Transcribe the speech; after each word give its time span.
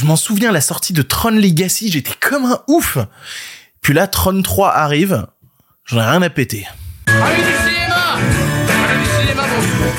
Je 0.00 0.06
m'en 0.06 0.16
souviens, 0.16 0.50
la 0.50 0.62
sortie 0.62 0.94
de 0.94 1.02
Tron 1.02 1.28
Legacy, 1.32 1.90
j'étais 1.92 2.14
comme 2.18 2.46
un 2.46 2.62
ouf. 2.68 2.96
Puis 3.82 3.92
là, 3.92 4.06
Tron 4.06 4.40
3 4.40 4.74
arrive, 4.74 5.26
j'en 5.84 5.98
ai 5.98 6.06
rien 6.06 6.22
à 6.22 6.30
péter. 6.30 6.66
Allez 7.06 7.42
du 7.42 7.42
cinéma 7.42 8.16
Allez 8.16 9.02
du 9.02 9.10
cinéma, 9.10 9.42
bon 9.42 9.89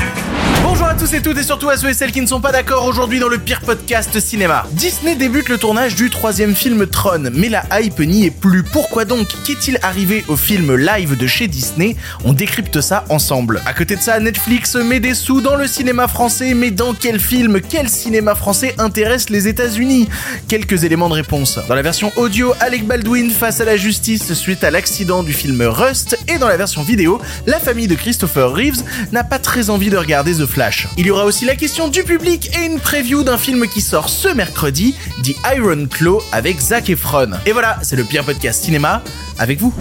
tous 1.02 1.16
et 1.16 1.22
toutes 1.24 1.40
et 1.40 1.44
surtout 1.44 1.68
à 1.68 1.78
ceux 1.78 1.90
et 1.90 1.96
celles 1.96 2.12
qui 2.12 2.22
ne 2.22 2.28
sont 2.28 2.42
pas 2.42 2.52
d'accord 2.52 2.86
aujourd'hui 2.86 3.18
dans 3.18 3.28
le 3.28 3.40
pire 3.40 3.62
podcast 3.62 4.20
cinéma. 4.20 4.68
Disney 4.74 5.16
débute 5.16 5.50
le 5.50 5.58
tournage 5.58 5.96
du 5.96 6.12
troisième 6.12 6.54
film 6.54 6.86
Tron, 6.86 7.32
mais 7.34 7.50
la 7.50 7.64
hype 7.72 8.02
n'y 8.02 8.28
est 8.28 8.30
plus. 8.30 8.62
Pourquoi 8.62 9.04
donc 9.04 9.28
Qu'est-il 9.44 9.80
arrivé 9.82 10.24
au 10.28 10.36
film 10.36 10.76
live 10.76 11.18
de 11.18 11.26
chez 11.26 11.48
Disney? 11.48 11.96
On 12.24 12.34
décrypte 12.34 12.82
ça 12.82 13.04
ensemble. 13.10 13.64
À 13.66 13.74
côté 13.74 13.96
de 13.96 14.02
ça, 14.02 14.20
Netflix 14.20 14.76
met 14.76 15.00
des 15.00 15.16
sous 15.16 15.42
dans 15.42 15.56
le 15.56 15.66
cinéma 15.66 16.08
français, 16.08 16.54
mais 16.54 16.70
dans 16.70 16.94
quel 16.94 17.20
film, 17.20 17.62
quel 17.68 17.90
cinéma 17.90 18.36
français 18.36 18.76
intéresse 18.78 19.32
les 19.32 19.48
États-Unis? 19.48 20.08
Quelques 20.48 20.84
éléments 20.84 21.10
de 21.10 21.16
réponse. 21.16 21.58
Dans 21.68 21.76
la 21.76 21.82
version 21.82 22.12
audio, 22.16 22.54
Alec 22.60 22.86
Baldwin 22.86 23.32
face 23.32 23.60
à 23.60 23.66
la 23.66 23.76
justice 23.76 24.34
suite 24.34 24.64
à 24.64 24.70
l'accident 24.70 25.24
du 25.24 25.34
film 25.34 25.64
Rust, 25.64 26.16
et 26.28 26.38
dans 26.38 26.48
la 26.48 26.58
version 26.58 26.84
vidéo, 26.84 27.20
la 27.48 27.60
famille 27.60 27.88
de 27.88 27.96
Christopher 27.96 28.54
Reeves 28.54 28.84
n'a 29.12 29.24
pas 29.24 29.40
très 29.40 29.72
envie 29.72 29.90
de 29.90 29.98
regarder 29.98 30.36
The 30.36 30.46
Flash. 30.46 30.91
Il 30.98 31.06
y 31.06 31.12
aura 31.12 31.26
aussi 31.26 31.46
la 31.46 31.56
question 31.56 31.88
du 31.88 32.04
public 32.04 32.52
et 32.58 32.66
une 32.66 32.80
preview 32.80 33.24
d'un 33.24 33.38
film 33.38 33.68
qui 33.68 33.82
sort 33.82 34.10
ce 34.10 34.28
mercredi, 34.28 34.94
The 35.24 35.36
Iron 35.56 35.88
Claw 35.88 36.22
avec 36.32 36.60
Zac 36.60 36.90
Efron. 36.90 37.32
Et 37.46 37.54
voilà, 37.54 37.78
c'est 37.82 37.96
le 37.96 38.04
pire 38.04 38.26
podcast 38.26 38.64
cinéma 38.64 39.02
avec 39.40 39.60
vous. 39.60 39.74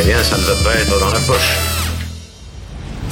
Eh 0.00 0.04
bien, 0.04 0.22
ça 0.22 0.38
ne 0.38 0.42
va 0.42 0.54
pas 0.64 0.74
être 0.74 0.98
dans 0.98 1.10
la 1.10 1.20
poche. 1.20 1.81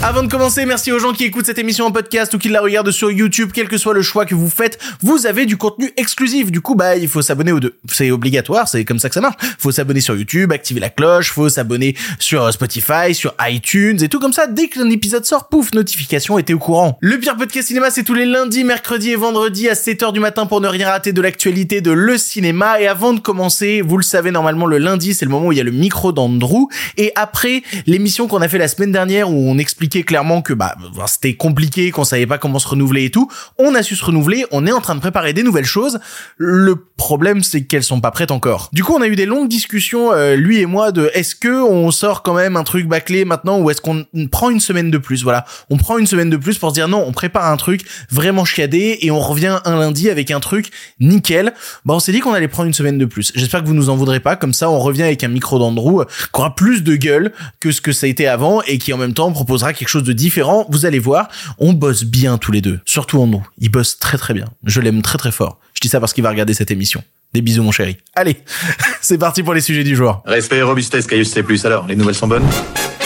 Avant 0.03 0.23
de 0.23 0.29
commencer, 0.29 0.65
merci 0.65 0.93
aux 0.93 0.99
gens 0.99 1.13
qui 1.13 1.25
écoutent 1.25 1.45
cette 1.45 1.59
émission 1.59 1.85
en 1.85 1.93
podcast 1.93 2.33
ou 2.33 2.39
qui 2.39 2.49
la 2.49 2.63
regardent 2.63 2.91
sur 2.91 3.11
YouTube, 3.11 3.51
quel 3.53 3.69
que 3.69 3.77
soit 3.77 3.93
le 3.93 4.01
choix 4.01 4.25
que 4.25 4.35
vous 4.35 4.49
faites, 4.49 4.79
vous 5.03 5.27
avez 5.27 5.45
du 5.45 5.59
contenu 5.59 5.93
exclusif. 5.99 6.51
Du 6.51 6.63
coup, 6.63 6.75
bah, 6.75 6.97
il 6.97 7.07
faut 7.07 7.21
s'abonner 7.21 7.53
aux 7.53 7.61
deux. 7.61 7.77
C'est 7.93 8.11
obligatoire, 8.11 8.67
c'est 8.67 8.83
comme 8.87 8.99
ça 8.99 9.11
que 9.11 9.15
ça 9.15 9.21
marche. 9.21 9.37
Faut 9.59 9.71
s'abonner 9.71 10.01
sur 10.01 10.17
YouTube, 10.17 10.53
activer 10.53 10.81
la 10.81 10.89
cloche, 10.89 11.31
faut 11.31 11.51
s'abonner 11.51 11.97
sur 12.19 12.51
Spotify, 12.51 13.15
sur 13.15 13.35
iTunes 13.43 13.99
et 14.03 14.09
tout 14.09 14.21
comme 14.21 14.33
ça. 14.33 14.47
Dès 14.47 14.69
qu'un 14.69 14.89
épisode 14.89 15.27
sort, 15.27 15.49
pouf, 15.49 15.75
notification, 15.75 16.41
t'es 16.41 16.55
au 16.55 16.59
courant. 16.59 16.97
Le 17.03 17.19
pire 17.19 17.37
podcast 17.37 17.69
cinéma, 17.69 17.91
c'est 17.91 18.03
tous 18.03 18.15
les 18.15 18.25
lundis, 18.25 18.65
mercredis 18.65 19.11
et 19.11 19.17
vendredis 19.17 19.69
à 19.69 19.75
7h 19.75 20.15
du 20.15 20.21
matin 20.21 20.47
pour 20.47 20.63
ne 20.63 20.69
rien 20.69 20.89
rater 20.89 21.13
de 21.13 21.21
l'actualité 21.21 21.83
de 21.83 21.91
le 21.91 22.17
cinéma. 22.17 22.81
Et 22.81 22.87
avant 22.87 23.13
de 23.13 23.21
commencer, 23.21 23.83
vous 23.83 23.99
le 23.99 24.03
savez, 24.03 24.31
normalement, 24.31 24.65
le 24.65 24.79
lundi, 24.79 25.13
c'est 25.13 25.27
le 25.27 25.31
moment 25.31 25.49
où 25.49 25.53
il 25.53 25.59
y 25.59 25.61
a 25.61 25.65
le 25.65 25.73
micro 25.73 26.11
d'Andrew. 26.13 26.69
Et 26.97 27.13
après, 27.17 27.63
l'émission 27.87 28.29
qu'on 28.29 28.41
a 28.41 28.49
fait 28.49 28.57
la 28.57 28.69
semaine 28.69 28.93
dernière 28.93 29.31
où 29.31 29.51
on 29.51 29.59
explique 29.59 29.90
clairement 29.99 30.43
que 30.43 30.53
bah 30.53 30.77
c'était 31.07 31.35
compliqué, 31.35 31.91
qu'on 31.91 32.05
savait 32.05 32.27
pas 32.27 32.39
comment 32.39 32.59
se 32.59 32.69
renouveler 32.69 33.05
et 33.05 33.11
tout. 33.11 33.31
On 33.59 33.75
a 33.75 33.83
su 33.83 33.97
se 33.97 34.05
renouveler, 34.05 34.47
on 34.51 34.67
est 34.67 34.73
en 34.73 34.81
train 34.81 34.95
de 34.95 35.01
préparer 35.01 35.33
des 35.33 35.43
nouvelles 35.43 35.65
choses. 35.65 36.01
Le 36.37 36.77
problème 36.97 37.43
c'est 37.43 37.65
qu'elles 37.65 37.85
sont 37.85 38.01
pas 38.01 38.11
prêtes 38.11 38.31
encore. 38.31 38.71
Du 38.73 38.85
coup, 38.85 38.95
on 38.95 39.03
a 39.03 39.09
eu 39.09 39.17
des 39.17 39.27
longues 39.27 39.49
discussions 39.49 40.13
euh, 40.13 40.37
lui 40.37 40.61
et 40.61 40.67
moi 40.67 40.93
de 40.93 41.11
est-ce 41.15 41.35
que 41.35 41.63
on 41.63 41.91
sort 41.91 42.23
quand 42.23 42.35
même 42.35 42.57
un 42.57 42.65
truc 42.65 42.87
bâclé 42.87 43.25
maintenant 43.25 43.59
ou 43.59 43.71
est-ce 43.71 43.81
qu'on 43.81 44.07
prend 44.31 44.51
une 44.51 44.61
semaine 44.61 44.91
de 44.91 44.99
plus 44.99 45.23
Voilà, 45.23 45.45
on 45.69 45.77
prend 45.77 45.99
une 45.99 46.07
semaine 46.07 46.31
de 46.31 46.37
plus 46.37 46.59
pour 46.59 46.71
se 46.71 46.75
dire 46.75 46.89
non, 46.89 47.05
on 47.07 47.13
prépare 47.13 47.47
un 47.47 47.57
truc 47.57 47.83
vraiment 48.11 48.45
chiadé 48.45 48.99
et 49.01 49.11
on 49.11 49.21
revient 49.21 49.59
un 49.65 49.79
lundi 49.79 50.09
avec 50.09 50.31
un 50.31 50.41
truc 50.41 50.71
nickel. 51.01 51.53
Bah 51.85 51.95
on 51.95 52.01
s'est 52.01 52.13
dit 52.13 52.21
qu'on 52.21 52.33
allait 52.33 52.49
prendre 52.49 52.67
une 52.69 52.75
semaine 52.75 52.99
de 52.99 53.07
plus. 53.07 53.33
J'espère 53.35 53.63
que 53.63 53.67
vous 53.67 53.75
nous 53.75 53.91
en 53.91 53.97
voudrez 53.97 54.21
pas 54.21 54.37
comme 54.37 54.53
ça 54.53 54.71
on 54.71 54.79
revient 54.79 55.03
avec 55.03 55.25
un 55.25 55.29
micro 55.29 55.59
d'Andrew 55.59 56.05
qui 56.07 56.41
aura 56.41 56.55
plus 56.55 56.83
de 56.83 56.97
gueule 56.97 57.33
que 57.61 57.73
ce 57.73 57.81
que 57.81 57.93
ça 57.93 58.07
a 58.07 58.09
été 58.09 58.27
avant 58.27 58.63
et 58.63 58.79
qui 58.79 58.93
en 58.93 58.99
même 58.99 59.15
temps 59.15 59.31
proposera 59.33 59.73
quelque 59.81 59.89
chose 59.89 60.05
de 60.05 60.13
différent. 60.13 60.67
Vous 60.69 60.87
allez 60.87 60.99
voir, 60.99 61.29
on 61.59 61.73
bosse 61.73 62.05
bien 62.05 62.39
tous 62.39 62.53
les 62.53 62.61
deux. 62.61 62.81
Surtout 62.85 63.21
en 63.21 63.27
nous. 63.27 63.45
Il 63.59 63.71
bosse 63.71 63.99
très 63.99 64.19
très 64.19 64.35
bien. 64.35 64.45
Je 64.65 64.81
l'aime 64.81 65.03
très 65.03 65.19
très 65.19 65.33
fort. 65.33 65.59
Je 65.75 65.81
dis 65.81 65.89
ça 65.89 65.99
parce 65.99 66.13
qu'il 66.13 66.23
va 66.23 66.31
regarder 66.31 66.55
cette 66.55 66.71
émission. 66.71 67.03
Des 67.33 67.41
bisous 67.41 67.63
mon 67.63 67.73
chéri. 67.73 67.97
Allez, 68.15 68.37
c'est 69.01 69.19
parti 69.19 69.43
pour 69.43 69.55
les 69.55 69.61
sujets 69.61 69.85
du 69.85 69.97
jour. 69.97 70.23
Respect 70.27 70.59
et 70.59 70.63
robustesse, 70.63 71.07
Caius 71.07 71.31
C+. 71.31 71.43
Alors, 71.65 71.87
les 71.87 71.97
nouvelles 71.97 72.15
sont 72.15 72.29
bonnes? 72.29 72.47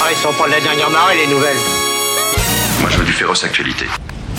Ah, 0.01 0.09
ils 0.11 0.17
sont 0.17 0.33
pas 0.33 0.47
de 0.47 0.53
la 0.53 0.61
dernière 0.61 0.91
marée, 0.91 1.17
les 1.17 1.33
nouvelles. 1.33 1.57
Moi, 2.81 2.91
je 2.91 2.99
veux 2.99 3.05
du 3.05 3.13
féroce 3.13 3.45
actualité. 3.45 3.87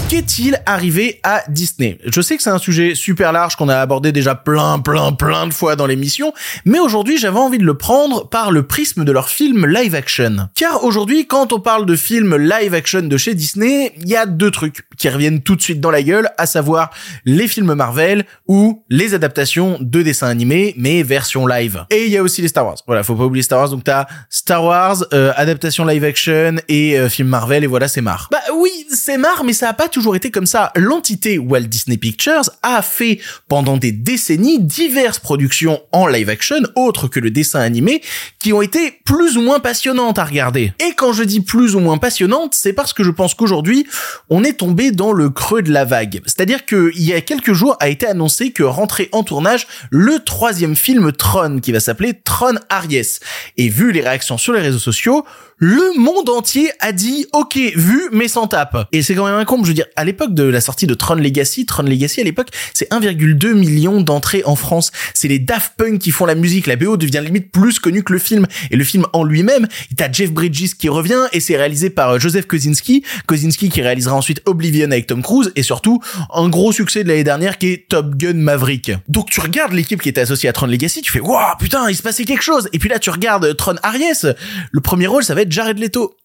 Qu'est-il 0.08 0.62
arrivé 0.68 1.20
à 1.24 1.42
Disney? 1.50 1.98
Je 2.06 2.22
sais 2.22 2.38
que 2.38 2.44
c'est 2.44 2.52
un 2.52 2.60
sujet 2.60 2.94
super 2.94 3.32
large 3.32 3.56
qu'on 3.56 3.70
a 3.70 3.78
abordé 3.78 4.12
déjà 4.12 4.36
plein, 4.36 4.78
plein, 4.78 5.12
plein 5.14 5.48
de 5.48 5.54
fois 5.54 5.76
dans 5.76 5.88
l'émission, 5.88 6.32
mais 6.64 6.78
aujourd'hui 6.78 7.18
j'avais 7.18 7.40
envie 7.40 7.58
de 7.58 7.64
le 7.64 7.74
prendre 7.74 8.30
par 8.30 8.52
le 8.52 8.68
prisme 8.68 9.04
de 9.04 9.12
leur 9.12 9.30
film 9.30 9.66
live 9.66 9.96
action. 9.96 10.48
Car 10.54 10.84
aujourd'hui, 10.84 11.26
quand 11.26 11.54
on 11.54 11.60
parle 11.60 11.88
de 11.88 11.96
film 11.96 12.36
live 12.36 12.76
action 12.76 13.02
de 13.02 13.18
chez 13.18 13.34
Disney, 13.34 13.94
il 14.00 14.08
y 14.08 14.16
a 14.16 14.28
deux 14.28 14.52
trucs 14.52 14.88
qui 14.96 15.10
reviennent 15.10 15.42
tout 15.42 15.56
de 15.56 15.62
suite 15.62 15.82
dans 15.82 15.90
la 15.90 16.04
gueule, 16.04 16.30
à 16.38 16.46
savoir 16.46 16.92
les 17.26 17.48
films 17.48 17.74
Marvel 17.74 18.26
ou 18.48 18.84
les 18.90 19.16
adaptations 19.16 19.80
de 19.82 20.04
dessins 20.04 20.28
animés, 20.28 20.76
mais 20.78 21.02
version 21.02 21.48
live. 21.48 21.84
Et 21.90 22.06
il 22.06 22.12
y 22.12 22.18
a 22.18 22.22
aussi 22.22 22.44
les 22.44 22.48
Star 22.48 22.68
Wars. 22.68 22.78
Voilà, 22.86 23.02
faut 23.02 23.16
pas 23.16 23.26
oublier 23.26 23.42
Star 23.42 23.58
Wars, 23.58 23.70
donc 23.70 23.84
t'as 23.84 24.06
Star 24.30 24.64
Wars, 24.64 25.04
euh, 25.14 25.34
adaptation 25.36 25.84
live 25.84 26.04
action 26.04 26.58
et 26.68 27.00
euh, 27.00 27.10
film 27.10 27.28
Marvel, 27.28 27.64
et 27.64 27.68
voilà, 27.68 27.88
c'est 27.88 28.02
marre. 28.02 28.30
Bah 28.32 28.38
oui, 28.56 28.86
c'est 28.92 29.18
marre, 29.18 29.44
mais 29.44 29.54
ça 29.54 29.70
a 29.70 29.74
pas 29.74 29.90
toujours 29.96 30.18
été 30.18 30.30
comme 30.30 30.46
ça. 30.46 30.74
L'entité 30.76 31.38
Walt 31.38 31.62
Disney 31.62 31.96
Pictures 31.96 32.50
a 32.64 32.82
fait 32.82 33.22
pendant 33.48 33.78
des 33.78 33.94
décennies 33.94 34.60
diverses 34.60 35.20
productions 35.20 35.82
en 35.94 36.06
live 36.06 36.30
action 36.30 36.58
autres 36.76 37.08
que 37.08 37.22
le 37.22 37.32
dessin 37.32 37.62
animé 37.62 38.02
qui 38.38 38.52
ont 38.52 38.62
été 38.62 39.00
plus 39.06 39.38
ou 39.38 39.42
moins 39.42 39.62
passionnantes 39.62 40.20
à 40.20 40.26
regarder. 40.26 40.74
Et 40.80 40.92
quand 40.98 41.14
je 41.14 41.24
dis 41.24 41.40
plus 41.40 41.76
ou 41.76 41.80
moins 41.80 41.98
passionnantes, 41.98 42.54
c'est 42.56 42.74
parce 42.74 42.92
que 42.92 43.06
je 43.06 43.10
pense 43.10 43.36
qu'aujourd'hui, 43.36 43.88
on 44.30 44.44
est 44.44 44.60
tombé 44.60 44.92
dans 44.92 45.14
le 45.14 45.30
creux 45.30 45.62
de 45.62 45.72
la 45.72 45.86
vague. 45.86 46.22
C'est-à-dire 46.26 46.66
qu'il 46.66 47.02
y 47.02 47.14
a 47.14 47.22
quelques 47.22 47.54
jours 47.54 47.78
a 47.80 47.88
été 47.88 48.06
annoncé 48.06 48.52
que 48.52 48.64
rentrait 48.64 49.08
en 49.14 49.24
tournage 49.24 49.66
le 49.92 50.20
troisième 50.20 50.76
film 50.76 51.14
Tron 51.14 51.60
qui 51.62 51.72
va 51.72 51.80
s'appeler 51.80 52.20
Tron 52.22 52.56
Aries. 52.70 53.20
Et 53.56 53.70
vu 53.70 53.94
les 53.94 54.02
réactions 54.02 54.38
sur 54.38 54.52
les 54.52 54.62
réseaux 54.62 54.78
sociaux, 54.78 55.24
le 55.58 55.98
monde 55.98 56.30
entier 56.30 56.70
a 56.82 56.92
dit 56.92 57.28
ok 57.32 57.56
vu 57.76 58.10
mais 58.12 58.28
sans 58.28 58.48
tape 58.48 58.90
et 58.92 59.02
c'est 59.02 59.16
quand 59.16 59.26
même 59.26 59.36
un 59.36 59.46
con 59.46 59.58
je 59.64 59.70
veux 59.70 59.74
dire 59.74 59.85
à 59.96 60.04
l'époque 60.04 60.34
de 60.34 60.44
la 60.44 60.62
sortie 60.62 60.88
de 60.88 60.94
Tron 60.94 61.16
Legacy 61.16 61.66
Tron 61.66 61.84
Legacy 61.84 62.22
à 62.22 62.24
l'époque 62.24 62.50
c'est 62.74 62.90
1,2 62.92 63.54
million 63.54 64.02
d'entrées 64.02 64.44
en 64.46 64.56
France. 64.56 64.92
C'est 65.14 65.28
les 65.28 65.40
Daft 65.40 65.74
Punk 65.78 66.00
qui 66.00 66.12
font 66.12 66.26
la 66.26 66.36
musique. 66.36 66.68
La 66.68 66.76
BO 66.76 66.98
devient 66.98 67.22
limite 67.24 67.52
plus 67.52 67.80
connue 67.80 68.04
que 68.04 68.14
le 68.14 68.20
film. 68.20 68.46
Et 68.72 68.76
le 68.76 68.84
film 68.84 69.06
en 69.14 69.24
lui-même 69.24 69.68
t'as 69.96 70.12
Jeff 70.12 70.32
Bridges 70.32 70.76
qui 70.78 70.90
revient 70.90 71.28
et 71.32 71.40
c'est 71.40 71.58
réalisé 71.58 71.90
par 71.90 72.20
Joseph 72.20 72.46
Kosinski. 72.48 73.04
Kosinski 73.28 73.70
qui 73.70 73.82
réalisera 73.82 74.16
ensuite 74.16 74.42
Oblivion 74.46 74.92
avec 74.92 75.08
Tom 75.08 75.22
Cruise 75.22 75.52
et 75.56 75.64
surtout 75.64 76.02
un 76.34 76.50
gros 76.50 76.72
succès 76.72 77.04
de 77.04 77.10
l'année 77.10 77.24
dernière 77.24 77.58
qui 77.58 77.68
est 77.68 77.88
Top 77.90 78.16
Gun 78.16 78.34
Maverick. 78.34 78.92
Donc 79.08 79.30
tu 79.30 79.40
regardes 79.40 79.74
l'équipe 79.74 80.02
qui 80.02 80.10
était 80.10 80.22
associée 80.22 80.50
à 80.50 80.54
Tron 80.54 80.68
Legacy 80.68 81.02
tu 81.02 81.12
fais 81.12 81.20
waouh 81.20 81.56
putain 81.60 81.90
il 81.90 81.96
se 81.96 82.04
passait 82.04 82.26
quelque 82.26 82.44
chose! 82.44 82.70
Et 82.74 82.80
puis 82.80 82.90
là 82.90 83.00
tu 83.00 83.10
regardes 83.10 83.56
Tron 83.56 83.76
Aries. 83.84 84.34
Le 84.72 84.82
premier 84.82 85.08
rôle 85.08 85.24
ça 85.24 85.36
va 85.36 85.42
être 85.42 85.52
Jared 85.52 85.80
Leto. 85.80 86.16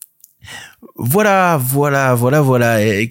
Voilà, 0.96 1.58
voilà, 1.62 2.14
voilà, 2.14 2.40
voilà. 2.40 2.82
Et, 2.82 3.08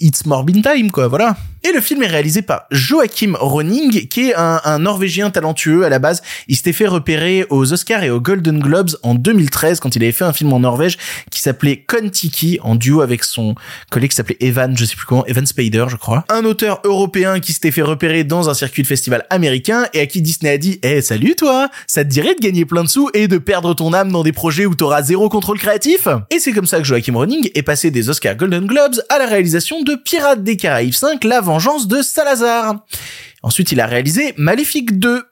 it's 0.00 0.26
Morbin 0.26 0.60
Time, 0.62 0.90
quoi, 0.90 1.08
voilà. 1.08 1.36
Et 1.64 1.72
le 1.72 1.80
film 1.80 2.02
est 2.04 2.08
réalisé 2.08 2.40
par 2.40 2.66
Joachim 2.70 3.34
Ronning, 3.38 4.06
qui 4.06 4.28
est 4.30 4.34
un, 4.36 4.78
Norvégien 4.78 5.30
talentueux 5.30 5.84
à 5.84 5.88
la 5.88 5.98
base. 5.98 6.22
Il 6.46 6.56
s'était 6.56 6.72
fait 6.72 6.86
repérer 6.86 7.46
aux 7.50 7.72
Oscars 7.72 8.04
et 8.04 8.10
aux 8.10 8.20
Golden 8.20 8.60
Globes 8.60 8.90
en 9.02 9.16
2013 9.16 9.80
quand 9.80 9.96
il 9.96 10.02
avait 10.02 10.12
fait 10.12 10.24
un 10.24 10.32
film 10.32 10.52
en 10.52 10.60
Norvège 10.60 10.98
qui 11.30 11.40
s'appelait 11.40 11.84
Kon-Tiki 11.84 12.60
en 12.62 12.76
duo 12.76 13.00
avec 13.00 13.24
son 13.24 13.56
collègue 13.90 14.10
qui 14.10 14.16
s'appelait 14.16 14.36
Evan, 14.40 14.76
je 14.78 14.84
sais 14.84 14.94
plus 14.94 15.04
comment, 15.04 15.26
Evan 15.26 15.44
Spader, 15.44 15.86
je 15.88 15.96
crois. 15.96 16.24
Un 16.28 16.44
auteur 16.44 16.80
européen 16.84 17.40
qui 17.40 17.52
s'était 17.52 17.72
fait 17.72 17.82
repérer 17.82 18.22
dans 18.22 18.48
un 18.48 18.54
circuit 18.54 18.82
de 18.82 18.88
festival 18.88 19.26
américain 19.28 19.86
et 19.94 20.00
à 20.00 20.06
qui 20.06 20.22
Disney 20.22 20.52
a 20.52 20.58
dit 20.58 20.78
"Eh, 20.82 21.02
salut 21.02 21.34
toi, 21.34 21.68
ça 21.88 22.04
te 22.04 22.08
dirait 22.08 22.36
de 22.36 22.40
gagner 22.40 22.66
plein 22.66 22.84
de 22.84 22.88
sous 22.88 23.10
et 23.14 23.26
de 23.26 23.38
perdre 23.38 23.74
ton 23.74 23.92
âme 23.92 24.12
dans 24.12 24.22
des 24.22 24.32
projets 24.32 24.64
où 24.64 24.76
t'auras 24.76 25.02
zéro 25.02 25.28
contrôle 25.28 25.58
créatif? 25.58 26.06
Et 26.30 26.38
c'est 26.38 26.52
comme 26.52 26.66
ça 26.66 26.78
que 26.78 26.84
Joachim 26.84 26.97
Ronning 27.06 27.50
est 27.54 27.62
passé 27.62 27.90
des 27.90 28.08
Oscars 28.08 28.36
Golden 28.36 28.66
Globes 28.66 29.00
à 29.08 29.18
la 29.18 29.26
réalisation 29.26 29.82
de 29.82 29.94
Pirates 29.94 30.42
des 30.42 30.56
Caraïbes 30.56 30.92
5, 30.92 31.24
La 31.24 31.40
Vengeance 31.40 31.86
de 31.86 32.02
Salazar. 32.02 32.84
Ensuite, 33.42 33.72
il 33.72 33.80
a 33.80 33.86
réalisé 33.86 34.34
Maléfique 34.36 34.98
2. 34.98 35.22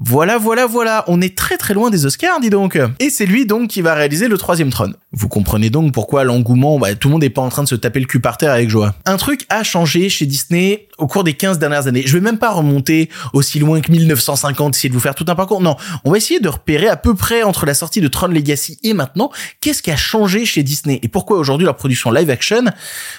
Voilà, 0.00 0.38
voilà, 0.38 0.66
voilà, 0.66 1.04
on 1.08 1.20
est 1.20 1.36
très 1.36 1.56
très 1.56 1.74
loin 1.74 1.90
des 1.90 2.06
Oscars, 2.06 2.38
dis 2.38 2.50
donc. 2.50 2.78
Et 3.00 3.10
c'est 3.10 3.26
lui 3.26 3.46
donc 3.46 3.68
qui 3.68 3.82
va 3.82 3.94
réaliser 3.94 4.28
le 4.28 4.38
troisième 4.38 4.70
trône. 4.70 4.94
Vous 5.10 5.28
comprenez 5.28 5.70
donc 5.70 5.92
pourquoi 5.92 6.22
l'engouement, 6.22 6.78
bah, 6.78 6.94
tout 6.94 7.08
le 7.08 7.12
monde 7.12 7.22
n'est 7.22 7.30
pas 7.30 7.42
en 7.42 7.48
train 7.48 7.64
de 7.64 7.68
se 7.68 7.74
taper 7.74 7.98
le 7.98 8.06
cul 8.06 8.20
par 8.20 8.36
terre 8.36 8.52
avec 8.52 8.70
joie. 8.70 8.94
Un 9.06 9.16
truc 9.16 9.44
a 9.48 9.64
changé 9.64 10.08
chez 10.08 10.24
Disney 10.24 10.86
au 10.98 11.08
cours 11.08 11.24
des 11.24 11.32
15 11.32 11.58
dernières 11.58 11.88
années. 11.88 12.04
Je 12.06 12.12
vais 12.12 12.20
même 12.20 12.38
pas 12.38 12.52
remonter 12.52 13.08
aussi 13.32 13.58
loin 13.58 13.80
que 13.80 13.90
1950, 13.90 14.76
essayer 14.76 14.88
de 14.88 14.94
vous 14.94 15.00
faire 15.00 15.16
tout 15.16 15.24
un 15.26 15.34
parcours. 15.34 15.60
Non, 15.60 15.76
on 16.04 16.12
va 16.12 16.16
essayer 16.16 16.38
de 16.38 16.48
repérer 16.48 16.86
à 16.86 16.96
peu 16.96 17.14
près 17.16 17.42
entre 17.42 17.66
la 17.66 17.74
sortie 17.74 18.00
de 18.00 18.06
Tron 18.06 18.28
Legacy 18.28 18.78
et 18.84 18.92
maintenant, 18.92 19.30
qu'est-ce 19.60 19.82
qui 19.82 19.90
a 19.90 19.96
changé 19.96 20.44
chez 20.44 20.62
Disney 20.62 21.00
et 21.02 21.08
pourquoi 21.08 21.38
aujourd'hui 21.38 21.64
leur 21.64 21.76
production 21.76 22.12
live 22.12 22.30
action 22.30 22.64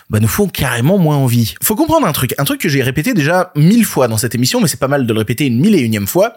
bah, 0.10 0.20
nous 0.20 0.28
font 0.28 0.48
carrément 0.48 0.98
moins 0.98 1.18
envie. 1.18 1.56
Faut 1.62 1.76
comprendre 1.76 2.08
un 2.08 2.14
truc, 2.14 2.36
un 2.38 2.46
truc 2.46 2.62
que 2.62 2.70
j'ai 2.70 2.84
répété 2.84 3.14
déjà 3.14 3.52
mille 3.56 3.86
fois 3.86 4.08
dans 4.08 4.18
cette 4.18 4.36
émission, 4.36 4.62
mais 4.62 4.68
c'est 4.68 4.80
pas 4.80 4.88
mal 4.88 5.06
de 5.06 5.14
le 5.14 5.20
répéter 5.20 5.46
une 5.48 5.60
mille 5.60 5.76
et 5.76 5.82
unième 5.82 6.08
fois. 6.08 6.36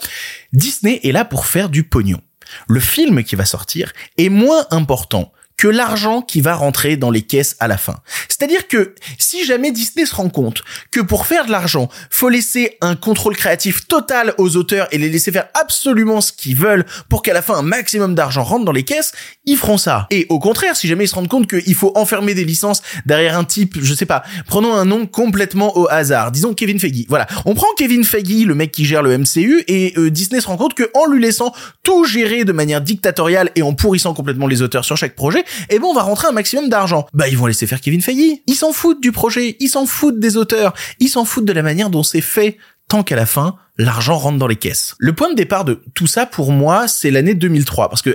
Disney 0.53 1.01
est 1.05 1.13
là 1.13 1.25
pour 1.25 1.47
faire 1.47 1.69
du 1.69 1.85
pognon. 1.85 2.21
Le 2.69 2.81
film 2.81 3.25
qui 3.25 3.37
va 3.37 3.45
sortir 3.45 3.93
est 4.19 4.29
moins 4.29 4.67
important 4.71 5.33
que 5.57 5.69
l'argent 5.69 6.23
qui 6.23 6.41
va 6.41 6.55
rentrer 6.55 6.97
dans 6.97 7.11
les 7.11 7.23
caisses 7.23 7.57
à 7.61 7.69
la 7.69 7.79
fin. 7.79 8.01
C'est-à-dire 8.29 8.67
que 8.67 8.97
si 9.19 9.45
jamais 9.45 9.71
Disney 9.71 10.07
se 10.07 10.15
rend 10.15 10.29
compte 10.29 10.65
que 10.91 10.99
pour 10.99 11.27
faire 11.27 11.47
de 11.47 11.53
l'argent, 11.53 11.89
faut 12.11 12.29
laisser 12.29 12.79
un 12.81 12.97
contrôle 12.97 13.37
créatif 13.37 13.87
total 13.87 14.35
aux 14.39 14.57
auteurs 14.57 14.89
et 14.91 14.99
les 14.99 15.09
laisser 15.09 15.31
faire 15.31 15.49
absolument 15.55 16.21
ce 16.21 16.33
qu'ils 16.33 16.57
veulent 16.57 16.85
pour 17.09 17.23
qu'à 17.23 17.33
la 17.33 17.43
fin 17.43 17.55
un 17.55 17.63
maximum 17.63 18.17
d'argent 18.17 18.43
rentre 18.43 18.65
dans 18.65 18.73
les 18.73 18.85
caisses, 18.85 19.13
ils 19.45 19.57
feront 19.57 19.79
ça. 19.79 20.07
Et 20.11 20.27
au 20.29 20.39
contraire, 20.39 20.77
si 20.77 20.87
jamais 20.87 21.05
ils 21.05 21.09
se 21.09 21.15
rendent 21.15 21.29
compte 21.29 21.49
qu'il 21.49 21.75
faut 21.75 21.93
enfermer 21.97 22.35
des 22.35 22.45
licences 22.45 22.83
derrière 23.07 23.37
un 23.37 23.45
type, 23.45 23.77
je 23.81 23.95
sais 23.95 24.07
pas, 24.07 24.23
prenons 24.47 24.75
un 24.75 24.85
nom 24.85 25.07
complètement 25.07 25.77
au 25.77 25.89
hasard, 25.91 26.31
disons 26.31 26.55
Kevin 26.55 26.79
Feige. 26.79 27.07
Voilà, 27.09 27.27
on 27.45 27.55
prend 27.55 27.67
Kevin 27.77 28.05
Feige, 28.05 28.47
le 28.47 28.55
mec 28.55 28.71
qui 28.73 28.85
gère 28.85 29.03
le 29.03 29.17
MCU, 29.19 29.65
et 29.67 29.95
euh, 29.97 30.11
Disney 30.11 30.41
se 30.41 30.47
rend 30.47 30.57
compte 30.57 30.75
que 30.75 30.91
en 30.95 31.11
lui 31.11 31.21
laissant 31.21 31.53
tout 31.83 32.05
gérer 32.05 32.45
de 32.45 32.53
manière 32.53 32.81
dictatoriale 32.81 33.51
et 33.57 33.63
en 33.63 33.75
pourrissant 33.75 34.15
complètement 34.15 34.47
les 34.47 34.63
auteurs 34.63 34.85
sur 34.85 34.97
chaque 34.97 35.17
projet, 35.17 35.45
eh 35.71 35.79
ben 35.79 35.87
on 35.87 35.95
va 35.95 36.03
rentrer 36.03 36.29
un 36.29 36.33
maximum 36.33 36.69
d'argent. 36.69 37.07
Bah 37.13 37.29
ils 37.29 37.37
vont 37.37 37.47
laisser 37.47 37.67
faire 37.67 37.81
Kevin 37.81 38.01
Feige. 38.01 38.43
Ils 38.47 38.55
s'en 38.55 38.73
foutent 38.73 39.03
du 39.03 39.13
projet, 39.13 39.57
ils 39.59 39.69
s'en 39.69 39.87
foutent 39.87 40.21
des 40.21 40.37
auteurs, 40.37 40.75
ils 41.01 41.09
s'en 41.09 41.25
foutent 41.25 41.45
de 41.45 41.53
la 41.53 41.63
manière 41.63 41.91
dont 41.91 42.03
c'est 42.03 42.21
fait 42.21 42.59
tant 42.89 43.03
qu'à 43.03 43.17
la 43.17 43.27
fin, 43.27 43.57
l'argent 43.79 44.19
rentre 44.19 44.39
dans 44.39 44.47
les 44.47 44.57
caisses. 44.57 44.95
Le 44.99 45.15
point 45.15 45.31
de 45.31 45.35
départ 45.35 45.65
de 45.65 45.83
tout 45.95 46.07
ça 46.07 46.27
pour 46.27 46.53
moi, 46.53 46.89
c'est 46.89 47.11
l'année 47.11 47.35
2003 47.35 47.89
parce 47.89 48.03
que 48.03 48.15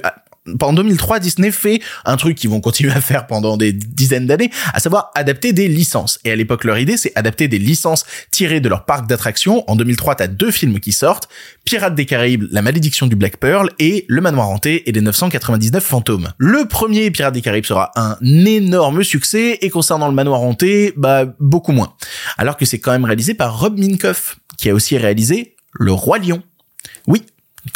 pendant 0.60 0.74
2003, 0.74 1.20
Disney 1.20 1.52
fait 1.52 1.82
un 2.06 2.18
truc 2.18 2.38
qu'ils 2.38 2.50
vont 2.50 2.62
continuer 2.62 2.92
à 2.92 3.02
faire 3.02 3.28
pendant 3.28 3.58
des 3.58 3.74
dizaines 3.74 4.28
d'années, 4.28 4.52
à 4.74 4.80
savoir 4.80 5.12
adapter 5.16 5.54
des 5.54 5.68
licences. 5.68 6.20
Et 6.24 6.32
à 6.32 6.36
l'époque, 6.36 6.64
leur 6.64 6.78
idée, 6.78 6.98
c'est 6.98 7.12
adapter 7.16 7.48
des 7.48 7.60
licences 7.60 8.06
tirées 8.32 8.60
de 8.60 8.70
leur 8.70 8.86
parc 8.86 9.08
d'attractions. 9.08 9.64
En 9.70 9.76
2003, 9.76 10.16
t'as 10.16 10.28
deux 10.28 10.52
films 10.52 10.80
qui 10.80 10.92
sortent, 10.92 11.30
Pirates 11.66 11.96
des 11.96 12.06
Caraïbes, 12.06 12.46
La 12.52 12.62
Malédiction 12.62 13.08
du 13.08 13.16
Black 13.16 13.38
Pearl 13.38 13.70
et 13.80 14.06
Le 14.08 14.22
Manoir 14.22 14.50
Hanté 14.50 14.88
et 14.90 14.92
les 14.92 15.02
999 15.02 15.84
fantômes. 15.84 16.30
Le 16.38 16.66
premier 16.66 17.12
Pirates 17.12 17.34
des 17.34 17.42
Caraïbes 17.42 17.66
sera 17.66 17.92
un 17.96 18.18
énorme 18.24 19.04
succès 19.04 19.58
et 19.62 19.70
concernant 19.70 20.08
Le 20.08 20.14
Manoir 20.14 20.42
Hanté, 20.42 20.94
bah, 20.96 21.26
beaucoup 21.40 21.72
moins. 21.72 21.94
Alors 22.38 22.58
que 22.58 22.66
c'est 22.66 22.80
quand 22.80 22.92
même 22.92 23.06
réalisé 23.06 23.34
par 23.34 23.60
Rob 23.60 23.78
Minkoff, 23.78 24.38
qui 24.58 24.70
a 24.70 24.74
aussi 24.74 24.98
réalisé 24.98 25.56
Le 25.74 25.92
Roi 25.92 26.20
Lion. 26.20 26.42
Oui, 27.08 27.24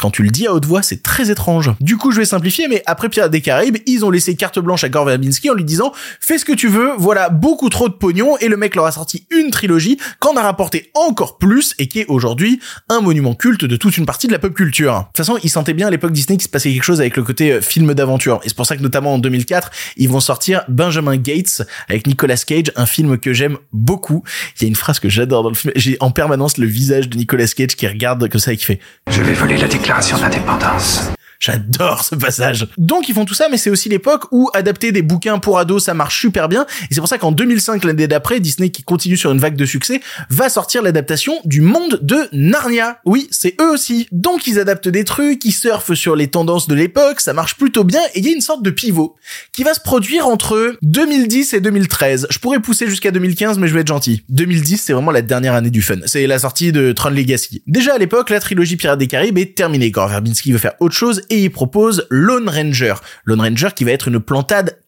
quand 0.02 0.10
tu 0.10 0.24
le 0.24 0.30
dis 0.30 0.48
à 0.48 0.52
haute 0.52 0.66
voix, 0.66 0.82
c'est 0.82 1.00
très 1.00 1.30
étrange. 1.30 1.70
Du 1.80 1.96
coup, 1.96 2.10
je 2.10 2.18
vais 2.18 2.24
simplifier, 2.24 2.66
mais 2.66 2.82
après 2.86 3.08
Pirates 3.08 3.30
des 3.30 3.40
Caraïbes, 3.40 3.76
ils 3.86 4.04
ont 4.04 4.10
laissé 4.10 4.34
carte 4.34 4.58
blanche 4.58 4.82
à 4.82 4.88
Gore 4.88 5.04
Verbinski 5.04 5.48
en 5.48 5.54
lui 5.54 5.62
disant 5.62 5.92
fais 6.18 6.38
ce 6.38 6.44
que 6.44 6.52
tu 6.52 6.66
veux, 6.66 6.90
voilà 6.98 7.28
beaucoup 7.28 7.68
trop 7.68 7.88
de 7.88 7.94
pognon, 7.94 8.36
et 8.38 8.48
le 8.48 8.56
mec 8.56 8.74
leur 8.74 8.86
a 8.86 8.90
sorti 8.90 9.28
une 9.30 9.52
trilogie 9.52 9.98
qu'en 10.18 10.34
a 10.34 10.42
rapporté 10.42 10.90
encore 10.94 11.38
plus 11.38 11.74
et 11.78 11.86
qui 11.86 12.00
est 12.00 12.06
aujourd'hui 12.08 12.58
un 12.88 13.00
monument 13.00 13.36
culte 13.36 13.64
de 13.64 13.76
toute 13.76 13.96
une 13.96 14.04
partie 14.04 14.26
de 14.26 14.32
la 14.32 14.40
pop 14.40 14.52
culture. 14.52 14.92
De 14.92 15.04
toute 15.04 15.18
façon, 15.18 15.38
ils 15.44 15.50
sentaient 15.50 15.72
bien 15.72 15.86
à 15.86 15.90
l'époque 15.90 16.10
Disney 16.10 16.36
qu'il 16.36 16.46
se 16.46 16.48
passait 16.48 16.72
quelque 16.72 16.82
chose 16.82 17.00
avec 17.00 17.16
le 17.16 17.22
côté 17.22 17.52
euh, 17.52 17.60
film 17.60 17.94
d'aventure, 17.94 18.40
et 18.42 18.48
c'est 18.48 18.56
pour 18.56 18.66
ça 18.66 18.76
que 18.76 18.82
notamment 18.82 19.14
en 19.14 19.18
2004, 19.20 19.70
ils 19.98 20.08
vont 20.08 20.18
sortir 20.18 20.64
Benjamin 20.66 21.16
Gates 21.16 21.62
avec 21.88 22.08
Nicolas 22.08 22.38
Cage, 22.38 22.72
un 22.74 22.86
film 22.86 23.18
que 23.18 23.32
j'aime 23.32 23.56
beaucoup. 23.72 24.24
Il 24.56 24.62
y 24.62 24.64
a 24.64 24.68
une 24.68 24.74
phrase 24.74 24.98
que 24.98 25.08
j'adore 25.08 25.44
dans 25.44 25.50
le 25.50 25.54
film, 25.54 25.72
j'ai 25.76 25.96
en 26.00 26.10
permanence 26.10 26.58
le 26.58 26.66
visage 26.66 27.08
de 27.08 27.16
Nicolas 27.16 27.46
Cage 27.46 27.76
qui 27.76 27.86
regarde 27.86 28.28
comme 28.28 28.40
ça 28.40 28.52
et 28.52 28.56
qui 28.56 28.64
fait 28.64 28.80
Je 29.08 29.22
vais 29.22 29.34
voler 29.34 29.58
la 29.58 29.68
déclaration 29.68 29.91
d'indépendance. 30.20 31.12
J'adore 31.42 32.04
ce 32.04 32.14
passage. 32.14 32.68
Donc 32.78 33.08
ils 33.08 33.14
font 33.16 33.24
tout 33.24 33.34
ça, 33.34 33.48
mais 33.50 33.56
c'est 33.56 33.68
aussi 33.68 33.88
l'époque 33.88 34.26
où 34.30 34.48
adapter 34.54 34.92
des 34.92 35.02
bouquins 35.02 35.40
pour 35.40 35.58
ados, 35.58 35.82
ça 35.82 35.92
marche 35.92 36.20
super 36.20 36.48
bien. 36.48 36.66
Et 36.88 36.94
c'est 36.94 37.00
pour 37.00 37.08
ça 37.08 37.18
qu'en 37.18 37.32
2005, 37.32 37.82
l'année 37.82 38.06
d'après, 38.06 38.38
Disney, 38.38 38.70
qui 38.70 38.84
continue 38.84 39.16
sur 39.16 39.32
une 39.32 39.40
vague 39.40 39.56
de 39.56 39.66
succès, 39.66 40.00
va 40.30 40.48
sortir 40.48 40.82
l'adaptation 40.82 41.34
du 41.44 41.60
monde 41.60 41.98
de 42.00 42.28
Narnia. 42.30 43.00
Oui, 43.04 43.26
c'est 43.32 43.60
eux 43.60 43.72
aussi. 43.72 44.06
Donc 44.12 44.46
ils 44.46 44.60
adaptent 44.60 44.86
des 44.86 45.02
trucs, 45.02 45.44
ils 45.44 45.52
surfent 45.52 45.94
sur 45.94 46.14
les 46.14 46.28
tendances 46.28 46.68
de 46.68 46.76
l'époque, 46.76 47.20
ça 47.20 47.32
marche 47.32 47.56
plutôt 47.56 47.82
bien, 47.82 48.00
et 48.14 48.20
il 48.20 48.24
y 48.24 48.28
a 48.28 48.32
une 48.32 48.40
sorte 48.40 48.62
de 48.62 48.70
pivot 48.70 49.16
qui 49.52 49.64
va 49.64 49.74
se 49.74 49.80
produire 49.80 50.28
entre 50.28 50.76
2010 50.82 51.54
et 51.54 51.60
2013. 51.60 52.28
Je 52.30 52.38
pourrais 52.38 52.60
pousser 52.60 52.86
jusqu'à 52.86 53.10
2015, 53.10 53.58
mais 53.58 53.66
je 53.66 53.74
vais 53.74 53.80
être 53.80 53.88
gentil. 53.88 54.22
2010, 54.28 54.76
c'est 54.76 54.92
vraiment 54.92 55.10
la 55.10 55.22
dernière 55.22 55.54
année 55.54 55.70
du 55.70 55.82
fun. 55.82 55.96
C'est 56.06 56.28
la 56.28 56.38
sortie 56.38 56.70
de 56.70 56.92
Tron 56.92 57.10
Legacy. 57.10 57.64
Déjà 57.66 57.94
à 57.94 57.98
l'époque, 57.98 58.30
la 58.30 58.38
trilogie 58.38 58.76
Pirates 58.76 59.00
des 59.00 59.08
Caraïbes 59.08 59.38
est 59.38 59.56
terminée. 59.56 59.90
Gore 59.90 60.06
Verbinski 60.06 60.52
veut 60.52 60.58
faire 60.58 60.74
autre 60.78 60.94
chose 60.94 61.22
et 61.32 61.44
il 61.44 61.50
propose 61.50 62.06
Lone 62.10 62.48
Ranger. 62.48 62.94
Lone 63.24 63.40
Ranger 63.40 63.70
qui 63.74 63.84
va 63.84 63.92
être 63.92 64.08
une 64.08 64.20
plantade 64.20 64.78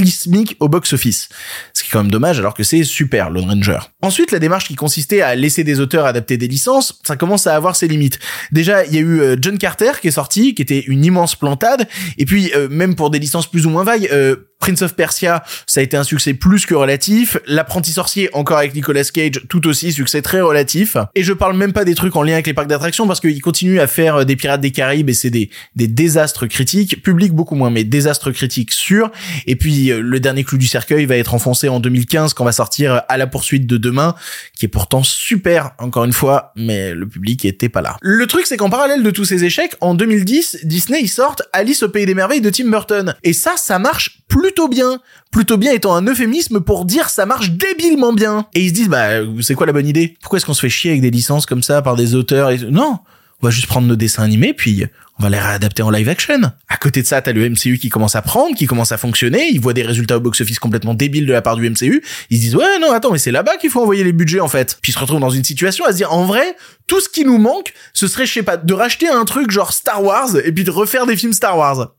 cataclysmique 0.00 0.56
au 0.60 0.68
box-office. 0.68 1.28
Ce 1.72 1.82
qui 1.82 1.88
est 1.88 1.92
quand 1.92 2.02
même 2.02 2.10
dommage 2.10 2.38
alors 2.38 2.54
que 2.54 2.62
c'est 2.62 2.84
super, 2.84 3.30
Lone 3.30 3.44
Ranger. 3.44 3.78
Ensuite, 4.02 4.32
la 4.32 4.38
démarche 4.38 4.66
qui 4.66 4.74
consistait 4.74 5.20
à 5.20 5.34
laisser 5.34 5.64
des 5.64 5.80
auteurs 5.80 6.06
adapter 6.06 6.36
des 6.36 6.48
licences, 6.48 7.00
ça 7.04 7.16
commence 7.16 7.46
à 7.46 7.54
avoir 7.54 7.76
ses 7.76 7.88
limites. 7.88 8.18
Déjà, 8.52 8.84
il 8.86 8.94
y 8.94 8.98
a 8.98 9.00
eu 9.00 9.20
euh, 9.20 9.36
John 9.40 9.58
Carter 9.58 9.92
qui 10.00 10.08
est 10.08 10.12
sorti, 10.12 10.54
qui 10.54 10.62
était 10.62 10.80
une 10.86 11.04
immense 11.04 11.34
plantade, 11.34 11.86
et 12.18 12.24
puis 12.24 12.50
euh, 12.54 12.68
même 12.70 12.94
pour 12.94 13.10
des 13.10 13.18
licences 13.18 13.50
plus 13.50 13.66
ou 13.66 13.70
moins 13.70 13.84
vagues, 13.84 14.08
euh, 14.12 14.36
Prince 14.60 14.82
of 14.82 14.94
Persia, 14.94 15.42
ça 15.66 15.80
a 15.80 15.82
été 15.82 15.96
un 15.96 16.04
succès 16.04 16.34
plus 16.34 16.66
que 16.66 16.74
relatif. 16.74 17.38
L'apprenti 17.46 17.92
sorcier, 17.92 18.28
encore 18.34 18.58
avec 18.58 18.74
Nicolas 18.74 19.04
Cage, 19.04 19.40
tout 19.48 19.66
aussi 19.66 19.90
succès 19.90 20.20
très 20.20 20.42
relatif. 20.42 20.98
Et 21.14 21.22
je 21.22 21.32
parle 21.32 21.56
même 21.56 21.72
pas 21.72 21.86
des 21.86 21.94
trucs 21.94 22.14
en 22.14 22.22
lien 22.22 22.34
avec 22.34 22.46
les 22.46 22.52
parcs 22.52 22.68
d'attractions 22.68 23.06
parce 23.06 23.20
qu'ils 23.20 23.40
continuent 23.40 23.80
à 23.80 23.86
faire 23.86 24.26
des 24.26 24.36
Pirates 24.36 24.60
des 24.60 24.70
Caraïbes 24.70 25.08
et 25.08 25.14
c'est 25.14 25.30
des, 25.30 25.48
des 25.76 25.88
désastres 25.88 26.46
critiques. 26.46 27.02
Public 27.02 27.32
beaucoup 27.32 27.54
moins, 27.54 27.70
mais 27.70 27.84
désastres 27.84 28.32
critiques 28.32 28.72
sûrs. 28.72 29.10
Et 29.46 29.56
puis 29.56 29.89
euh, 29.90 30.00
le 30.00 30.20
dernier 30.20 30.44
clou 30.44 30.58
du 30.58 30.66
cercueil 30.66 31.06
va 31.06 31.16
être 31.16 31.34
enfoncé 31.34 31.68
en 31.68 31.80
2015 31.80 32.34
quand 32.34 32.44
va 32.44 32.52
sortir 32.52 33.02
À 33.08 33.16
la 33.16 33.26
poursuite 33.26 33.66
de 33.66 33.76
demain, 33.76 34.14
qui 34.56 34.66
est 34.66 34.68
pourtant 34.68 35.02
super, 35.02 35.72
encore 35.78 36.04
une 36.04 36.12
fois, 36.12 36.52
mais 36.56 36.94
le 36.94 37.06
public 37.08 37.44
était 37.44 37.68
pas 37.68 37.82
là. 37.82 37.96
Le 38.00 38.26
truc 38.26 38.46
c'est 38.46 38.56
qu'en 38.56 38.70
parallèle 38.70 39.02
de 39.02 39.10
tous 39.10 39.24
ces 39.24 39.44
échecs, 39.44 39.74
en 39.80 39.94
2010, 39.94 40.60
Disney 40.64 41.00
ils 41.02 41.08
sortent 41.08 41.42
Alice 41.52 41.82
au 41.82 41.88
pays 41.88 42.06
des 42.06 42.14
merveilles 42.14 42.40
de 42.40 42.50
Tim 42.50 42.68
Burton. 42.68 43.14
Et 43.22 43.32
ça, 43.32 43.54
ça 43.56 43.78
marche 43.78 44.20
plutôt 44.28 44.68
bien. 44.68 45.00
Plutôt 45.30 45.56
bien 45.56 45.72
étant 45.72 45.94
un 45.94 46.06
euphémisme 46.06 46.60
pour 46.60 46.84
dire 46.84 47.08
ça 47.08 47.26
marche 47.26 47.50
débilement 47.50 48.12
bien. 48.12 48.46
Et 48.54 48.62
ils 48.62 48.70
se 48.70 48.74
disent, 48.74 48.88
bah, 48.88 49.08
c'est 49.42 49.54
quoi 49.54 49.66
la 49.66 49.72
bonne 49.72 49.86
idée? 49.86 50.16
Pourquoi 50.20 50.38
est-ce 50.38 50.46
qu'on 50.46 50.54
se 50.54 50.60
fait 50.60 50.70
chier 50.70 50.90
avec 50.90 51.02
des 51.02 51.10
licences 51.10 51.46
comme 51.46 51.62
ça 51.62 51.82
par 51.82 51.96
des 51.96 52.14
auteurs 52.14 52.50
et... 52.50 52.58
Non 52.58 52.98
on 53.42 53.46
va 53.46 53.50
juste 53.50 53.66
prendre 53.66 53.86
nos 53.86 53.96
dessins 53.96 54.22
animés, 54.22 54.52
puis 54.52 54.84
on 55.18 55.22
va 55.22 55.30
les 55.30 55.38
réadapter 55.38 55.82
en 55.82 55.90
live 55.90 56.08
action. 56.08 56.40
À 56.68 56.76
côté 56.76 57.02
de 57.02 57.06
ça, 57.06 57.20
t'as 57.20 57.32
le 57.32 57.48
MCU 57.48 57.78
qui 57.78 57.88
commence 57.88 58.16
à 58.16 58.22
prendre, 58.22 58.54
qui 58.56 58.66
commence 58.66 58.92
à 58.92 58.96
fonctionner, 58.96 59.48
ils 59.50 59.60
voient 59.60 59.72
des 59.72 59.82
résultats 59.82 60.16
au 60.16 60.20
box-office 60.20 60.58
complètement 60.58 60.94
débiles 60.94 61.26
de 61.26 61.32
la 61.32 61.42
part 61.42 61.56
du 61.56 61.68
MCU, 61.68 62.02
ils 62.30 62.36
se 62.36 62.42
disent, 62.42 62.56
ouais, 62.56 62.78
non, 62.80 62.92
attends, 62.92 63.12
mais 63.12 63.18
c'est 63.18 63.30
là-bas 63.30 63.56
qu'il 63.58 63.70
faut 63.70 63.82
envoyer 63.82 64.04
les 64.04 64.12
budgets, 64.12 64.40
en 64.40 64.48
fait. 64.48 64.78
Puis 64.80 64.92
ils 64.92 64.94
se 64.94 64.98
retrouvent 64.98 65.20
dans 65.20 65.30
une 65.30 65.44
situation 65.44 65.84
à 65.84 65.92
se 65.92 65.96
dire, 65.96 66.12
en 66.12 66.24
vrai, 66.24 66.56
tout 66.86 67.00
ce 67.00 67.08
qui 67.08 67.24
nous 67.24 67.38
manque, 67.38 67.74
ce 67.92 68.08
serait, 68.08 68.26
je 68.26 68.32
sais 68.32 68.42
pas, 68.42 68.56
de 68.56 68.74
racheter 68.74 69.08
un 69.08 69.24
truc 69.24 69.50
genre 69.50 69.72
Star 69.72 70.02
Wars, 70.02 70.36
et 70.42 70.52
puis 70.52 70.64
de 70.64 70.70
refaire 70.70 71.06
des 71.06 71.16
films 71.16 71.32
Star 71.32 71.56
Wars. 71.56 71.92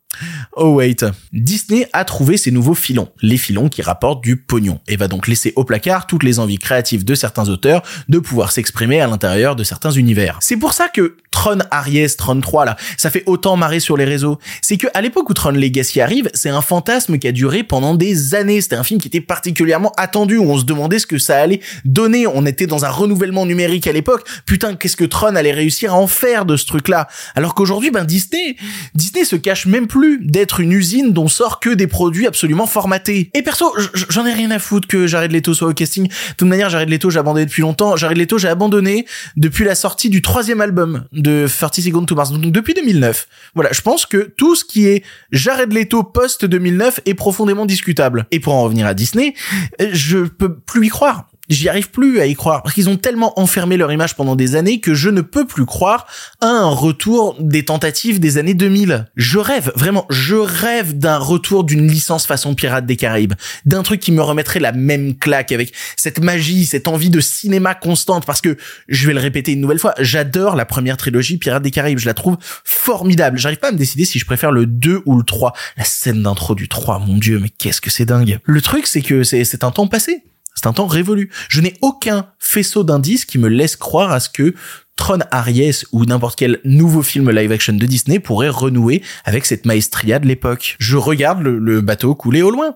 Oh 0.54 0.76
wait. 0.76 1.06
Disney 1.32 1.88
a 1.94 2.04
trouvé 2.04 2.38
ses 2.38 2.52
nouveaux 2.52 2.76
filons, 2.76 3.10
les 3.22 3.38
filons 3.38 3.70
qui 3.70 3.82
rapportent 3.82 4.24
du 4.24 4.36
pognon, 4.36 4.80
et 4.88 4.98
va 4.98 5.08
donc 5.08 5.28
laisser 5.28 5.54
au 5.56 5.64
placard 5.64 6.08
toutes 6.08 6.24
les 6.24 6.40
envies 6.40 6.58
créatives 6.58 7.06
de 7.06 7.16
certains 7.16 7.48
auteurs 7.50 7.84
de 8.10 8.20
pouvoir 8.20 8.52
s'exprimer 8.52 9.00
à 9.00 9.08
l'intérieur 9.08 9.56
de 9.56 9.64
certains 9.64 9.92
univers. 9.92 10.38
C'est 10.42 10.58
pour 10.58 10.74
ça 10.74 10.90
que 10.90 11.18
Tron 11.32 11.60
Aries, 11.72 12.16
Tron 12.18 12.40
3 12.40 12.66
là, 12.66 12.76
ça 12.98 13.10
fait 13.10 13.24
autant 13.26 13.58
marrer 13.58 13.80
sur 13.80 13.98
les 13.98 14.06
réseaux. 14.06 14.38
C'est 14.62 14.78
que 14.78 14.88
à 14.94 15.02
l'époque 15.02 15.30
où 15.30 15.34
Tron 15.34 15.52
Legacy 15.52 16.02
arrive, 16.02 16.30
c'est 16.34 16.50
un 16.50 16.62
fantasme 16.62 17.18
qui 17.18 17.28
a 17.28 17.32
duré 17.32 17.64
pendant 17.64 17.96
des 17.96 18.36
années. 18.36 18.62
C'était 18.62 18.76
un 18.76 18.84
film 18.84 19.00
qui 19.00 19.08
était 19.08 19.22
particulièrement 19.22 19.92
attendu, 19.98 20.38
où 20.38 20.52
on 20.52 20.58
se 20.58 20.66
demandait 20.66 21.00
ce 21.00 21.08
que 21.08 21.18
ça 21.18 21.38
allait 21.38 21.62
donner. 21.86 22.28
On 22.28 22.46
était 22.46 22.68
dans 22.68 22.86
un 22.86 22.90
renouvellement 22.90 23.46
numérique 23.46 23.88
à 23.88 23.92
l'époque. 23.92 24.28
Putain, 24.46 24.76
qu'est-ce 24.76 24.96
que 24.96 25.06
Tron 25.06 25.36
allait 25.36 25.52
réussir 25.52 25.94
à 25.94 25.98
en 25.98 26.08
faire 26.08 26.46
de 26.46 26.58
ce 26.58 26.66
truc-là? 26.66 27.08
Alors 27.36 27.56
qu'aujourd'hui, 27.56 27.92
ben 27.92 28.04
Disney, 28.04 28.56
Disney 28.94 29.26
se 29.26 29.36
cache 29.36 29.66
même 29.66 29.88
plus 29.88 30.20
d'être 30.24 30.60
une 30.60 30.74
usine 30.74 31.14
dont 31.14 31.28
sort 31.28 31.60
que 31.60 31.70
des 31.70 31.88
produits 31.88 32.28
absolument 32.28 32.68
formatés. 32.68 33.32
Et 33.34 33.42
perso, 33.42 33.74
j'en 34.10 34.26
ai 34.26 34.34
rien 34.34 34.52
à 34.52 34.60
foutre 34.60 34.88
que 34.88 35.08
Jared 35.08 35.32
Leto 35.32 35.54
soit 35.54 35.70
au 35.70 35.74
casting. 35.74 36.08
De 36.08 36.14
toute 36.38 36.48
manière, 36.48 36.70
Jared 36.70 36.90
Leto, 36.90 37.10
j'ai 37.10 37.20
abandonné 37.20 37.46
depuis 37.46 37.62
longtemps. 37.62 37.96
Jared 37.96 38.18
Leto, 38.18 38.38
j'ai 38.38 38.50
abandonné 38.50 39.06
depuis 39.38 39.66
la 39.66 39.76
sortie 39.76 40.10
du 40.10 40.22
troisième 40.22 40.62
album 40.62 41.06
de 41.22 41.48
30 41.48 41.82
Seconds 41.82 42.06
to 42.06 42.16
Mars, 42.16 42.32
donc 42.32 42.52
depuis 42.52 42.74
2009. 42.74 43.28
Voilà, 43.56 43.72
je 43.72 43.82
pense 43.82 44.06
que 44.06 44.32
tout 44.38 44.56
ce 44.56 44.66
qui 44.66 44.88
est 44.88 45.04
Jared 45.32 45.72
Leto 45.72 46.04
post 46.04 46.46
2009 46.46 47.02
est 47.06 47.14
profondément 47.14 47.66
discutable. 47.66 48.26
Et 48.32 48.40
pour 48.40 48.54
en 48.54 48.64
revenir 48.64 48.88
à 48.88 48.94
Disney, 48.94 49.34
je 49.80 50.20
peux 50.20 50.56
plus 50.56 50.88
y 50.88 50.90
croire 50.90 51.31
j'y 51.52 51.70
arrive 51.70 51.92
plus 51.92 52.20
à 52.20 52.26
y 52.26 52.34
croire 52.34 52.64
parce 52.64 52.74
qu'ils 52.74 52.90
ont 52.90 52.98
tellement 52.98 53.40
enfermé 53.40 53.78
leur 53.78 53.92
image 53.92 54.16
pendant 54.16 54.36
des 54.36 54.56
années 54.56 54.80
que 54.80 54.94
je 54.94 55.10
ne 55.10 55.22
peux 55.22 55.46
plus 55.46 55.66
croire 55.66 56.08
à 56.40 56.48
un 56.48 56.70
retour 56.70 57.36
des 57.40 57.66
tentatives 57.66 58.20
des 58.20 58.38
années 58.38 58.54
2000. 58.54 59.08
Je 59.16 59.38
rêve, 59.38 59.72
vraiment, 59.76 60.06
je 60.10 60.36
rêve 60.36 60.98
d'un 60.98 61.18
retour 61.18 61.64
d'une 61.64 61.88
licence 61.88 62.26
façon 62.26 62.56
Pirates 62.56 62.86
des 62.86 62.96
Caraïbes, 62.96 63.34
d'un 63.66 63.84
truc 63.84 64.00
qui 64.00 64.12
me 64.12 64.22
remettrait 64.22 64.60
la 64.60 64.72
même 64.72 65.18
claque 65.18 65.52
avec 65.52 65.74
cette 65.98 66.20
magie, 66.20 66.66
cette 66.66 66.88
envie 66.88 67.10
de 67.10 67.20
cinéma 67.20 67.76
constante 67.76 68.26
parce 68.26 68.42
que 68.42 68.58
je 68.88 69.08
vais 69.08 69.14
le 69.14 69.20
répéter 69.20 69.52
une 69.52 69.62
nouvelle 69.62 69.80
fois, 69.80 69.94
j'adore 70.00 70.56
la 70.56 70.66
première 70.66 70.98
trilogie 70.98 71.38
Pirates 71.38 71.64
des 71.64 71.72
Caraïbes, 71.72 72.00
je 72.00 72.08
la 72.08 72.14
trouve 72.14 72.38
formidable. 72.64 73.38
J'arrive 73.38 73.60
pas 73.60 73.70
à 73.70 73.72
me 73.72 73.78
décider 73.78 74.06
si 74.06 74.20
je 74.20 74.26
préfère 74.26 74.52
le 74.52 74.66
2 74.66 75.02
ou 75.06 75.18
le 75.18 75.24
3. 75.24 75.54
La 75.78 75.84
scène 75.84 76.24
d'intro 76.24 76.56
du 76.56 76.70
3, 76.70 77.00
mon 77.00 77.18
dieu, 77.18 77.40
mais 77.40 77.50
qu'est-ce 77.50 77.82
que 77.82 77.90
c'est 77.90 78.06
dingue. 78.06 78.40
Le 78.46 78.62
truc 78.62 78.88
c'est 78.88 79.02
que 79.02 79.24
c'est 79.24 79.64
un 79.64 79.72
temps 79.72 79.88
passé 79.88 80.24
C'est 80.56 80.68
un 80.68 80.74
temps 80.74 80.88
révolu. 80.88 81.32
Je 81.50 81.62
n'ai 81.62 81.78
aucun 81.82 82.28
faisceau 82.40 82.84
d'indices 82.84 83.26
qui 83.26 83.38
me 83.38 83.48
laisse 83.48 83.76
croire 83.76 84.12
à 84.12 84.20
ce 84.20 84.30
que 84.30 84.54
Tron 85.02 85.20
Aries 85.32 85.82
ou 85.92 86.06
n'importe 86.06 86.38
quel 86.38 86.60
nouveau 86.64 87.02
film 87.02 87.32
live 87.32 87.52
action 87.52 87.74
de 87.74 87.86
Disney 87.86 88.20
pourrait 88.20 88.50
renouer 88.50 89.02
avec 89.26 89.46
cette 89.46 89.66
maestria 89.66 90.20
de 90.20 90.28
l'époque. 90.28 90.76
Je 90.80 90.96
regarde 90.96 91.42
le, 91.42 91.82
bateau 91.82 92.14
couler 92.14 92.44
au 92.44 92.52
loin. 92.52 92.76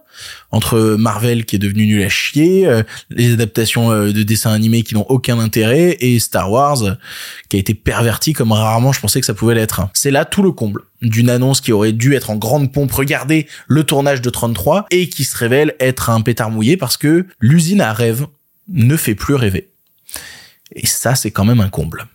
Entre 0.49 0.95
Marvel 0.97 1.45
qui 1.45 1.57
est 1.57 1.59
devenu 1.59 1.85
nul 1.85 2.01
à 2.01 2.09
chier, 2.09 2.65
euh, 2.65 2.81
les 3.11 3.33
adaptations 3.33 3.91
euh, 3.91 4.11
de 4.11 4.23
dessins 4.23 4.51
animés 4.51 4.81
qui 4.81 4.95
n'ont 4.95 5.05
aucun 5.07 5.37
intérêt 5.37 5.97
et 5.99 6.17
Star 6.19 6.51
Wars 6.51 6.83
euh, 6.83 6.93
qui 7.49 7.57
a 7.57 7.59
été 7.59 7.75
perverti 7.75 8.33
comme 8.33 8.51
rarement 8.51 8.91
je 8.91 9.01
pensais 9.01 9.19
que 9.19 9.25
ça 9.25 9.35
pouvait 9.35 9.55
l'être. 9.55 9.87
C'est 9.93 10.11
là 10.11 10.25
tout 10.25 10.41
le 10.41 10.51
comble 10.51 10.81
d'une 11.03 11.29
annonce 11.29 11.61
qui 11.61 11.71
aurait 11.71 11.91
dû 11.91 12.15
être 12.15 12.31
en 12.31 12.37
grande 12.37 12.71
pompe, 12.71 12.91
regardez 12.91 13.47
le 13.67 13.83
tournage 13.83 14.21
de 14.21 14.29
33 14.29 14.87
et 14.89 15.09
qui 15.09 15.25
se 15.25 15.37
révèle 15.37 15.75
être 15.79 16.09
un 16.09 16.21
pétard 16.21 16.49
mouillé 16.49 16.77
parce 16.77 16.97
que 16.97 17.27
l'usine 17.39 17.81
à 17.81 17.93
rêve 17.93 18.25
ne 18.67 18.97
fait 18.97 19.15
plus 19.15 19.35
rêver. 19.35 19.69
Et 20.75 20.85
ça, 20.85 21.15
c'est 21.15 21.31
quand 21.31 21.45
même 21.45 21.61
un 21.61 21.69
comble. 21.69 22.05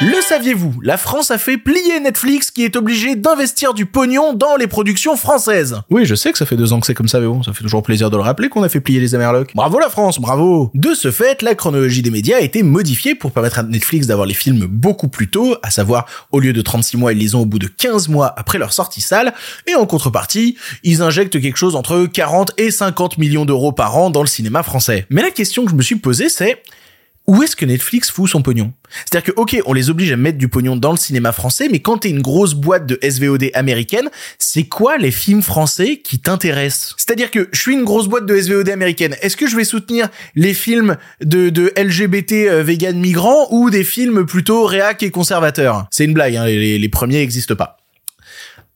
Le 0.00 0.20
saviez-vous 0.22 0.74
La 0.80 0.96
France 0.96 1.32
a 1.32 1.38
fait 1.38 1.56
plier 1.56 1.98
Netflix 1.98 2.52
qui 2.52 2.62
est 2.62 2.76
obligé 2.76 3.16
d'investir 3.16 3.74
du 3.74 3.84
pognon 3.84 4.32
dans 4.32 4.54
les 4.54 4.68
productions 4.68 5.16
françaises. 5.16 5.80
Oui, 5.90 6.04
je 6.04 6.14
sais 6.14 6.30
que 6.30 6.38
ça 6.38 6.46
fait 6.46 6.56
deux 6.56 6.72
ans 6.72 6.78
que 6.78 6.86
c'est 6.86 6.94
comme 6.94 7.08
ça, 7.08 7.18
mais 7.18 7.26
bon, 7.26 7.42
ça 7.42 7.52
fait 7.52 7.64
toujours 7.64 7.82
plaisir 7.82 8.08
de 8.08 8.16
le 8.16 8.22
rappeler 8.22 8.48
qu'on 8.48 8.62
a 8.62 8.68
fait 8.68 8.78
plier 8.78 9.00
les 9.00 9.16
Amerlocs. 9.16 9.50
Bravo 9.56 9.80
la 9.80 9.88
France, 9.88 10.20
bravo 10.20 10.70
De 10.74 10.94
ce 10.94 11.10
fait, 11.10 11.42
la 11.42 11.56
chronologie 11.56 12.02
des 12.02 12.10
médias 12.10 12.36
a 12.36 12.42
été 12.42 12.62
modifiée 12.62 13.16
pour 13.16 13.32
permettre 13.32 13.58
à 13.58 13.64
Netflix 13.64 14.06
d'avoir 14.06 14.28
les 14.28 14.34
films 14.34 14.66
beaucoup 14.66 15.08
plus 15.08 15.30
tôt, 15.30 15.56
à 15.64 15.70
savoir, 15.70 16.06
au 16.30 16.38
lieu 16.38 16.52
de 16.52 16.62
36 16.62 16.96
mois, 16.96 17.12
ils 17.12 17.18
les 17.18 17.34
ont 17.34 17.40
au 17.40 17.46
bout 17.46 17.58
de 17.58 17.66
15 17.66 18.06
mois 18.06 18.32
après 18.36 18.58
leur 18.58 18.72
sortie 18.72 19.00
salle, 19.00 19.34
et 19.66 19.74
en 19.74 19.84
contrepartie, 19.84 20.56
ils 20.84 21.02
injectent 21.02 21.40
quelque 21.40 21.58
chose 21.58 21.74
entre 21.74 22.06
40 22.06 22.52
et 22.56 22.70
50 22.70 23.18
millions 23.18 23.46
d'euros 23.46 23.72
par 23.72 23.96
an 23.96 24.10
dans 24.10 24.22
le 24.22 24.28
cinéma 24.28 24.62
français. 24.62 25.06
Mais 25.10 25.22
la 25.22 25.30
question 25.32 25.64
que 25.64 25.72
je 25.72 25.76
me 25.76 25.82
suis 25.82 25.96
posée, 25.96 26.28
c'est 26.28 26.62
où 27.28 27.42
est-ce 27.42 27.54
que 27.54 27.66
Netflix 27.66 28.10
fout 28.10 28.28
son 28.28 28.40
pognon? 28.40 28.72
C'est-à-dire 29.04 29.34
que, 29.34 29.38
ok, 29.38 29.60
on 29.66 29.74
les 29.74 29.90
oblige 29.90 30.10
à 30.10 30.16
mettre 30.16 30.38
du 30.38 30.48
pognon 30.48 30.76
dans 30.76 30.92
le 30.92 30.96
cinéma 30.96 31.32
français, 31.32 31.68
mais 31.70 31.80
quand 31.80 31.98
t'es 31.98 32.08
une 32.08 32.22
grosse 32.22 32.54
boîte 32.54 32.86
de 32.86 32.98
SVOD 33.06 33.50
américaine, 33.52 34.08
c'est 34.38 34.64
quoi 34.64 34.96
les 34.96 35.10
films 35.10 35.42
français 35.42 35.98
qui 35.98 36.18
t'intéressent? 36.18 36.94
C'est-à-dire 36.96 37.30
que 37.30 37.50
je 37.52 37.60
suis 37.60 37.74
une 37.74 37.84
grosse 37.84 38.08
boîte 38.08 38.24
de 38.24 38.34
SVOD 38.34 38.70
américaine. 38.70 39.14
Est-ce 39.20 39.36
que 39.36 39.46
je 39.46 39.56
vais 39.56 39.64
soutenir 39.64 40.08
les 40.36 40.54
films 40.54 40.96
de, 41.22 41.70
LGBT 41.76 42.32
euh, 42.32 42.62
vegan 42.62 42.98
migrants 42.98 43.46
ou 43.50 43.68
des 43.68 43.84
films 43.84 44.24
plutôt 44.24 44.64
réac 44.64 45.02
et 45.02 45.10
conservateurs? 45.10 45.86
C'est 45.90 46.06
une 46.06 46.14
blague, 46.14 46.34
hein, 46.34 46.46
les, 46.46 46.78
les 46.78 46.88
premiers 46.88 47.18
n'existent 47.18 47.56
pas. 47.56 47.76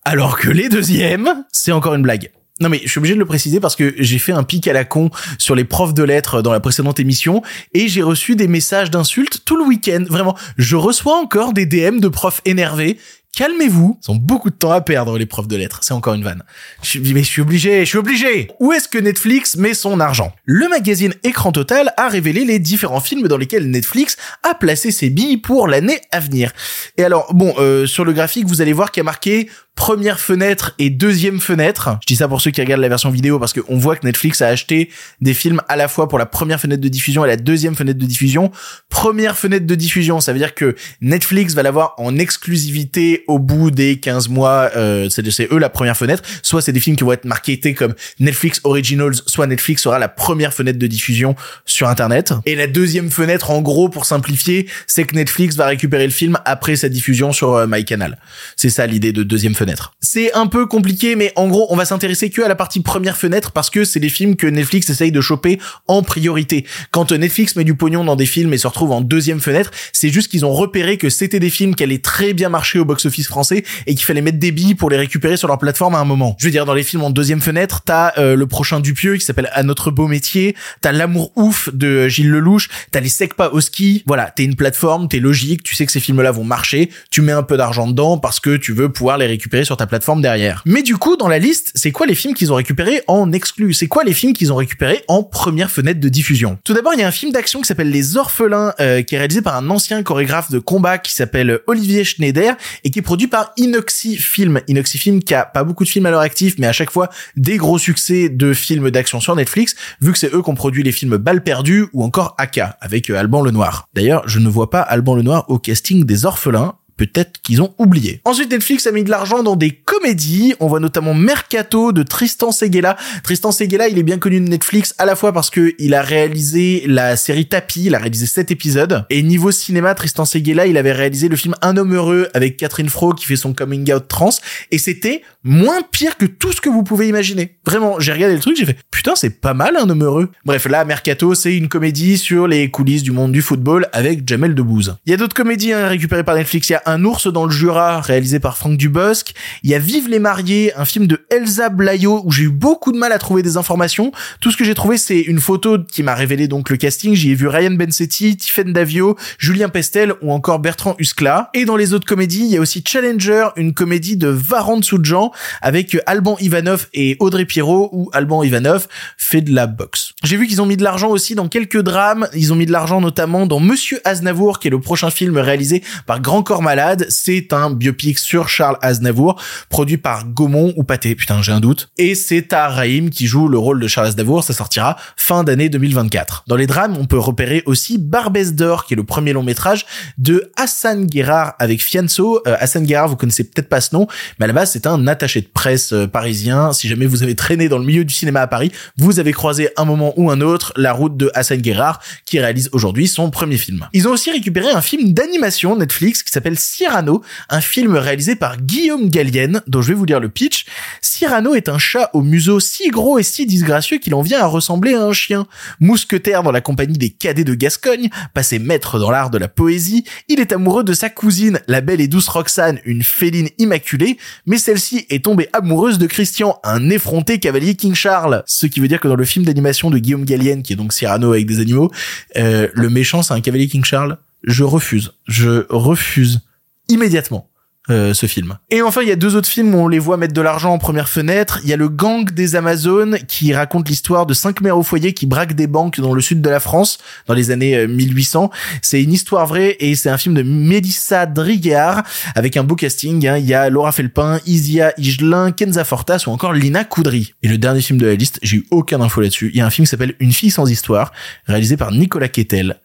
Alors 0.04 0.38
que 0.38 0.50
les 0.50 0.68
deuxièmes, 0.68 1.44
c'est 1.52 1.72
encore 1.72 1.94
une 1.94 2.02
blague. 2.02 2.30
Non 2.60 2.68
mais 2.68 2.80
je 2.84 2.88
suis 2.88 2.98
obligé 2.98 3.14
de 3.14 3.18
le 3.18 3.24
préciser 3.24 3.60
parce 3.60 3.76
que 3.76 3.94
j'ai 3.98 4.18
fait 4.18 4.32
un 4.32 4.42
pic 4.42 4.68
à 4.68 4.72
la 4.72 4.84
con 4.84 5.10
sur 5.38 5.54
les 5.54 5.64
profs 5.64 5.94
de 5.94 6.02
lettres 6.02 6.42
dans 6.42 6.52
la 6.52 6.60
précédente 6.60 7.00
émission 7.00 7.42
et 7.72 7.88
j'ai 7.88 8.02
reçu 8.02 8.36
des 8.36 8.46
messages 8.46 8.90
d'insultes 8.90 9.42
tout 9.44 9.56
le 9.56 9.64
week-end. 9.64 10.04
Vraiment, 10.08 10.36
je 10.58 10.76
reçois 10.76 11.18
encore 11.18 11.52
des 11.54 11.66
DM 11.66 11.98
de 11.98 12.08
profs 12.08 12.42
énervés. 12.44 12.98
Calmez-vous, 13.34 13.98
ils 14.06 14.10
ont 14.10 14.16
beaucoup 14.16 14.50
de 14.50 14.54
temps 14.54 14.72
à 14.72 14.82
perdre 14.82 15.16
les 15.16 15.24
profs 15.24 15.48
de 15.48 15.56
lettres, 15.56 15.80
c'est 15.80 15.94
encore 15.94 16.12
une 16.12 16.22
vanne. 16.22 16.42
Je 16.82 16.98
mais 16.98 17.22
je 17.22 17.28
suis 17.28 17.40
obligé, 17.40 17.80
je 17.80 17.88
suis 17.88 17.96
obligé. 17.96 18.48
Où 18.60 18.72
est-ce 18.72 18.88
que 18.88 18.98
Netflix 18.98 19.56
met 19.56 19.72
son 19.72 20.00
argent? 20.00 20.34
Le 20.44 20.68
magazine 20.68 21.14
Écran 21.24 21.50
Total 21.50 21.94
a 21.96 22.10
révélé 22.10 22.44
les 22.44 22.58
différents 22.58 23.00
films 23.00 23.28
dans 23.28 23.38
lesquels 23.38 23.70
Netflix 23.70 24.18
a 24.42 24.54
placé 24.54 24.90
ses 24.90 25.08
billes 25.08 25.38
pour 25.38 25.66
l'année 25.66 25.98
à 26.10 26.20
venir. 26.20 26.52
Et 26.98 27.04
alors, 27.04 27.32
bon, 27.32 27.54
euh, 27.56 27.86
sur 27.86 28.04
le 28.04 28.12
graphique, 28.12 28.44
vous 28.44 28.60
allez 28.60 28.74
voir 28.74 28.92
qu'il 28.92 29.00
y 29.00 29.04
a 29.04 29.04
marqué 29.04 29.48
première 29.74 30.20
fenêtre 30.20 30.74
et 30.78 30.90
deuxième 30.90 31.40
fenêtre. 31.40 31.98
Je 32.02 32.06
dis 32.06 32.16
ça 32.16 32.28
pour 32.28 32.40
ceux 32.40 32.50
qui 32.50 32.60
regardent 32.60 32.82
la 32.82 32.88
version 32.88 33.10
vidéo 33.10 33.38
parce 33.38 33.52
qu'on 33.52 33.78
voit 33.78 33.96
que 33.96 34.06
Netflix 34.06 34.42
a 34.42 34.48
acheté 34.48 34.90
des 35.20 35.34
films 35.34 35.62
à 35.68 35.76
la 35.76 35.88
fois 35.88 36.08
pour 36.08 36.18
la 36.18 36.26
première 36.26 36.60
fenêtre 36.60 36.82
de 36.82 36.88
diffusion 36.88 37.24
et 37.24 37.28
la 37.28 37.36
deuxième 37.36 37.74
fenêtre 37.74 37.98
de 37.98 38.04
diffusion. 38.04 38.50
Première 38.90 39.36
fenêtre 39.38 39.66
de 39.66 39.74
diffusion, 39.74 40.20
ça 40.20 40.32
veut 40.32 40.38
dire 40.38 40.54
que 40.54 40.76
Netflix 41.00 41.54
va 41.54 41.62
l'avoir 41.62 41.94
en 41.96 42.18
exclusivité 42.18 43.21
au 43.28 43.38
bout 43.38 43.70
des 43.70 43.98
15 43.98 44.28
mois. 44.28 44.70
Euh, 44.76 45.08
c'est 45.08 45.52
eux 45.52 45.58
la 45.58 45.68
première 45.68 45.96
fenêtre. 45.96 46.22
Soit 46.42 46.62
c'est 46.62 46.72
des 46.72 46.80
films 46.80 46.96
qui 46.96 47.04
vont 47.04 47.12
être 47.12 47.24
marketés 47.24 47.74
comme 47.74 47.94
Netflix 48.20 48.60
Originals, 48.64 49.14
soit 49.26 49.46
Netflix 49.46 49.82
sera 49.82 49.98
la 49.98 50.08
première 50.08 50.52
fenêtre 50.52 50.78
de 50.78 50.86
diffusion 50.86 51.34
sur 51.64 51.88
Internet. 51.88 52.34
Et 52.46 52.54
la 52.54 52.66
deuxième 52.66 53.10
fenêtre, 53.10 53.50
en 53.50 53.60
gros, 53.62 53.88
pour 53.88 54.04
simplifier, 54.04 54.68
c'est 54.86 55.04
que 55.04 55.14
Netflix 55.14 55.56
va 55.56 55.66
récupérer 55.66 56.06
le 56.06 56.12
film 56.12 56.38
après 56.44 56.76
sa 56.76 56.88
diffusion 56.88 57.32
sur 57.32 57.54
euh, 57.54 57.66
MyCanal. 57.66 58.18
C'est 58.56 58.70
ça 58.70 58.86
l'idée 58.86 59.12
de 59.12 59.22
deuxième 59.22 59.54
fenêtre. 59.54 59.94
C'est 60.00 60.32
un 60.34 60.46
peu 60.46 60.66
compliqué, 60.66 61.16
mais 61.16 61.32
en 61.36 61.48
gros, 61.48 61.66
on 61.70 61.76
va 61.76 61.84
s'intéresser 61.84 62.30
que 62.30 62.42
à 62.42 62.48
la 62.48 62.54
partie 62.54 62.80
première 62.80 63.16
fenêtre 63.16 63.52
parce 63.52 63.70
que 63.70 63.84
c'est 63.84 64.00
les 64.00 64.08
films 64.08 64.36
que 64.36 64.46
Netflix 64.46 64.90
essaye 64.90 65.12
de 65.12 65.20
choper 65.20 65.58
en 65.88 66.02
priorité. 66.02 66.66
Quand 66.90 67.12
Netflix 67.12 67.56
met 67.56 67.64
du 67.64 67.74
pognon 67.74 68.04
dans 68.04 68.16
des 68.16 68.26
films 68.26 68.52
et 68.52 68.58
se 68.58 68.66
retrouve 68.66 68.92
en 68.92 69.00
deuxième 69.00 69.40
fenêtre, 69.40 69.70
c'est 69.92 70.10
juste 70.10 70.30
qu'ils 70.30 70.44
ont 70.44 70.52
repéré 70.52 70.96
que 70.96 71.10
c'était 71.10 71.40
des 71.40 71.50
films 71.50 71.74
qui 71.74 71.82
allaient 71.82 71.98
très 71.98 72.32
bien 72.32 72.48
marcher 72.48 72.78
au 72.78 72.84
box-office 72.84 73.11
français 73.20 73.64
et 73.86 73.94
qu'il 73.94 74.04
fallait 74.04 74.22
mettre 74.22 74.38
des 74.38 74.52
billes 74.52 74.74
pour 74.74 74.90
les 74.90 74.96
récupérer 74.96 75.36
sur 75.36 75.48
leur 75.48 75.58
plateforme 75.58 75.94
à 75.94 75.98
un 75.98 76.04
moment. 76.04 76.36
Je 76.38 76.46
veux 76.46 76.50
dire, 76.50 76.64
dans 76.64 76.74
les 76.74 76.82
films 76.82 77.02
en 77.02 77.10
deuxième 77.10 77.40
fenêtre, 77.40 77.82
t'as 77.84 78.12
euh, 78.18 78.36
le 78.36 78.46
prochain 78.46 78.80
Dupieux 78.80 79.16
qui 79.16 79.24
s'appelle 79.24 79.50
À 79.52 79.62
notre 79.62 79.90
beau 79.90 80.08
métier, 80.08 80.56
t'as 80.80 80.92
L'amour 80.92 81.32
ouf 81.36 81.68
de 81.72 82.08
Gilles 82.08 82.30
Lelouch, 82.30 82.68
t'as 82.90 83.00
les 83.00 83.08
Secpa 83.08 83.48
au 83.48 83.60
ski. 83.60 84.02
Voilà, 84.06 84.30
t'es 84.30 84.44
une 84.44 84.56
plateforme, 84.56 85.08
t'es 85.08 85.18
logique, 85.18 85.62
tu 85.62 85.74
sais 85.74 85.86
que 85.86 85.92
ces 85.92 86.00
films-là 86.00 86.30
vont 86.30 86.44
marcher, 86.44 86.90
tu 87.10 87.22
mets 87.22 87.32
un 87.32 87.42
peu 87.42 87.56
d'argent 87.56 87.86
dedans 87.86 88.18
parce 88.18 88.40
que 88.40 88.56
tu 88.56 88.72
veux 88.72 88.90
pouvoir 88.90 89.18
les 89.18 89.26
récupérer 89.26 89.64
sur 89.64 89.76
ta 89.76 89.86
plateforme 89.86 90.22
derrière. 90.22 90.62
Mais 90.66 90.82
du 90.82 90.96
coup, 90.96 91.16
dans 91.16 91.28
la 91.28 91.38
liste, 91.38 91.72
c'est 91.74 91.92
quoi 91.92 92.06
les 92.06 92.14
films 92.14 92.34
qu'ils 92.34 92.52
ont 92.52 92.56
récupérés 92.56 93.02
en 93.08 93.32
exclu? 93.32 93.74
C'est 93.74 93.88
quoi 93.88 94.04
les 94.04 94.12
films 94.12 94.32
qu'ils 94.32 94.52
ont 94.52 94.56
récupérés 94.56 95.02
en 95.08 95.22
première 95.22 95.70
fenêtre 95.70 96.00
de 96.00 96.08
diffusion? 96.08 96.58
Tout 96.64 96.74
d'abord, 96.74 96.94
il 96.94 97.00
y 97.00 97.02
a 97.02 97.08
un 97.08 97.12
film 97.12 97.32
d'action 97.32 97.60
qui 97.60 97.66
s'appelle 97.66 97.90
Les 97.90 98.16
Orphelins, 98.16 98.74
euh, 98.80 99.02
qui 99.02 99.14
est 99.14 99.18
réalisé 99.18 99.42
par 99.42 99.56
un 99.56 99.68
ancien 99.70 100.02
chorégraphe 100.02 100.50
de 100.50 100.58
combat 100.58 100.98
qui 100.98 101.12
s'appelle 101.12 101.60
Olivier 101.66 102.04
Schneider 102.04 102.54
et 102.84 102.90
qui 102.90 103.01
produit 103.02 103.26
par 103.26 103.52
Inoxy 103.56 104.16
Film. 104.16 104.60
Inoxy 104.68 104.98
Film 104.98 105.22
qui 105.22 105.34
a 105.34 105.44
pas 105.44 105.64
beaucoup 105.64 105.84
de 105.84 105.88
films 105.88 106.06
à 106.06 106.10
leur 106.10 106.20
actif, 106.20 106.54
mais 106.58 106.66
à 106.66 106.72
chaque 106.72 106.90
fois 106.90 107.10
des 107.36 107.56
gros 107.56 107.78
succès 107.78 108.28
de 108.28 108.52
films 108.52 108.90
d'action 108.90 109.20
sur 109.20 109.36
Netflix, 109.36 109.74
vu 110.00 110.12
que 110.12 110.18
c'est 110.18 110.34
eux 110.34 110.42
qui 110.42 110.50
ont 110.50 110.54
produit 110.54 110.82
les 110.82 110.92
films 110.92 111.16
Balles 111.16 111.42
perdues 111.42 111.86
ou 111.92 112.04
encore 112.04 112.34
Aka 112.38 112.76
avec 112.80 113.10
euh, 113.10 113.18
Alban 113.18 113.42
Lenoir. 113.42 113.88
D'ailleurs, 113.94 114.26
je 114.26 114.38
ne 114.38 114.48
vois 114.48 114.70
pas 114.70 114.80
Alban 114.80 115.14
Lenoir 115.14 115.44
au 115.48 115.58
casting 115.58 116.04
des 116.04 116.24
Orphelins, 116.24 116.74
peut-être 116.96 117.40
qu'ils 117.42 117.62
ont 117.62 117.74
oublié. 117.78 118.20
Ensuite, 118.24 118.50
Netflix 118.50 118.86
a 118.86 118.92
mis 118.92 119.04
de 119.04 119.10
l'argent 119.10 119.42
dans 119.42 119.56
des 119.56 119.70
comédies. 119.70 120.54
On 120.60 120.66
voit 120.66 120.80
notamment 120.80 121.14
Mercato 121.14 121.92
de 121.92 122.02
Tristan 122.02 122.52
Seguela. 122.52 122.96
Tristan 123.22 123.52
Seguela, 123.52 123.88
il 123.88 123.98
est 123.98 124.02
bien 124.02 124.18
connu 124.18 124.40
de 124.40 124.48
Netflix 124.48 124.94
à 124.98 125.04
la 125.04 125.16
fois 125.16 125.32
parce 125.32 125.50
que 125.50 125.74
il 125.78 125.94
a 125.94 126.02
réalisé 126.02 126.84
la 126.86 127.16
série 127.16 127.46
Tapi, 127.46 127.84
il 127.86 127.94
a 127.94 127.98
réalisé 127.98 128.26
sept 128.26 128.50
épisodes. 128.50 129.04
Et 129.10 129.22
niveau 129.22 129.50
cinéma, 129.50 129.94
Tristan 129.94 130.24
Seguela, 130.24 130.66
il 130.66 130.76
avait 130.76 130.92
réalisé 130.92 131.28
le 131.28 131.36
film 131.36 131.54
Un 131.62 131.76
homme 131.76 131.94
heureux 131.94 132.28
avec 132.34 132.56
Catherine 132.56 132.88
Fro 132.88 133.12
qui 133.12 133.26
fait 133.26 133.36
son 133.36 133.52
coming 133.52 133.92
out 133.92 134.06
trans. 134.08 134.30
Et 134.70 134.78
c'était 134.78 135.22
moins 135.44 135.82
pire 135.90 136.16
que 136.16 136.26
tout 136.26 136.52
ce 136.52 136.60
que 136.60 136.68
vous 136.68 136.82
pouvez 136.82 137.08
imaginer. 137.08 137.56
Vraiment, 137.66 137.98
j'ai 137.98 138.12
regardé 138.12 138.34
le 138.34 138.40
truc, 138.40 138.56
j'ai 138.56 138.66
fait 138.66 138.76
putain, 138.90 139.14
c'est 139.16 139.40
pas 139.40 139.54
mal 139.54 139.76
un 139.76 139.88
homme 139.88 140.04
heureux. 140.04 140.28
Bref, 140.44 140.66
là, 140.66 140.84
Mercato, 140.84 141.34
c'est 141.34 141.56
une 141.56 141.68
comédie 141.68 142.18
sur 142.18 142.46
les 142.46 142.70
coulisses 142.70 143.02
du 143.02 143.10
monde 143.10 143.32
du 143.32 143.42
football 143.42 143.88
avec 143.92 144.28
Jamel 144.28 144.54
Debbouze. 144.54 144.96
Il 145.06 145.10
y 145.10 145.14
a 145.14 145.16
d'autres 145.16 145.34
comédies 145.34 145.72
hein, 145.72 145.88
récupérées 145.88 146.24
par 146.24 146.36
Netflix. 146.36 146.72
Un 146.86 147.04
ours 147.04 147.26
dans 147.32 147.44
le 147.44 147.50
Jura, 147.50 148.00
réalisé 148.00 148.40
par 148.40 148.56
Franck 148.56 148.76
Dubosc. 148.76 149.34
Il 149.62 149.70
y 149.70 149.74
a 149.74 149.78
Vive 149.78 150.08
les 150.08 150.18
mariés, 150.18 150.72
un 150.76 150.84
film 150.84 151.06
de 151.06 151.24
Elsa 151.30 151.68
Blayo 151.68 152.22
où 152.24 152.30
j'ai 152.30 152.44
eu 152.44 152.48
beaucoup 152.48 152.92
de 152.92 152.98
mal 152.98 153.12
à 153.12 153.18
trouver 153.18 153.42
des 153.42 153.56
informations. 153.56 154.12
Tout 154.40 154.50
ce 154.50 154.56
que 154.56 154.64
j'ai 154.64 154.74
trouvé, 154.74 154.98
c'est 154.98 155.20
une 155.20 155.40
photo 155.40 155.78
qui 155.78 156.02
m'a 156.02 156.14
révélé 156.14 156.48
donc 156.48 156.70
le 156.70 156.76
casting. 156.76 157.14
J'y 157.14 157.32
ai 157.32 157.34
vu 157.34 157.46
Ryan 157.46 157.72
Bensetti, 157.72 158.36
Tiffen 158.36 158.72
Davio, 158.72 159.16
Julien 159.38 159.68
Pestel 159.68 160.14
ou 160.22 160.32
encore 160.32 160.58
Bertrand 160.58 160.94
Huskla. 160.98 161.50
Et 161.54 161.64
dans 161.64 161.76
les 161.76 161.92
autres 161.92 162.06
comédies, 162.06 162.44
il 162.44 162.50
y 162.50 162.56
a 162.56 162.60
aussi 162.60 162.82
Challenger, 162.86 163.48
une 163.56 163.74
comédie 163.74 164.16
de 164.16 164.28
Varan 164.28 164.82
Soudjan 164.82 165.32
avec 165.60 165.96
Alban 166.06 166.36
Ivanov 166.40 166.88
et 166.92 167.16
Audrey 167.20 167.44
Pirot 167.44 167.90
où 167.92 168.10
Alban 168.12 168.42
Ivanov 168.42 168.88
fait 169.16 169.40
de 169.40 169.54
la 169.54 169.66
boxe. 169.66 170.12
J'ai 170.24 170.36
vu 170.36 170.46
qu'ils 170.46 170.62
ont 170.62 170.66
mis 170.66 170.76
de 170.76 170.84
l'argent 170.84 171.08
aussi 171.08 171.34
dans 171.34 171.48
quelques 171.48 171.80
drames. 171.80 172.28
Ils 172.34 172.52
ont 172.52 172.56
mis 172.56 172.66
de 172.66 172.72
l'argent 172.72 173.00
notamment 173.00 173.46
dans 173.46 173.60
Monsieur 173.60 174.00
Aznavour, 174.04 174.58
qui 174.58 174.68
est 174.68 174.70
le 174.70 174.80
prochain 174.80 175.10
film 175.10 175.36
réalisé 175.38 175.82
par 176.06 176.20
Grand 176.20 176.42
Corps 176.42 176.62
C'est 177.08 177.52
un 177.52 177.70
biopic 177.70 178.18
sur 178.18 178.48
Charles 178.48 178.78
Aznavour, 178.80 179.40
produit 179.68 179.98
par 179.98 180.26
Gaumont 180.26 180.72
ou 180.76 180.84
Pathé. 180.84 181.14
Putain, 181.14 181.42
j'ai 181.42 181.52
un 181.52 181.60
doute. 181.60 181.90
Et 181.98 182.14
c'est 182.14 182.42
Tahar 182.42 182.74
Rahim 182.74 183.10
qui 183.10 183.26
joue 183.26 183.48
le 183.48 183.58
rôle 183.58 183.80
de 183.80 183.88
Charles 183.88 184.08
Aznavour. 184.08 184.42
Ça 184.44 184.54
sortira 184.54 184.96
fin 185.16 185.44
d'année 185.44 185.68
2024. 185.68 186.44
Dans 186.46 186.56
les 186.56 186.66
drames, 186.66 186.96
on 186.98 187.06
peut 187.06 187.18
repérer 187.18 187.62
aussi 187.66 187.98
Barbès 187.98 188.54
d'or, 188.54 188.86
qui 188.86 188.94
est 188.94 188.96
le 188.96 189.04
premier 189.04 189.32
long 189.32 189.42
métrage 189.42 189.84
de 190.18 190.50
Hassan 190.56 191.06
Guérard 191.06 191.54
avec 191.58 191.82
Fianso. 191.82 192.42
Euh, 192.46 192.56
Hassan 192.58 192.84
Guérard, 192.84 193.08
vous 193.08 193.16
connaissez 193.16 193.44
peut-être 193.44 193.68
pas 193.68 193.80
ce 193.80 193.94
nom, 193.94 194.06
mais 194.38 194.44
à 194.44 194.46
la 194.46 194.54
base, 194.54 194.70
c'est 194.72 194.86
un 194.86 195.06
attaché 195.06 195.40
de 195.40 195.48
presse 195.48 195.92
euh, 195.92 196.06
parisien. 196.06 196.72
Si 196.72 196.88
jamais 196.88 197.06
vous 197.06 197.22
avez 197.22 197.34
traîné 197.34 197.68
dans 197.68 197.78
le 197.78 197.84
milieu 197.84 198.04
du 198.04 198.14
cinéma 198.14 198.40
à 198.40 198.46
Paris, 198.46 198.72
vous 198.96 199.20
avez 199.20 199.32
croisé 199.32 199.68
un 199.76 199.84
moment 199.84 200.14
ou 200.16 200.30
un 200.30 200.40
autre 200.40 200.72
la 200.76 200.92
route 200.92 201.16
de 201.16 201.30
Hassan 201.34 201.58
Guérard, 201.58 202.00
qui 202.24 202.38
réalise 202.38 202.70
aujourd'hui 202.72 203.08
son 203.08 203.30
premier 203.30 203.58
film. 203.58 203.88
Ils 203.92 204.08
ont 204.08 204.12
aussi 204.12 204.30
récupéré 204.30 204.70
un 204.70 204.80
film 204.80 205.12
d'animation 205.12 205.76
Netflix 205.76 206.22
qui 206.22 206.32
s'appelle 206.32 206.58
Cyrano, 206.62 207.22
un 207.48 207.60
film 207.60 207.96
réalisé 207.96 208.36
par 208.36 208.56
Guillaume 208.56 209.08
Gallienne, 209.08 209.62
dont 209.66 209.82
je 209.82 209.88
vais 209.88 209.94
vous 209.94 210.04
lire 210.04 210.20
le 210.20 210.28
pitch. 210.28 210.64
Cyrano 211.00 211.54
est 211.54 211.68
un 211.68 211.78
chat 211.78 212.10
au 212.12 212.22
museau 212.22 212.60
si 212.60 212.88
gros 212.88 213.18
et 213.18 213.22
si 213.22 213.46
disgracieux 213.46 213.98
qu'il 213.98 214.14
en 214.14 214.22
vient 214.22 214.40
à 214.40 214.46
ressembler 214.46 214.94
à 214.94 215.02
un 215.02 215.12
chien. 215.12 215.46
Mousquetaire 215.80 216.42
dans 216.42 216.52
la 216.52 216.60
compagnie 216.60 216.98
des 216.98 217.10
cadets 217.10 217.44
de 217.44 217.54
Gascogne, 217.54 218.08
passé 218.34 218.58
maître 218.58 218.98
dans 218.98 219.10
l'art 219.10 219.30
de 219.30 219.38
la 219.38 219.48
poésie, 219.48 220.04
il 220.28 220.40
est 220.40 220.52
amoureux 220.52 220.84
de 220.84 220.92
sa 220.92 221.10
cousine, 221.10 221.60
la 221.66 221.80
belle 221.80 222.00
et 222.00 222.08
douce 222.08 222.28
Roxane, 222.28 222.78
une 222.84 223.02
féline 223.02 223.48
immaculée, 223.58 224.18
mais 224.46 224.58
celle-ci 224.58 225.06
est 225.10 225.24
tombée 225.24 225.48
amoureuse 225.52 225.98
de 225.98 226.06
Christian, 226.06 226.58
un 226.64 226.90
effronté 226.90 227.38
cavalier 227.38 227.74
King 227.74 227.94
Charles. 227.94 228.42
Ce 228.46 228.66
qui 228.66 228.80
veut 228.80 228.88
dire 228.88 229.00
que 229.00 229.08
dans 229.08 229.16
le 229.16 229.24
film 229.24 229.44
d'animation 229.44 229.90
de 229.90 229.98
Guillaume 229.98 230.24
Gallienne, 230.24 230.62
qui 230.62 230.72
est 230.72 230.76
donc 230.76 230.92
Cyrano 230.92 231.32
avec 231.32 231.46
des 231.46 231.60
animaux, 231.60 231.90
euh, 232.36 232.68
le 232.72 232.88
méchant 232.88 233.22
c'est 233.22 233.34
un 233.34 233.40
cavalier 233.40 233.68
King 233.68 233.84
Charles. 233.84 234.18
Je 234.44 234.64
refuse. 234.64 235.12
Je 235.26 235.66
refuse 235.68 236.40
immédiatement. 236.88 237.48
euh, 237.90 238.14
ce 238.14 238.26
film. 238.26 238.58
Et 238.70 238.80
enfin, 238.80 239.02
il 239.02 239.08
y 239.08 239.10
a 239.10 239.16
deux 239.16 239.34
autres 239.34 239.48
films 239.48 239.74
où 239.74 239.78
on 239.78 239.88
les 239.88 239.98
voit 239.98 240.16
mettre 240.16 240.34
de 240.34 240.40
l'argent 240.40 240.72
en 240.72 240.78
première 240.78 241.08
fenêtre. 241.08 241.58
Il 241.64 241.68
y 241.68 241.72
a 241.72 241.76
le 241.76 241.88
Gang 241.88 242.30
des 242.30 242.54
Amazones 242.54 243.18
qui 243.26 243.52
raconte 243.52 243.88
l'histoire 243.88 244.24
de 244.24 244.34
cinq 244.34 244.60
mères 244.60 244.78
au 244.78 244.84
foyer 244.84 245.14
qui 245.14 245.26
braquent 245.26 245.56
des 245.56 245.66
banques 245.66 245.98
dans 246.00 246.14
le 246.14 246.20
sud 246.20 246.40
de 246.40 246.48
la 246.48 246.60
France 246.60 246.98
dans 247.26 247.34
les 247.34 247.50
années 247.50 247.74
euh, 247.74 247.88
1800. 247.88 248.50
C'est 248.82 249.02
une 249.02 249.12
histoire 249.12 249.48
vraie 249.48 249.76
et 249.80 249.96
c'est 249.96 250.10
un 250.10 250.16
film 250.16 250.36
de 250.36 250.44
Mélissa 250.44 251.26
Driguard 251.26 252.04
avec 252.36 252.56
un 252.56 252.62
beau 252.62 252.76
casting. 252.76 253.26
hein. 253.26 253.38
Il 253.38 253.46
y 253.46 253.54
a 253.54 253.68
Laura 253.68 253.90
Felpin, 253.90 254.38
Isia 254.46 254.92
Higelin, 254.96 255.50
Kenza 255.50 255.82
Fortas 255.82 256.22
ou 256.28 256.30
encore 256.30 256.52
Lina 256.52 256.84
Coudry. 256.84 257.34
Et 257.42 257.48
le 257.48 257.58
dernier 257.58 257.80
film 257.80 257.98
de 257.98 258.06
la 258.06 258.14
liste, 258.14 258.38
j'ai 258.42 258.58
eu 258.58 258.66
aucun 258.70 259.00
info 259.00 259.20
là-dessus. 259.20 259.50
Il 259.54 259.58
y 259.58 259.60
a 259.60 259.66
un 259.66 259.70
film 259.70 259.86
qui 259.86 259.90
s'appelle 259.90 260.14
Une 260.20 260.32
fille 260.32 260.52
sans 260.52 260.70
histoire, 260.70 261.10
réalisé 261.46 261.76
par 261.76 261.90
Nicolas 261.90 262.28
Quetel. 262.28 262.78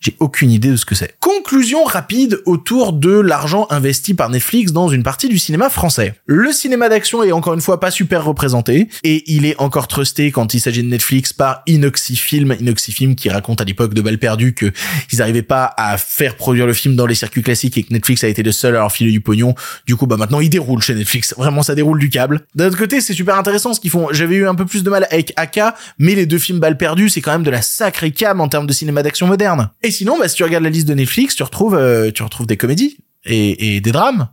J'ai 0.00 0.14
aucune 0.20 0.50
idée 0.50 0.70
de 0.70 0.76
ce 0.76 0.86
que 0.86 0.94
c'est. 0.94 1.16
Conclusion 1.18 1.82
rapide 1.82 2.40
autour 2.46 2.92
de 2.92 3.10
l'argent 3.10 3.66
investi 3.70 4.14
par 4.14 4.30
Netflix 4.30 4.72
dans 4.72 4.88
une 4.88 5.02
partie 5.02 5.28
du 5.28 5.38
cinéma 5.38 5.70
français. 5.70 6.14
Le 6.26 6.52
cinéma 6.52 6.88
d'action 6.88 7.24
est 7.24 7.32
encore 7.32 7.54
une 7.54 7.60
fois 7.60 7.80
pas 7.80 7.90
super 7.90 8.24
représenté 8.24 8.88
et 9.02 9.24
il 9.26 9.44
est 9.44 9.58
encore 9.60 9.88
trusté 9.88 10.30
quand 10.30 10.54
il 10.54 10.60
s'agit 10.60 10.84
de 10.84 10.88
Netflix 10.88 11.32
par 11.32 11.62
Inoxifilm, 11.66 12.54
Inoxifilm 12.60 13.16
qui 13.16 13.28
raconte 13.28 13.60
à 13.60 13.64
l'époque 13.64 13.92
de 13.92 14.00
Balles 14.00 14.18
perdues 14.18 14.54
que 14.54 14.70
ils 15.12 15.18
n'arrivaient 15.18 15.42
pas 15.42 15.74
à 15.76 15.98
faire 15.98 16.36
produire 16.36 16.66
le 16.66 16.74
film 16.74 16.94
dans 16.94 17.06
les 17.06 17.16
circuits 17.16 17.42
classiques 17.42 17.76
et 17.76 17.82
que 17.82 17.92
Netflix 17.92 18.22
a 18.22 18.28
été 18.28 18.42
le 18.42 18.52
seul 18.52 18.76
à 18.76 18.80
leur 18.80 18.92
filer 18.92 19.10
du 19.10 19.20
pognon. 19.20 19.54
Du 19.86 19.96
coup, 19.96 20.06
bah 20.06 20.16
maintenant 20.16 20.40
il 20.40 20.50
déroule 20.50 20.80
chez 20.80 20.94
Netflix. 20.94 21.34
Vraiment, 21.36 21.62
ça 21.62 21.74
déroule 21.74 21.98
du 21.98 22.08
câble. 22.08 22.42
D'un 22.54 22.68
autre 22.68 22.78
côté, 22.78 23.00
c'est 23.00 23.14
super 23.14 23.36
intéressant 23.36 23.74
ce 23.74 23.80
qu'ils 23.80 23.90
font. 23.90 24.08
J'avais 24.12 24.36
eu 24.36 24.46
un 24.46 24.54
peu 24.54 24.64
plus 24.64 24.84
de 24.84 24.90
mal 24.90 25.06
avec 25.10 25.32
Aka, 25.36 25.74
mais 25.98 26.14
les 26.14 26.26
deux 26.26 26.38
films 26.38 26.60
Balles 26.60 26.76
perdues, 26.76 27.08
c'est 27.08 27.20
quand 27.20 27.32
même 27.32 27.42
de 27.42 27.50
la 27.50 27.62
sacrée 27.62 28.12
cam 28.12 28.40
en 28.40 28.48
termes 28.48 28.66
de 28.66 28.72
cinéma 28.72 29.02
d'action 29.02 29.26
moderne. 29.26 29.70
Sinon, 29.90 30.18
bah, 30.18 30.28
si 30.28 30.36
tu 30.36 30.44
regardes 30.44 30.64
la 30.64 30.70
liste 30.70 30.88
de 30.88 30.94
Netflix, 30.94 31.34
tu 31.34 31.42
retrouves, 31.42 31.74
euh, 31.74 32.10
tu 32.10 32.22
retrouves 32.22 32.46
des 32.46 32.56
comédies 32.56 32.98
et, 33.24 33.76
et 33.76 33.80
des 33.80 33.92
drames. 33.92 34.28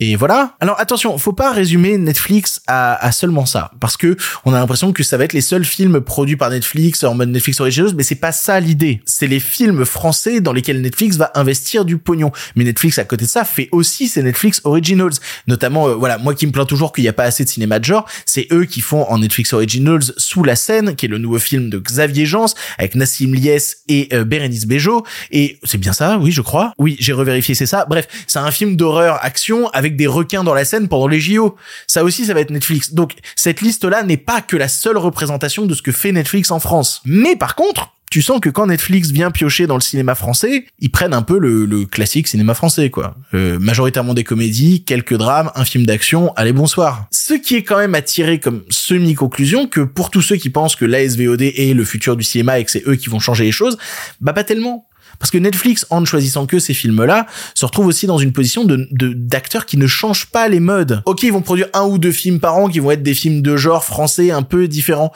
Et 0.00 0.16
voilà. 0.16 0.56
Alors 0.60 0.80
attention, 0.80 1.16
faut 1.18 1.34
pas 1.34 1.52
résumer 1.52 1.98
Netflix 1.98 2.62
à, 2.66 2.94
à 3.04 3.12
seulement 3.12 3.44
ça, 3.44 3.70
parce 3.80 3.98
que 3.98 4.16
on 4.46 4.54
a 4.54 4.58
l'impression 4.58 4.92
que 4.94 5.02
ça 5.02 5.18
va 5.18 5.24
être 5.24 5.34
les 5.34 5.42
seuls 5.42 5.64
films 5.64 6.00
produits 6.00 6.36
par 6.36 6.48
Netflix 6.48 7.04
en 7.04 7.14
mode 7.14 7.28
Netflix 7.28 7.60
Originals, 7.60 7.92
mais 7.94 8.02
c'est 8.02 8.14
pas 8.14 8.32
ça 8.32 8.58
l'idée. 8.60 9.02
C'est 9.04 9.26
les 9.26 9.40
films 9.40 9.84
français 9.84 10.40
dans 10.40 10.54
lesquels 10.54 10.80
Netflix 10.80 11.16
va 11.16 11.30
investir 11.34 11.84
du 11.84 11.98
pognon. 11.98 12.32
Mais 12.56 12.64
Netflix 12.64 12.98
à 12.98 13.04
côté 13.04 13.26
de 13.26 13.30
ça 13.30 13.44
fait 13.44 13.68
aussi 13.72 14.08
ses 14.08 14.22
Netflix 14.22 14.62
Originals, 14.64 15.12
notamment 15.46 15.88
euh, 15.88 15.94
voilà 15.94 16.16
moi 16.16 16.34
qui 16.34 16.46
me 16.46 16.52
plains 16.52 16.64
toujours 16.64 16.92
qu'il 16.92 17.02
n'y 17.02 17.08
a 17.08 17.12
pas 17.12 17.24
assez 17.24 17.44
de 17.44 17.50
cinéma 17.50 17.78
de 17.78 17.84
genre, 17.84 18.08
c'est 18.24 18.48
eux 18.52 18.64
qui 18.64 18.80
font 18.80 19.02
en 19.04 19.18
Netflix 19.18 19.52
Originals 19.52 20.02
Sous 20.16 20.42
la 20.42 20.56
scène, 20.56 20.96
qui 20.96 21.06
est 21.06 21.10
le 21.10 21.18
nouveau 21.18 21.38
film 21.38 21.68
de 21.68 21.78
Xavier 21.78 22.24
Jans 22.24 22.46
avec 22.78 22.94
Nassim 22.94 23.34
Lies 23.34 23.74
et 23.88 24.08
euh, 24.14 24.24
Bérénice 24.24 24.66
Bejo. 24.66 25.04
Et 25.30 25.58
c'est 25.64 25.78
bien 25.78 25.92
ça, 25.92 26.16
oui 26.18 26.32
je 26.32 26.40
crois. 26.40 26.72
Oui 26.78 26.96
j'ai 27.00 27.12
revérifié 27.12 27.54
c'est 27.54 27.66
ça. 27.66 27.84
Bref 27.86 28.08
c'est 28.26 28.38
un 28.38 28.50
film 28.50 28.76
d'horreur 28.76 29.18
action 29.22 29.68
avec 29.74 29.89
des 29.96 30.06
requins 30.06 30.44
dans 30.44 30.54
la 30.54 30.64
scène 30.64 30.88
pendant 30.88 31.08
les 31.08 31.20
JO. 31.20 31.56
Ça 31.86 32.04
aussi, 32.04 32.26
ça 32.26 32.34
va 32.34 32.40
être 32.40 32.50
Netflix. 32.50 32.92
Donc, 32.92 33.14
cette 33.36 33.60
liste-là 33.60 34.02
n'est 34.02 34.16
pas 34.16 34.40
que 34.40 34.56
la 34.56 34.68
seule 34.68 34.96
représentation 34.96 35.66
de 35.66 35.74
ce 35.74 35.82
que 35.82 35.92
fait 35.92 36.12
Netflix 36.12 36.50
en 36.50 36.60
France. 36.60 37.02
Mais 37.04 37.36
par 37.36 37.54
contre, 37.54 37.92
tu 38.10 38.22
sens 38.22 38.40
que 38.40 38.50
quand 38.50 38.66
Netflix 38.66 39.10
vient 39.10 39.30
piocher 39.30 39.68
dans 39.68 39.76
le 39.76 39.80
cinéma 39.80 40.16
français, 40.16 40.66
ils 40.80 40.90
prennent 40.90 41.14
un 41.14 41.22
peu 41.22 41.38
le, 41.38 41.64
le 41.64 41.86
classique 41.86 42.26
cinéma 42.26 42.54
français, 42.54 42.90
quoi. 42.90 43.14
Euh, 43.34 43.58
majoritairement 43.60 44.14
des 44.14 44.24
comédies, 44.24 44.82
quelques 44.82 45.14
drames, 45.14 45.52
un 45.54 45.64
film 45.64 45.86
d'action, 45.86 46.34
allez 46.34 46.52
bonsoir. 46.52 47.06
Ce 47.12 47.34
qui 47.34 47.54
est 47.54 47.62
quand 47.62 47.78
même 47.78 47.94
à 47.94 48.02
tirer 48.02 48.40
comme 48.40 48.64
semi-conclusion 48.68 49.68
que 49.68 49.80
pour 49.82 50.10
tous 50.10 50.22
ceux 50.22 50.36
qui 50.36 50.50
pensent 50.50 50.74
que 50.74 50.84
l'ASVOD 50.84 51.42
est 51.42 51.72
le 51.72 51.84
futur 51.84 52.16
du 52.16 52.24
cinéma 52.24 52.58
et 52.58 52.64
que 52.64 52.72
c'est 52.72 52.82
eux 52.88 52.96
qui 52.96 53.08
vont 53.08 53.20
changer 53.20 53.44
les 53.44 53.52
choses, 53.52 53.78
bah 54.20 54.32
pas 54.32 54.42
tellement. 54.42 54.88
Parce 55.20 55.30
que 55.30 55.38
Netflix, 55.38 55.86
en 55.90 56.00
ne 56.00 56.06
choisissant 56.06 56.46
que 56.46 56.58
ces 56.58 56.74
films-là, 56.74 57.26
se 57.54 57.64
retrouve 57.66 57.86
aussi 57.86 58.06
dans 58.06 58.18
une 58.18 58.32
position 58.32 58.64
de 58.64 58.88
d'acteurs 58.90 59.66
qui 59.66 59.76
ne 59.76 59.86
changent 59.86 60.26
pas 60.26 60.48
les 60.48 60.60
modes. 60.60 61.02
Ok, 61.04 61.22
ils 61.22 61.32
vont 61.32 61.42
produire 61.42 61.68
un 61.74 61.84
ou 61.84 61.98
deux 61.98 62.10
films 62.10 62.40
par 62.40 62.56
an 62.56 62.68
qui 62.68 62.80
vont 62.80 62.90
être 62.90 63.02
des 63.02 63.14
films 63.14 63.42
de 63.42 63.56
genre 63.56 63.84
français 63.84 64.30
un 64.30 64.42
peu 64.42 64.66
différents. 64.66 65.12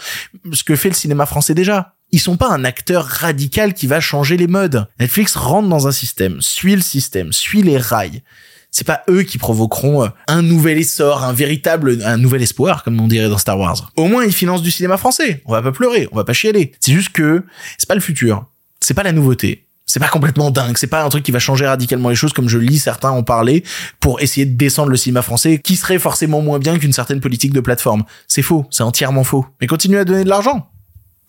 Ce 0.52 0.62
que 0.62 0.76
fait 0.76 0.90
le 0.90 0.94
cinéma 0.94 1.26
français 1.26 1.54
déjà. 1.54 1.94
Ils 2.12 2.20
sont 2.20 2.36
pas 2.36 2.50
un 2.50 2.64
acteur 2.64 3.04
radical 3.04 3.74
qui 3.74 3.88
va 3.88 3.98
changer 3.98 4.36
les 4.36 4.46
modes. 4.46 4.86
Netflix 5.00 5.34
rentre 5.34 5.68
dans 5.68 5.88
un 5.88 5.92
système, 5.92 6.40
suit 6.40 6.76
le 6.76 6.82
système, 6.82 7.32
suit 7.32 7.62
les 7.62 7.78
rails. 7.78 8.22
C'est 8.70 8.86
pas 8.86 9.02
eux 9.08 9.22
qui 9.22 9.38
provoqueront 9.38 10.04
euh, 10.04 10.08
un 10.28 10.42
nouvel 10.42 10.78
essor, 10.78 11.24
un 11.24 11.32
véritable, 11.32 12.02
un 12.04 12.16
nouvel 12.16 12.42
espoir, 12.42 12.84
comme 12.84 13.00
on 13.00 13.08
dirait 13.08 13.28
dans 13.28 13.38
Star 13.38 13.58
Wars. 13.58 13.92
Au 13.96 14.06
moins, 14.06 14.24
ils 14.24 14.32
financent 14.32 14.62
du 14.62 14.70
cinéma 14.70 14.96
français. 14.96 15.42
On 15.44 15.52
va 15.52 15.62
pas 15.62 15.72
pleurer, 15.72 16.08
on 16.12 16.16
va 16.16 16.24
pas 16.24 16.32
chialer. 16.32 16.72
C'est 16.80 16.92
juste 16.92 17.10
que 17.10 17.44
c'est 17.78 17.88
pas 17.88 17.94
le 17.94 18.00
futur. 18.00 18.46
C'est 18.80 18.94
pas 18.94 19.02
la 19.02 19.12
nouveauté. 19.12 19.63
C'est 19.86 20.00
pas 20.00 20.08
complètement 20.08 20.50
dingue, 20.50 20.78
c'est 20.78 20.86
pas 20.86 21.04
un 21.04 21.08
truc 21.08 21.22
qui 21.22 21.30
va 21.30 21.38
changer 21.38 21.66
radicalement 21.66 22.08
les 22.08 22.14
choses 22.14 22.32
comme 22.32 22.48
je 22.48 22.58
lis 22.58 22.78
certains 22.78 23.10
en 23.10 23.22
parler 23.22 23.64
pour 24.00 24.20
essayer 24.20 24.46
de 24.46 24.56
descendre 24.56 24.88
le 24.88 24.96
cinéma 24.96 25.20
français 25.20 25.58
qui 25.58 25.76
serait 25.76 25.98
forcément 25.98 26.40
moins 26.40 26.58
bien 26.58 26.78
qu'une 26.78 26.92
certaine 26.92 27.20
politique 27.20 27.52
de 27.52 27.60
plateforme. 27.60 28.04
C'est 28.26 28.42
faux, 28.42 28.66
c'est 28.70 28.82
entièrement 28.82 29.24
faux. 29.24 29.46
Mais 29.60 29.66
continuez 29.66 29.98
à 29.98 30.04
donner 30.04 30.24
de 30.24 30.28
l'argent. 30.28 30.70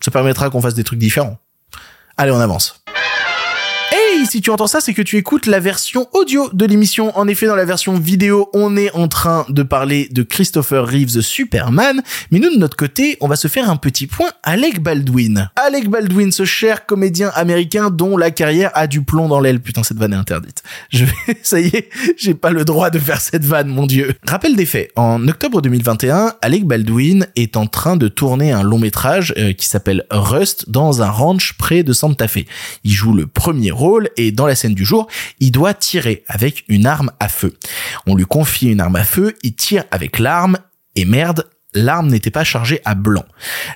Ça 0.00 0.10
permettra 0.10 0.48
qu'on 0.50 0.60
fasse 0.60 0.74
des 0.74 0.84
trucs 0.84 0.98
différents. 0.98 1.38
Allez, 2.16 2.32
on 2.32 2.40
avance. 2.40 2.82
Si 4.24 4.40
tu 4.40 4.50
entends 4.50 4.66
ça, 4.66 4.80
c'est 4.80 4.94
que 4.94 5.02
tu 5.02 5.16
écoutes 5.18 5.46
la 5.46 5.60
version 5.60 6.08
audio 6.12 6.48
de 6.52 6.64
l'émission. 6.64 7.16
En 7.18 7.28
effet, 7.28 7.46
dans 7.46 7.54
la 7.54 7.64
version 7.64 7.94
vidéo, 7.94 8.48
on 8.54 8.76
est 8.76 8.92
en 8.94 9.08
train 9.08 9.44
de 9.48 9.62
parler 9.62 10.08
de 10.10 10.22
Christopher 10.22 10.86
Reeves 10.86 11.20
Superman, 11.20 12.02
mais 12.30 12.38
nous 12.38 12.50
de 12.50 12.58
notre 12.58 12.76
côté, 12.76 13.16
on 13.20 13.28
va 13.28 13.36
se 13.36 13.46
faire 13.48 13.70
un 13.70 13.76
petit 13.76 14.06
point 14.06 14.30
Alec 14.42 14.82
Baldwin. 14.82 15.50
Alec 15.56 15.88
Baldwin, 15.88 16.32
ce 16.32 16.44
cher 16.44 16.86
comédien 16.86 17.30
américain 17.34 17.90
dont 17.90 18.16
la 18.16 18.30
carrière 18.30 18.70
a 18.74 18.86
du 18.86 19.02
plomb 19.02 19.28
dans 19.28 19.38
l'aile. 19.38 19.60
Putain, 19.60 19.82
cette 19.82 19.98
vanne 19.98 20.12
est 20.12 20.16
interdite. 20.16 20.62
Je 20.90 21.04
ça 21.42 21.60
y 21.60 21.66
est, 21.66 21.90
j'ai 22.16 22.34
pas 22.34 22.50
le 22.50 22.64
droit 22.64 22.90
de 22.90 22.98
faire 22.98 23.20
cette 23.20 23.44
vanne, 23.44 23.68
mon 23.68 23.86
dieu. 23.86 24.14
Rappel 24.26 24.56
des 24.56 24.66
faits. 24.66 24.90
En 24.96 25.28
octobre 25.28 25.60
2021, 25.62 26.34
Alec 26.42 26.64
Baldwin 26.64 27.26
est 27.36 27.56
en 27.56 27.66
train 27.66 27.96
de 27.96 28.08
tourner 28.08 28.52
un 28.52 28.62
long 28.62 28.78
métrage 28.78 29.34
euh, 29.36 29.52
qui 29.52 29.66
s'appelle 29.66 30.04
Rust 30.10 30.70
dans 30.70 31.02
un 31.02 31.10
ranch 31.10 31.54
près 31.58 31.82
de 31.82 31.92
Santa 31.92 32.28
Fe. 32.28 32.44
Il 32.84 32.92
joue 32.92 33.12
le 33.12 33.26
premier 33.26 33.70
rôle 33.70 34.05
et 34.16 34.32
dans 34.32 34.46
la 34.46 34.54
scène 34.54 34.74
du 34.74 34.84
jour, 34.84 35.08
il 35.40 35.50
doit 35.50 35.74
tirer 35.74 36.24
avec 36.28 36.64
une 36.68 36.86
arme 36.86 37.10
à 37.20 37.28
feu. 37.28 37.54
On 38.06 38.14
lui 38.14 38.24
confie 38.24 38.70
une 38.70 38.80
arme 38.80 38.96
à 38.96 39.04
feu, 39.04 39.34
il 39.42 39.54
tire 39.54 39.84
avec 39.90 40.18
l'arme 40.18 40.58
et 40.94 41.04
merde, 41.04 41.46
l'arme 41.74 42.08
n'était 42.08 42.30
pas 42.30 42.44
chargée 42.44 42.80
à 42.84 42.94
blanc. 42.94 43.24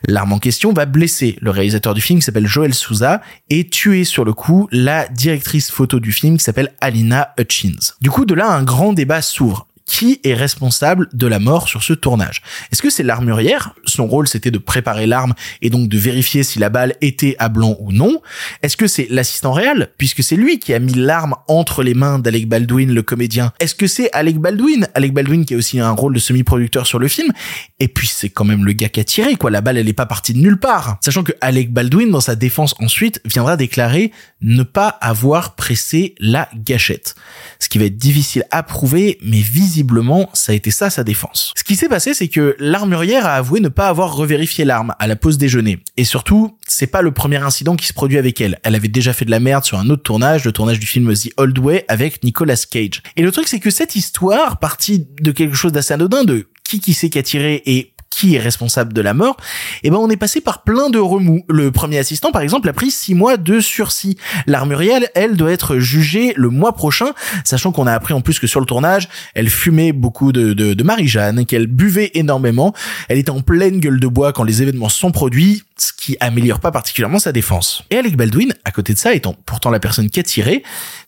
L'arme 0.07 0.33
en 0.33 0.39
question 0.39 0.73
va 0.73 0.87
blesser 0.87 1.37
le 1.41 1.51
réalisateur 1.51 1.95
du 1.95 2.01
film 2.01 2.19
qui 2.19 2.25
s'appelle 2.25 2.47
Joel 2.47 2.75
Souza 2.75 3.21
et 3.51 3.69
tuer 3.69 4.05
sur 4.05 4.25
le 4.25 4.33
coup 4.33 4.69
la 4.73 5.07
directrice 5.09 5.71
photo 5.71 6.01
du 6.01 6.13
film 6.13 6.39
qui 6.39 6.45
s'appelle 6.45 6.73
Alina 6.81 7.35
Hutchins. 7.39 7.95
Du 8.01 8.11
coup, 8.11 8.25
de 8.25 8.35
là, 8.35 8.51
un 8.51 8.63
grand 8.63 8.93
débat 8.93 9.23
s'ouvre 9.23 9.67
qui 9.91 10.21
est 10.23 10.35
responsable 10.35 11.09
de 11.13 11.27
la 11.27 11.41
mort 11.41 11.69
sur 11.69 11.83
ce 11.83 11.93
tournage. 11.93 12.43
Est-ce 12.71 12.81
que 12.81 12.91
c'est 12.91 13.03
l'armurière? 13.03 13.75
Son 13.87 14.07
rôle 14.07 14.29
c'était 14.29 14.53
de 14.53 14.59
préparer 14.59 15.09
l'arme 15.09 15.35
et 15.63 15.69
donc 15.69 15.89
de 15.89 15.99
vérifier 15.99 16.45
si 16.45 16.61
la 16.61 16.69
balle 16.69 16.95
était 17.01 17.35
à 17.41 17.49
blanc 17.49 17.77
ou 17.81 17.91
non. 17.91 18.23
Est-ce 18.63 18.77
que 18.77 18.87
c'est 18.87 19.09
l'assistant 19.11 19.51
réel? 19.51 19.91
Puisque 19.99 20.23
c'est 20.23 20.37
lui 20.37 20.61
qui 20.61 20.75
a 20.75 20.79
mis 20.79 20.95
l'arme 20.95 21.35
entre 21.49 21.83
les 21.83 21.95
mains 21.95 22.21
d'Alec 22.21 22.49
Baldwin 22.49 22.95
le 22.95 23.03
comédien. 23.03 23.53
Est-ce 23.59 23.75
que 23.75 23.89
c'est 23.89 24.13
Alec 24.13 24.39
Baldwin? 24.39 24.87
Alec 24.95 25.13
Baldwin 25.13 25.45
qui 25.45 25.55
a 25.55 25.57
aussi 25.57 25.81
un 25.81 25.91
rôle 25.91 26.15
de 26.15 26.21
semi-producteur 26.21 26.87
sur 26.87 27.01
le 27.01 27.09
film. 27.09 27.33
Et 27.81 27.89
puis 27.89 28.07
c'est 28.07 28.31
quand 28.31 28.45
même 28.45 28.65
le 28.65 28.73
gars 28.73 28.91
qui 28.91 29.01
a 29.01 29.05
tiré 29.05 29.35
quoi, 29.35 29.51
la 29.51 29.61
balle 29.61 29.77
elle 29.77 29.89
est 29.89 29.93
pas 29.93 30.07
partie 30.07 30.35
de 30.35 30.39
nulle 30.39 30.61
part. 30.61 30.99
Sachant 31.01 31.25
que 31.25 31.33
Alec 31.41 31.73
Baldwin 31.73 32.13
dans 32.13 32.21
sa 32.21 32.37
défense 32.37 32.77
ensuite 32.79 33.21
viendra 33.25 33.57
déclarer 33.57 34.13
ne 34.41 34.63
pas 34.63 34.87
avoir 34.87 35.57
pressé 35.57 36.15
la 36.21 36.49
gâchette. 36.55 37.17
Ce 37.59 37.69
qui 37.69 37.79
va 37.79 37.87
être 37.87 37.99
difficile 37.99 38.45
à 38.53 38.63
prouver 38.63 39.19
mais 39.21 39.41
visiblement 39.81 40.29
ça 40.35 40.53
a 40.53 40.55
été 40.55 40.71
ça 40.71 40.91
sa 40.91 41.05
défense. 41.05 41.53
Ce 41.57 41.65
qui 41.65 41.77
s'est 41.77 41.89
passé 41.89 42.15
c'est 42.15 42.29
que 42.29 42.55
l'armurière 42.59 43.27
a 43.27 43.35
avoué 43.35 43.61
ne 43.61 43.69
pas 43.69 43.89
avoir 43.89 44.15
revérifié 44.15 44.65
l'arme 44.65 44.95
à 44.99 45.07
la 45.07 45.17
pause 45.17 45.39
déjeuner 45.39 45.79
et 45.97 46.05
surtout 46.05 46.57
c'est 46.67 46.87
pas 46.87 47.03
le 47.03 47.13
premier 47.13 47.39
incident 47.39 47.77
qui 47.77 47.87
se 47.87 47.93
produit 47.93 48.19
avec 48.19 48.41
elle. 48.41 48.59
Elle 48.63 48.75
avait 48.75 48.89
déjà 48.89 49.13
fait 49.13 49.25
de 49.25 49.31
la 49.31 49.41
merde 49.41 49.65
sur 49.65 49.79
un 49.79 49.89
autre 49.89 50.03
tournage, 50.03 50.45
le 50.45 50.53
tournage 50.53 50.79
du 50.79 50.87
film 50.87 51.13
The 51.15 51.31
Old 51.37 51.59
Way 51.59 51.85
avec 51.89 52.23
Nicolas 52.23 52.63
Cage. 52.71 53.03
Et 53.17 53.23
le 53.23 53.33
truc 53.33 53.49
c'est 53.49 53.61
que 53.61 53.71
cette 53.71 53.97
histoire 53.97 54.59
partie 54.59 55.07
de 55.21 55.33
quelque 55.33 55.57
chose 55.57 55.73
d'assez 55.73 55.95
anodin 55.95 56.25
de 56.25 56.49
qui 56.65 56.81
qui 56.81 56.95
sait 56.95 57.11
qui 57.11 57.19
a 57.19 57.23
tiré 57.23 57.63
et 57.67 57.93
qui 58.11 58.35
est 58.35 58.41
responsable 58.41 58.93
de 58.93 59.01
la 59.01 59.15
mort, 59.15 59.37
eh 59.83 59.91
ben 59.91 59.97
on 59.97 60.11
est 60.11 60.17
passé 60.17 60.41
par 60.41 60.63
plein 60.63 60.91
de 60.91 60.99
remous. 60.99 61.45
Le 61.49 61.71
premier 61.71 61.99
assistant, 61.99 62.33
par 62.33 62.43
exemple, 62.43 62.69
a 62.69 62.73
pris 62.73 62.91
six 62.91 63.15
mois 63.15 63.37
de 63.37 63.61
sursis. 63.61 64.17
L'armurielle, 64.47 65.09
elle, 65.15 65.37
doit 65.37 65.53
être 65.53 65.79
jugée 65.79 66.35
le 66.37 66.49
mois 66.49 66.75
prochain, 66.75 67.13
sachant 67.45 67.73
qu'on 67.73 67.87
a 67.87 67.93
appris 67.93 68.13
en 68.13 68.21
plus 68.21 68.39
que 68.39 68.47
sur 68.47 68.61
le 68.61 68.67
tournage, 68.67 69.09
elle 69.35 69.49
fumait 69.49 69.93
beaucoup 69.93 70.33
de, 70.33 70.53
de, 70.53 70.75
de 70.75 70.83
Marie-Jeanne, 70.83 71.47
qu'elle 71.47 71.67
buvait 71.67 72.11
énormément, 72.15 72.75
elle 73.09 73.19
était 73.19 73.31
en 73.31 73.41
pleine 73.41 73.79
gueule 73.79 74.01
de 74.01 74.07
bois 74.09 74.33
quand 74.33 74.45
les 74.45 74.63
événements 74.63 74.89
sont 74.89 75.13
produits, 75.13 75.63
ce 75.81 75.93
qui 75.93 76.17
améliore 76.21 76.61
pas 76.61 76.71
particulièrement 76.71 77.19
sa 77.19 77.33
défense. 77.33 77.85
Et 77.91 77.97
Alec 77.97 78.17
Baldwin, 78.17 78.53
à 78.65 78.71
côté 78.71 78.93
de 78.93 78.99
ça, 78.99 79.15
étant 79.15 79.35
pourtant 79.47 79.71
la 79.71 79.81
personne 79.81 80.11
qui 80.11 80.21
a 80.21 80.23
tiré, 80.23 80.63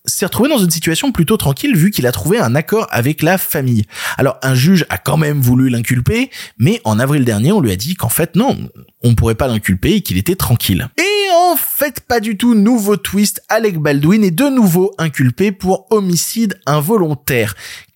s'est 0.04 0.24
retrouvé 0.24 0.48
dans 0.48 0.58
une 0.58 0.70
situation 0.70 1.12
plutôt 1.12 1.36
tranquille 1.36 1.76
vu 1.76 1.90
qu'il 1.90 2.06
a 2.06 2.12
trouvé 2.12 2.38
un 2.38 2.54
accord 2.54 2.86
avec 2.90 3.22
la 3.22 3.38
famille. 3.38 3.84
Alors 4.18 4.38
un 4.42 4.54
juge 4.54 4.86
a 4.88 4.98
quand 4.98 5.16
même 5.16 5.40
voulu 5.40 5.68
l'inculper, 5.68 6.30
mais 6.58 6.80
en 6.84 6.98
avril 6.98 7.24
dernier 7.24 7.52
on 7.52 7.60
lui 7.60 7.72
a 7.72 7.76
dit 7.76 7.94
qu'en 7.94 8.08
fait 8.08 8.34
non, 8.34 8.58
on 9.02 9.14
pourrait 9.14 9.34
pas 9.34 9.48
l'inculper 9.48 9.92
et 9.94 10.00
qu'il 10.00 10.18
était 10.18 10.36
tranquille. 10.36 10.88
Et 10.98 11.30
en 11.34 11.56
fait 11.56 12.00
pas 12.00 12.20
du 12.20 12.36
tout 12.36 12.54
nouveau 12.54 12.96
twist, 12.96 13.42
Alec 13.48 13.78
Baldwin 13.78 14.24
est 14.24 14.30
de 14.30 14.48
nouveau 14.48 14.92
inculpé 14.98 15.52
pour 15.52 15.86
homicide 15.90 16.58
involontaire 16.66 17.54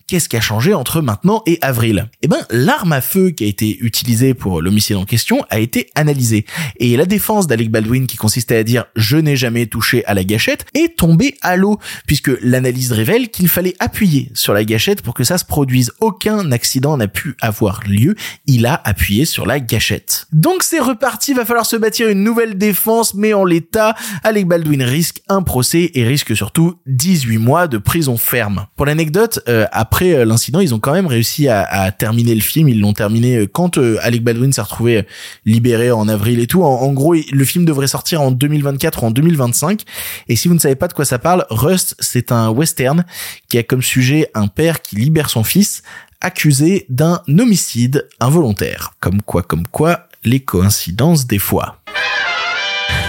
Qu'est-ce 0.08 0.28
qui 0.28 0.36
a 0.36 0.40
changé 0.40 0.72
entre 0.72 1.00
maintenant 1.00 1.42
et 1.46 1.58
avril? 1.62 2.08
Eh 2.22 2.28
ben, 2.28 2.38
l'arme 2.50 2.92
à 2.92 3.00
feu 3.00 3.30
qui 3.30 3.42
a 3.42 3.48
été 3.48 3.76
utilisée 3.80 4.34
pour 4.34 4.62
l'homicide 4.62 4.94
en 4.94 5.04
question 5.04 5.44
a 5.50 5.58
été 5.58 5.90
analysée. 5.96 6.46
Et 6.78 6.96
la 6.96 7.06
défense 7.06 7.48
d'Alec 7.48 7.72
Baldwin, 7.72 8.06
qui 8.06 8.16
consistait 8.16 8.56
à 8.56 8.62
dire 8.62 8.84
je 8.94 9.16
n'ai 9.16 9.34
jamais 9.34 9.66
touché 9.66 10.04
à 10.04 10.14
la 10.14 10.22
gâchette, 10.22 10.64
est 10.74 10.96
tombée 10.96 11.34
à 11.42 11.56
l'eau, 11.56 11.80
puisque 12.06 12.30
l'analyse 12.40 12.92
révèle 12.92 13.30
qu'il 13.30 13.48
fallait 13.48 13.74
appuyer 13.80 14.30
sur 14.32 14.54
la 14.54 14.64
gâchette 14.64 15.02
pour 15.02 15.12
que 15.12 15.24
ça 15.24 15.38
se 15.38 15.44
produise. 15.44 15.90
Aucun 15.98 16.52
accident 16.52 16.96
n'a 16.96 17.08
pu 17.08 17.34
avoir 17.40 17.80
lieu. 17.84 18.14
Il 18.46 18.66
a 18.66 18.80
appuyé 18.84 19.24
sur 19.24 19.44
la 19.44 19.58
gâchette. 19.58 20.28
Donc 20.30 20.62
c'est 20.62 20.78
reparti, 20.78 21.34
va 21.34 21.44
falloir 21.44 21.66
se 21.66 21.74
bâtir 21.74 22.08
une 22.08 22.22
nouvelle 22.22 22.56
défense, 22.56 23.14
mais 23.14 23.34
en 23.34 23.44
l'état, 23.44 23.96
Alec 24.22 24.46
Baldwin 24.46 24.84
risque 24.84 25.20
un 25.28 25.42
procès 25.42 25.90
et 25.94 26.04
risque 26.04 26.36
surtout 26.36 26.76
18 26.86 27.38
mois 27.38 27.66
de 27.66 27.78
prison 27.78 28.16
ferme. 28.16 28.66
Pour 28.76 28.86
l'anecdote, 28.86 29.40
euh, 29.48 29.66
après 29.72 29.95
après 29.96 30.12
euh, 30.12 30.26
l'incident, 30.26 30.60
ils 30.60 30.74
ont 30.74 30.78
quand 30.78 30.92
même 30.92 31.06
réussi 31.06 31.48
à, 31.48 31.90
terminer 31.90 32.34
le 32.34 32.42
film. 32.42 32.68
Ils 32.68 32.78
l'ont 32.78 32.92
terminé 32.92 33.36
euh, 33.36 33.46
quand 33.46 33.78
euh, 33.78 33.96
Alec 34.02 34.22
Baldwin 34.22 34.52
s'est 34.52 34.60
retrouvé 34.60 35.06
libéré 35.46 35.90
en 35.90 36.06
avril 36.06 36.38
et 36.38 36.46
tout. 36.46 36.64
En, 36.64 36.92
gros, 36.92 37.14
le 37.14 37.44
film 37.46 37.64
devrait 37.64 37.86
sortir 37.86 38.20
en 38.20 38.30
2024 38.30 39.02
ou 39.02 39.06
en 39.06 39.10
2025. 39.10 39.84
Et 40.28 40.36
si 40.36 40.48
vous 40.48 40.54
ne 40.54 40.58
savez 40.58 40.74
pas 40.74 40.88
de 40.88 40.92
quoi 40.92 41.06
ça 41.06 41.18
parle, 41.18 41.46
Rust, 41.48 41.96
c'est 41.98 42.30
un 42.30 42.50
western 42.50 43.06
qui 43.48 43.56
a 43.56 43.62
comme 43.62 43.80
sujet 43.80 44.28
un 44.34 44.48
père 44.48 44.82
qui 44.82 44.96
libère 44.96 45.30
son 45.30 45.44
fils 45.44 45.82
accusé 46.20 46.84
d'un 46.90 47.22
homicide 47.28 48.06
involontaire. 48.20 48.92
Comme 49.00 49.22
quoi, 49.22 49.42
comme 49.42 49.66
quoi, 49.66 50.08
les 50.24 50.40
coïncidences 50.40 51.26
des 51.26 51.38
fois. 51.38 51.78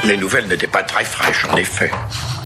Les 0.08 0.16
nouvelles 0.16 0.48
n'étaient 0.48 0.68
pas 0.68 0.84
très 0.84 1.04
fraîches, 1.04 1.46
en 1.52 1.58
effet. 1.58 1.92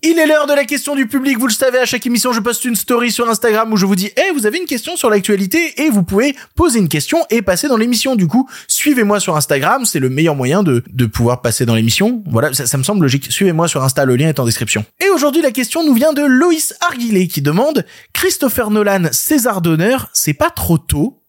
Il 0.01 0.17
est 0.17 0.25
l'heure 0.25 0.47
de 0.47 0.53
la 0.53 0.65
question 0.65 0.95
du 0.95 1.05
public, 1.05 1.37
vous 1.37 1.45
le 1.45 1.53
savez, 1.53 1.77
à 1.77 1.85
chaque 1.85 2.03
émission 2.07 2.33
je 2.33 2.39
poste 2.39 2.65
une 2.65 2.75
story 2.75 3.11
sur 3.11 3.29
Instagram 3.29 3.71
où 3.71 3.77
je 3.77 3.85
vous 3.85 3.95
dis 3.95 4.09
"Eh, 4.17 4.33
vous 4.33 4.47
avez 4.47 4.57
une 4.57 4.65
question 4.65 4.95
sur 4.95 5.11
l'actualité 5.11 5.79
et 5.79 5.91
vous 5.91 6.01
pouvez 6.01 6.35
poser 6.55 6.79
une 6.79 6.89
question 6.89 7.23
et 7.29 7.43
passer 7.43 7.67
dans 7.67 7.77
l'émission." 7.77 8.15
Du 8.15 8.25
coup, 8.25 8.49
suivez-moi 8.67 9.19
sur 9.19 9.35
Instagram, 9.35 9.85
c'est 9.85 9.99
le 9.99 10.09
meilleur 10.09 10.33
moyen 10.33 10.63
de 10.63 10.83
de 10.91 11.05
pouvoir 11.05 11.43
passer 11.43 11.67
dans 11.67 11.75
l'émission. 11.75 12.23
Voilà, 12.25 12.51
ça, 12.51 12.77
me 12.79 12.83
semble 12.83 13.03
logique. 13.03 13.31
Suivez-moi 13.31 13.67
sur 13.67 13.83
Insta, 13.83 14.05
le 14.05 14.15
lien 14.15 14.29
est 14.29 14.39
en 14.39 14.45
description. 14.45 14.83
Et 14.99 15.09
aujourd'hui, 15.09 15.43
la 15.43 15.51
question 15.51 15.85
nous 15.85 15.93
vient 15.93 16.13
de 16.13 16.23
Loïs 16.23 16.73
Arguillet 16.81 17.27
qui 17.27 17.43
demande 17.43 17.85
"Christopher 18.13 18.71
Nolan 18.71 19.03
César 19.11 19.61
d'honneur, 19.61 20.09
c'est 20.13 20.33
pas 20.33 20.49
trop 20.49 20.79
tôt? 20.79 21.20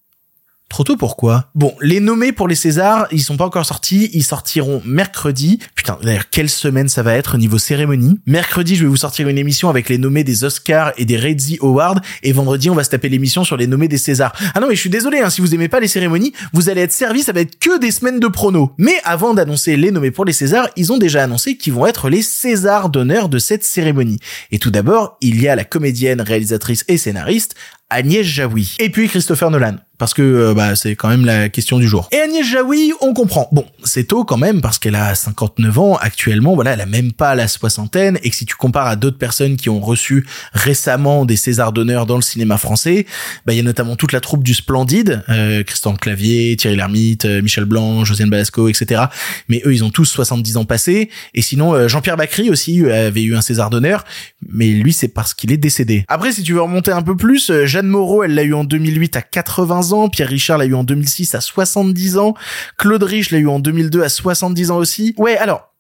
Trop 0.73 0.85
tôt 0.85 0.97
pourquoi? 0.97 1.51
Bon, 1.55 1.75
les 1.83 2.01
nommés 2.01 2.33
pour 2.33 2.49
les 2.49 2.55
Césars, 2.55 3.07
ils 3.13 3.21
sont 3.21 3.37
pas 3.37 3.45
encore 3.45 3.67
sortis, 3.67 4.09
ils 4.15 4.25
sortiront 4.25 4.81
mercredi. 4.87 5.59
Putain, 5.75 5.99
d'ailleurs, 6.03 6.31
quelle 6.31 6.49
semaine 6.49 6.89
ça 6.89 7.03
va 7.03 7.15
être 7.15 7.35
au 7.35 7.39
niveau 7.39 7.59
cérémonie? 7.59 8.19
Mercredi, 8.25 8.75
je 8.77 8.85
vais 8.85 8.89
vous 8.89 8.97
sortir 8.97 9.29
une 9.29 9.37
émission 9.37 9.69
avec 9.69 9.91
les 9.91 9.99
nommés 9.99 10.25
des 10.25 10.45
Oscars 10.45 10.95
et 10.97 11.05
des 11.05 11.19
Redzi 11.19 11.59
Awards, 11.61 12.01
et 12.23 12.33
vendredi, 12.33 12.71
on 12.71 12.75
va 12.75 12.85
se 12.85 12.89
taper 12.89 13.11
l'émission 13.11 13.45
sur 13.45 13.59
les 13.59 13.67
nommés 13.67 13.87
des 13.87 13.99
Césars. 13.99 14.33
Ah 14.55 14.61
non, 14.61 14.67
mais 14.67 14.75
je 14.75 14.81
suis 14.81 14.89
désolé, 14.89 15.19
hein, 15.19 15.29
si 15.29 15.43
vous 15.43 15.55
aimez 15.55 15.69
pas 15.69 15.79
les 15.79 15.89
cérémonies, 15.89 16.33
vous 16.55 16.71
allez 16.71 16.81
être 16.81 16.93
servi, 16.93 17.23
ça 17.23 17.33
va 17.33 17.41
être 17.41 17.59
que 17.59 17.79
des 17.79 17.91
semaines 17.91 18.19
de 18.19 18.29
prono. 18.29 18.73
Mais 18.79 18.95
avant 19.05 19.35
d'annoncer 19.35 19.77
les 19.77 19.91
nommés 19.91 20.11
pour 20.11 20.25
les 20.25 20.33
Césars, 20.33 20.71
ils 20.77 20.91
ont 20.91 20.97
déjà 20.97 21.23
annoncé 21.23 21.59
qu'ils 21.59 21.75
vont 21.75 21.85
être 21.85 22.09
les 22.09 22.23
Césars 22.23 22.89
d'honneur 22.89 23.29
de 23.29 23.39
cette 23.39 23.63
cérémonie. 23.63 24.21
Et 24.51 24.59
tout 24.59 24.71
d'abord, 24.71 25.19
il 25.21 25.39
y 25.39 25.49
a 25.49 25.55
la 25.55 25.65
comédienne, 25.65 26.23
réalisatrice 26.23 26.87
et 26.89 26.97
scénariste 26.97 27.57
Agnès 27.93 28.25
Jaoui. 28.25 28.77
Et 28.79 28.91
puis 28.91 29.09
Christopher 29.09 29.51
Nolan 29.51 29.77
parce 30.03 30.15
que 30.15 30.23
euh, 30.23 30.53
bah, 30.53 30.75
c'est 30.75 30.97
quand 30.97 31.09
même 31.09 31.25
la 31.25 31.49
question 31.49 31.79
du 31.79 31.87
jour. 31.87 32.09
Et 32.11 32.17
Agnès 32.17 32.45
Jaoui, 32.45 32.93
on 33.01 33.15
comprend. 33.15 33.49
Bon, 33.53 33.65
c'est 33.85 34.09
tôt 34.09 34.25
quand 34.25 34.37
même 34.37 34.61
parce 34.61 34.81
qu'elle 34.81 34.97
a 34.97 35.15
59 35.15 35.79
ans 35.79 35.95
actuellement, 35.95 36.57
voilà, 36.57 36.73
elle 36.73 36.81
a 36.81 36.87
même 36.87 37.13
pas 37.13 37.37
la 37.37 37.47
soixantaine 37.47 38.19
et 38.25 38.31
que 38.31 38.35
si 38.35 38.45
tu 38.45 38.57
compares 38.57 38.89
à 38.89 38.97
d'autres 38.97 39.19
personnes 39.19 39.57
qui 39.57 39.69
ont 39.69 39.79
reçu 39.79 40.27
récemment 40.55 41.25
des 41.25 41.37
Césars 41.37 41.73
d'honneur 41.73 42.07
dans 42.07 42.17
le 42.17 42.23
cinéma 42.23 42.59
français, 42.59 43.07
bah 43.47 43.53
il 43.53 43.59
y 43.59 43.61
a 43.61 43.63
notamment 43.63 43.95
toute 43.95 44.11
la 44.11 44.19
troupe 44.19 44.43
du 44.43 44.55
Splendide, 44.55 45.23
euh, 45.29 45.63
Christian 45.63 45.95
Clavier, 45.95 46.57
Thierry 46.57 46.75
Lhermitte, 46.75 47.27
euh, 47.27 47.41
Michel 47.41 47.65
Blanc, 47.65 48.05
Josiane 48.05 48.29
Balasco, 48.29 48.69
etc. 48.69 49.03
Mais 49.47 49.63
eux, 49.67 49.73
ils 49.73 49.85
ont 49.85 49.91
tous 49.91 50.07
70 50.07 50.57
ans 50.57 50.65
passés. 50.65 51.11
Et 51.33 51.43
sinon, 51.43 51.75
euh, 51.75 51.87
Jean-Pierre 51.87 52.17
Bacry 52.17 52.51
aussi 52.51 52.85
avait 52.91 53.23
eu 53.23 53.37
un 53.37 53.41
César 53.41 53.71
d'honneur, 53.71 54.05
mais 54.49 54.71
lui, 54.71 54.93
c'est 54.93 55.07
parce 55.07 55.33
qu'il 55.33 55.53
est 55.53 55.59
décédé. 55.59 56.05
Après, 56.09 56.33
si 56.33 56.43
tu 56.43 56.55
veux 56.55 56.63
remonter 56.63 56.91
un 56.91 57.03
peu 57.03 57.17
plus, 57.17 57.53
Moreau, 57.87 58.23
elle 58.23 58.35
l'a 58.35 58.43
eu 58.43 58.55
en 58.55 58.65
2008 58.65 59.17
à 59.17 59.23
80 59.23 59.93
ans 59.93 60.09
Pierre 60.09 60.29
Richard 60.29 60.59
l'a 60.59 60.67
eu 60.67 60.75
en 60.75 60.85
2006 60.85 61.35
à 61.35 61.41
70 61.41 62.19
ans, 62.19 62.35
Claude 62.79 63.03
Rich 63.03 63.31
l'a 63.31 63.39
eu 63.39 63.49
en 63.49 63.59
2002 63.59 64.03
à 64.03 64.09
70 64.09 64.71
ans 64.71 64.77
aussi. 64.77 65.15
Ouais, 65.17 65.37
alors 65.37 65.73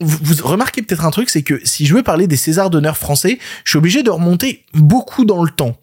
vous, 0.00 0.46
remarquez 0.46 0.82
peut-être 0.82 1.06
un 1.06 1.10
truc, 1.10 1.30
c'est 1.30 1.42
que 1.42 1.60
si 1.64 1.86
je 1.86 1.94
veux 1.94 2.02
parler 2.02 2.26
des 2.26 2.36
Césars 2.36 2.68
d'honneur 2.68 2.98
français, 2.98 3.38
je 3.64 3.70
suis 3.70 3.78
obligé 3.78 4.02
de 4.02 4.10
remonter 4.10 4.66
beaucoup 4.74 5.24
dans 5.24 5.42
le 5.42 5.50
temps. 5.50 5.76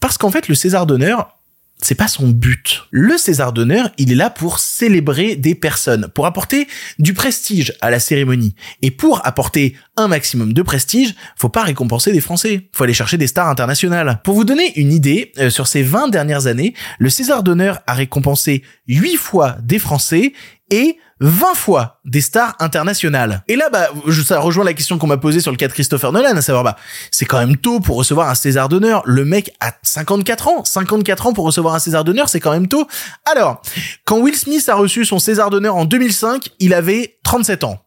Parce 0.00 0.16
qu'en 0.16 0.30
fait, 0.30 0.48
le 0.48 0.54
César 0.54 0.86
d'honneur, 0.86 1.39
c'est 1.82 1.94
pas 1.94 2.08
son 2.08 2.28
but. 2.28 2.82
Le 2.90 3.16
César 3.16 3.52
d'honneur, 3.52 3.90
il 3.98 4.12
est 4.12 4.16
là 4.16 4.30
pour 4.30 4.58
célébrer 4.58 5.36
des 5.36 5.54
personnes, 5.54 6.08
pour 6.14 6.26
apporter 6.26 6.68
du 6.98 7.14
prestige 7.14 7.72
à 7.80 7.90
la 7.90 8.00
cérémonie. 8.00 8.54
Et 8.82 8.90
pour 8.90 9.26
apporter 9.26 9.76
un 9.96 10.08
maximum 10.08 10.52
de 10.52 10.62
prestige, 10.62 11.14
faut 11.36 11.48
pas 11.48 11.64
récompenser 11.64 12.12
des 12.12 12.20
Français. 12.20 12.68
Faut 12.72 12.84
aller 12.84 12.94
chercher 12.94 13.16
des 13.16 13.26
stars 13.26 13.48
internationales. 13.48 14.20
Pour 14.24 14.34
vous 14.34 14.44
donner 14.44 14.78
une 14.78 14.92
idée, 14.92 15.32
euh, 15.38 15.50
sur 15.50 15.66
ces 15.66 15.82
20 15.82 16.08
dernières 16.08 16.46
années, 16.46 16.74
le 16.98 17.10
César 17.10 17.42
d'honneur 17.42 17.80
a 17.86 17.94
récompensé 17.94 18.62
8 18.88 19.16
fois 19.16 19.56
des 19.62 19.78
Français 19.78 20.32
et 20.70 20.98
20 21.20 21.54
fois 21.54 22.00
des 22.04 22.20
stars 22.20 22.54
internationales. 22.58 23.44
Et 23.46 23.56
là, 23.56 23.68
bah, 23.70 23.90
ça 24.24 24.40
rejoint 24.40 24.64
la 24.64 24.72
question 24.72 24.98
qu'on 24.98 25.06
m'a 25.06 25.18
posée 25.18 25.40
sur 25.40 25.50
le 25.50 25.56
cas 25.56 25.68
de 25.68 25.72
Christopher 25.72 26.12
Nolan, 26.12 26.36
à 26.36 26.42
savoir, 26.42 26.64
bah, 26.64 26.76
c'est 27.10 27.26
quand 27.26 27.38
même 27.38 27.56
tôt 27.56 27.80
pour 27.80 27.96
recevoir 27.96 28.30
un 28.30 28.34
César 28.34 28.68
d'honneur. 28.68 29.02
Le 29.04 29.24
mec 29.24 29.54
a 29.60 29.72
54 29.82 30.48
ans. 30.48 30.64
54 30.64 31.26
ans 31.26 31.32
pour 31.32 31.44
recevoir 31.44 31.74
un 31.74 31.78
César 31.78 32.04
d'honneur, 32.04 32.28
c'est 32.28 32.40
quand 32.40 32.52
même 32.52 32.68
tôt. 32.68 32.86
Alors, 33.30 33.60
quand 34.04 34.18
Will 34.18 34.36
Smith 34.36 34.66
a 34.68 34.74
reçu 34.74 35.04
son 35.04 35.18
César 35.18 35.50
d'honneur 35.50 35.76
en 35.76 35.84
2005, 35.84 36.50
il 36.58 36.74
avait 36.74 37.18
37 37.24 37.64
ans. 37.64 37.78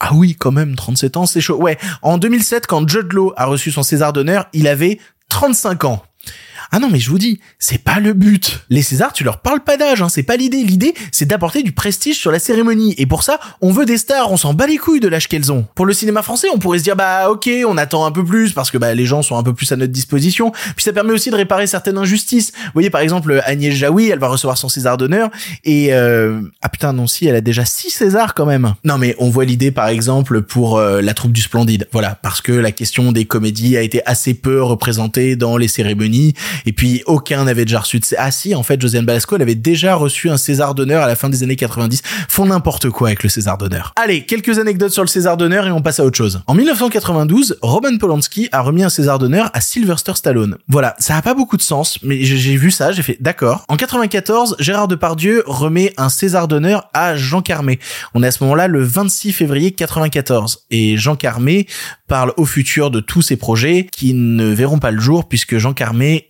Ah 0.00 0.10
oui, 0.12 0.34
quand 0.34 0.50
même, 0.50 0.74
37 0.74 1.16
ans, 1.16 1.26
c'est 1.26 1.40
chaud. 1.40 1.56
Ouais, 1.56 1.78
en 2.02 2.18
2007, 2.18 2.66
quand 2.66 2.88
Judd 2.88 3.12
Law 3.12 3.32
a 3.36 3.46
reçu 3.46 3.70
son 3.70 3.84
César 3.84 4.12
d'honneur, 4.12 4.46
il 4.52 4.66
avait 4.66 4.98
35 5.28 5.84
ans. 5.84 6.02
Ah 6.74 6.78
non, 6.78 6.88
mais 6.90 6.98
je 6.98 7.10
vous 7.10 7.18
dis, 7.18 7.38
c'est 7.58 7.84
pas 7.84 8.00
le 8.00 8.14
but. 8.14 8.64
Les 8.70 8.80
Césars, 8.80 9.12
tu 9.12 9.24
leur 9.24 9.42
parles 9.42 9.60
pas 9.60 9.76
d'âge, 9.76 10.00
hein, 10.00 10.08
c'est 10.08 10.22
pas 10.22 10.38
l'idée. 10.38 10.64
L'idée, 10.64 10.94
c'est 11.12 11.26
d'apporter 11.26 11.62
du 11.62 11.72
prestige 11.72 12.18
sur 12.18 12.32
la 12.32 12.38
cérémonie. 12.38 12.94
Et 12.96 13.04
pour 13.04 13.24
ça, 13.24 13.38
on 13.60 13.72
veut 13.72 13.84
des 13.84 13.98
stars, 13.98 14.32
on 14.32 14.38
s'en 14.38 14.54
bat 14.54 14.66
les 14.66 14.78
couilles 14.78 14.98
de 15.00 15.08
l'âge 15.08 15.28
qu'elles 15.28 15.52
ont. 15.52 15.66
Pour 15.74 15.84
le 15.84 15.92
cinéma 15.92 16.22
français, 16.22 16.48
on 16.54 16.58
pourrait 16.58 16.78
se 16.78 16.84
dire, 16.84 16.96
bah 16.96 17.28
ok, 17.30 17.50
on 17.68 17.76
attend 17.76 18.06
un 18.06 18.10
peu 18.10 18.24
plus 18.24 18.54
parce 18.54 18.70
que 18.70 18.78
bah 18.78 18.94
les 18.94 19.04
gens 19.04 19.20
sont 19.20 19.36
un 19.36 19.42
peu 19.42 19.52
plus 19.52 19.70
à 19.70 19.76
notre 19.76 19.92
disposition. 19.92 20.50
Puis 20.50 20.84
ça 20.84 20.94
permet 20.94 21.12
aussi 21.12 21.30
de 21.30 21.36
réparer 21.36 21.66
certaines 21.66 21.98
injustices. 21.98 22.52
Vous 22.54 22.70
voyez, 22.72 22.88
par 22.88 23.02
exemple, 23.02 23.42
Agnès 23.44 23.74
Jaoui, 23.74 24.08
elle 24.08 24.18
va 24.18 24.28
recevoir 24.28 24.56
son 24.56 24.70
César 24.70 24.96
d'honneur. 24.96 25.28
Et 25.64 25.92
euh... 25.92 26.40
ah 26.62 26.70
putain, 26.70 26.94
non, 26.94 27.06
si, 27.06 27.26
elle 27.26 27.36
a 27.36 27.42
déjà 27.42 27.66
six 27.66 27.90
Césars 27.90 28.32
quand 28.32 28.46
même. 28.46 28.74
Non, 28.84 28.96
mais 28.96 29.14
on 29.18 29.28
voit 29.28 29.44
l'idée, 29.44 29.72
par 29.72 29.88
exemple, 29.88 30.40
pour 30.40 30.78
euh, 30.78 31.02
la 31.02 31.12
troupe 31.12 31.32
du 31.32 31.42
Splendide. 31.42 31.86
Voilà, 31.92 32.18
parce 32.22 32.40
que 32.40 32.52
la 32.52 32.72
question 32.72 33.12
des 33.12 33.26
comédies 33.26 33.76
a 33.76 33.82
été 33.82 34.00
assez 34.06 34.32
peu 34.32 34.62
représentée 34.62 35.36
dans 35.36 35.58
les 35.58 35.68
cérémonies. 35.68 36.32
Et 36.66 36.72
puis 36.72 37.02
aucun 37.06 37.46
avait 37.46 37.64
déjà 37.64 37.80
reçu 37.80 37.98
de... 37.98 38.06
Ah 38.18 38.30
si, 38.30 38.54
en 38.54 38.62
fait, 38.62 38.80
Josiane 38.80 39.04
Balasco, 39.04 39.36
elle 39.36 39.42
avait 39.42 39.54
déjà 39.54 39.94
reçu 39.94 40.30
un 40.30 40.36
César 40.36 40.74
d'honneur 40.74 41.02
à 41.02 41.06
la 41.06 41.16
fin 41.16 41.28
des 41.28 41.42
années 41.42 41.56
90. 41.56 42.02
Font 42.28 42.46
n'importe 42.46 42.90
quoi 42.90 43.08
avec 43.08 43.22
le 43.22 43.28
César 43.28 43.58
d'honneur. 43.58 43.92
Allez, 43.96 44.24
quelques 44.24 44.58
anecdotes 44.58 44.92
sur 44.92 45.02
le 45.02 45.08
César 45.08 45.36
d'honneur 45.36 45.66
et 45.66 45.70
on 45.70 45.82
passe 45.82 46.00
à 46.00 46.04
autre 46.04 46.16
chose. 46.16 46.42
En 46.46 46.54
1992, 46.54 47.58
Roman 47.62 47.96
Polanski 47.98 48.48
a 48.52 48.60
remis 48.60 48.82
un 48.82 48.88
César 48.88 49.18
d'honneur 49.18 49.50
à 49.52 49.60
Sylvester 49.60 50.12
Stallone. 50.14 50.56
Voilà, 50.68 50.94
ça 50.98 51.16
a 51.16 51.22
pas 51.22 51.34
beaucoup 51.34 51.56
de 51.56 51.62
sens, 51.62 51.98
mais 52.02 52.22
j'ai 52.22 52.56
vu 52.56 52.70
ça, 52.70 52.92
j'ai 52.92 53.02
fait 53.02 53.16
d'accord. 53.20 53.64
En 53.68 53.76
94, 53.76 54.56
Gérard 54.58 54.88
Depardieu 54.88 55.42
remet 55.46 55.92
un 55.96 56.08
César 56.08 56.48
d'honneur 56.48 56.90
à 56.94 57.16
Jean 57.16 57.42
Carmé. 57.42 57.78
On 58.14 58.22
est 58.22 58.26
à 58.26 58.30
ce 58.30 58.42
moment-là 58.44 58.68
le 58.68 58.82
26 58.82 59.32
février 59.32 59.72
94 59.72 60.66
et 60.70 60.96
Jean 60.96 61.16
Carmé 61.16 61.66
parle 62.08 62.32
au 62.36 62.44
futur 62.44 62.90
de 62.90 63.00
tous 63.00 63.22
ses 63.22 63.36
projets 63.36 63.86
qui 63.90 64.14
ne 64.14 64.46
verront 64.46 64.78
pas 64.78 64.90
le 64.90 65.00
jour 65.00 65.28
puisque 65.28 65.58
Jean 65.58 65.72
Carmé 65.72 66.26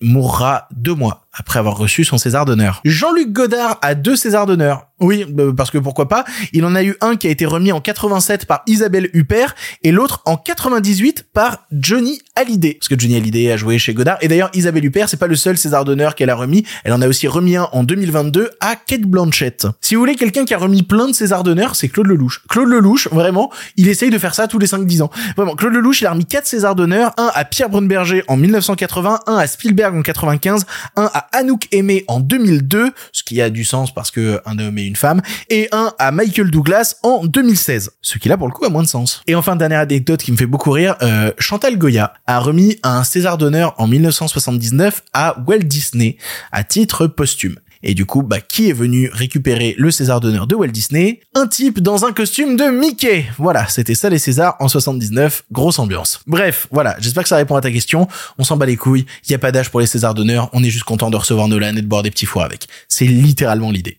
deux 0.71 0.95
mois 0.95 1.22
après 1.33 1.59
avoir 1.59 1.77
reçu 1.77 2.05
son 2.05 2.18
César 2.18 2.45
d'honneur. 2.45 2.81
Jean-Luc 2.85 3.33
Godard 3.33 3.79
a 3.83 3.95
deux 3.95 4.16
Césars 4.16 4.47
d'honneur. 4.47 4.87
Oui, 5.03 5.27
euh, 5.38 5.53
parce 5.53 5.71
que 5.71 5.79
pourquoi 5.79 6.09
pas. 6.09 6.25
Il 6.53 6.64
en 6.64 6.77
a 6.77 6.85
eu 6.85 6.97
un 7.01 7.16
qui 7.16 7.27
a 7.27 7.31
été 7.31 7.45
remis 7.45 7.73
en 7.73 7.81
87 7.81 8.47
par 8.47 8.62
Isabelle 8.68 9.11
Huppert 9.14 9.55
et 9.83 9.90
l'autre 9.90 10.23
en 10.27 10.37
98 10.37 11.27
par 11.33 11.66
Johnny 11.73 12.21
Hallyday. 12.37 12.75
Parce 12.75 12.88
que 12.88 12.95
Johnny 12.97 13.16
Hallyday 13.16 13.51
a 13.51 13.57
joué 13.57 13.79
chez 13.79 13.95
Godard. 13.95 14.18
Et 14.21 14.29
d'ailleurs, 14.29 14.51
Isabelle 14.55 14.85
Huppert, 14.85 15.09
c'est 15.09 15.16
pas 15.16 15.27
le 15.27 15.35
seul 15.35 15.59
César 15.59 15.85
d'honneur 15.85 16.14
qu'elle 16.14 16.31
a 16.31 16.37
remis. 16.37 16.64
Elle 16.85 16.92
en 16.92 17.03
a 17.03 17.09
aussi 17.09 17.27
remis 17.27 17.57
un 17.57 17.68
en 17.73 17.83
2022 17.83 18.51
à 18.61 18.77
Kate 18.77 19.03
Blanchett. 19.03 19.66
Si 19.81 19.97
vous 19.97 20.01
voulez 20.01 20.14
quelqu'un 20.14 20.45
qui 20.45 20.55
a 20.55 20.59
remis 20.59 20.85
plein 20.85 21.09
de 21.09 21.12
César 21.12 21.42
d'honneur, 21.42 21.75
c'est 21.75 21.88
Claude 21.88 22.07
Lelouch. 22.07 22.42
Claude 22.49 22.68
Lelouch, 22.68 23.09
vraiment, 23.11 23.51
il 23.77 23.88
essaye 23.88 24.11
de 24.11 24.18
faire 24.18 24.37
ça 24.37 24.47
tous 24.47 24.61
les 24.61 24.66
5-10 24.66 25.03
ans. 25.03 25.11
Vraiment, 25.37 25.57
Claude 25.57 25.73
Lelouch, 25.73 26.01
il 26.01 26.07
a 26.07 26.12
remis 26.12 26.27
4 26.27 26.47
Césars 26.47 26.77
d'honneur, 26.77 27.12
un 27.16 27.31
à 27.35 27.45
Pierre 27.45 27.71
Brunberger 27.71 28.23
en 28.29 28.37
1980, 28.37 29.21
un 29.27 29.37
à 29.37 29.47
Spielberg 29.49 29.97
en 29.97 30.03
95, 30.03 30.64
un 30.97 31.11
à 31.12 31.22
Anouk 31.33 31.69
Aimé 31.73 32.05
en 32.09 32.21
2002, 32.21 32.93
ce 33.13 33.23
qui 33.23 33.41
a 33.41 33.51
du 33.51 33.65
sens 33.65 33.93
parce 33.95 34.11
que 34.11 34.41
un 34.47 34.59
homme 34.59 34.79
et 34.79 34.85
une 34.85 34.97
femme, 34.97 35.23
et 35.49 35.69
un 35.73 35.93
à 35.99 36.11
Michael 36.11 36.51
Douglas 36.51 36.97
en 37.03 37.25
2016, 37.25 37.93
ce 38.01 38.19
qui 38.19 38.29
là 38.29 38.37
pour 38.37 38.49
le 38.49 38.53
coup 38.53 38.65
a 38.65 38.69
moins 38.69 38.83
de 38.83 38.89
sens. 38.89 39.23
Et 39.27 39.35
enfin, 39.35 39.57
dernière 39.57 39.81
anecdote 39.81 40.23
qui 40.23 40.33
me 40.33 40.37
fait 40.37 40.47
beaucoup 40.47 40.71
rire, 40.71 40.97
euh, 41.03 41.33
Chantal 41.39 41.79
Goya 41.79 42.15
a 42.27 42.39
remis 42.41 42.79
un 42.83 43.05
César 43.05 43.39
d'honneur 43.39 43.75
en 43.79 43.87
1979 43.87 45.03
à 45.13 45.37
Walt 45.47 45.59
Disney 45.61 46.17
à 46.51 46.65
titre 46.65 47.07
posthume. 47.07 47.57
Et 47.83 47.95
du 47.95 48.07
coup, 48.07 48.23
bah, 48.23 48.40
qui 48.40 48.68
est 48.68 48.73
venu 48.73 49.11
récupérer 49.12 49.75
le 49.77 49.90
César 49.90 50.21
d'honneur 50.21 50.47
de 50.47 50.55
Walt 50.55 50.68
Disney? 50.68 51.21
Un 51.35 51.47
type 51.47 51.81
dans 51.81 52.05
un 52.05 52.12
costume 52.12 52.57
de 52.57 52.64
Mickey. 52.64 53.27
Voilà, 53.38 53.66
c'était 53.68 53.95
ça 53.95 54.09
les 54.09 54.18
Césars 54.18 54.57
en 54.61 54.68
79. 54.68 55.45
Grosse 55.51 55.79
ambiance. 55.79 56.21
Bref, 56.27 56.68
voilà, 56.71 56.97
j'espère 57.01 57.25
que 57.25 57.29
ça 57.29 57.37
répond 57.37 57.57
à 57.57 57.61
ta 57.61 57.71
question. 57.71 58.09
On 58.38 58.45
s'en 58.45 58.57
bat 58.57 58.66
les 58.66 58.77
couilles. 58.77 59.07
Il 59.27 59.33
y 59.33 59.35
a 59.35 59.38
pas 59.38 59.53
d'âge 59.53 59.71
pour 59.71 59.81
les 59.81 59.87
Césars 59.87 60.14
d'honneur. 60.14 60.49
On 60.53 60.62
est 60.62 60.71
juste 60.71 60.85
content 60.85 61.11
de 61.11 61.16
recevoir 61.16 61.49
Nolan 61.49 61.77
et 61.77 61.83
de 61.83 61.87
boire 61.87 62.03
des 62.03 62.11
petits 62.11 62.27
fours 62.27 62.42
avec. 62.42 62.68
C'est 62.88 63.07
littéralement 63.07 63.71
l'idée. 63.71 63.99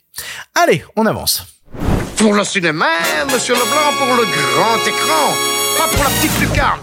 Allez, 0.55 0.83
on 0.95 1.05
avance. 1.05 1.45
Pour 2.17 2.33
le 2.33 2.43
cinéma, 2.43 2.85
monsieur 3.31 3.53
Leblanc, 3.53 3.97
pour 3.97 4.15
le 4.15 4.23
grand 4.23 4.77
écran, 4.87 5.33
pas 5.77 5.87
pour 5.87 6.03
la 6.03 6.09
petite 6.11 6.39
lucarne. 6.39 6.79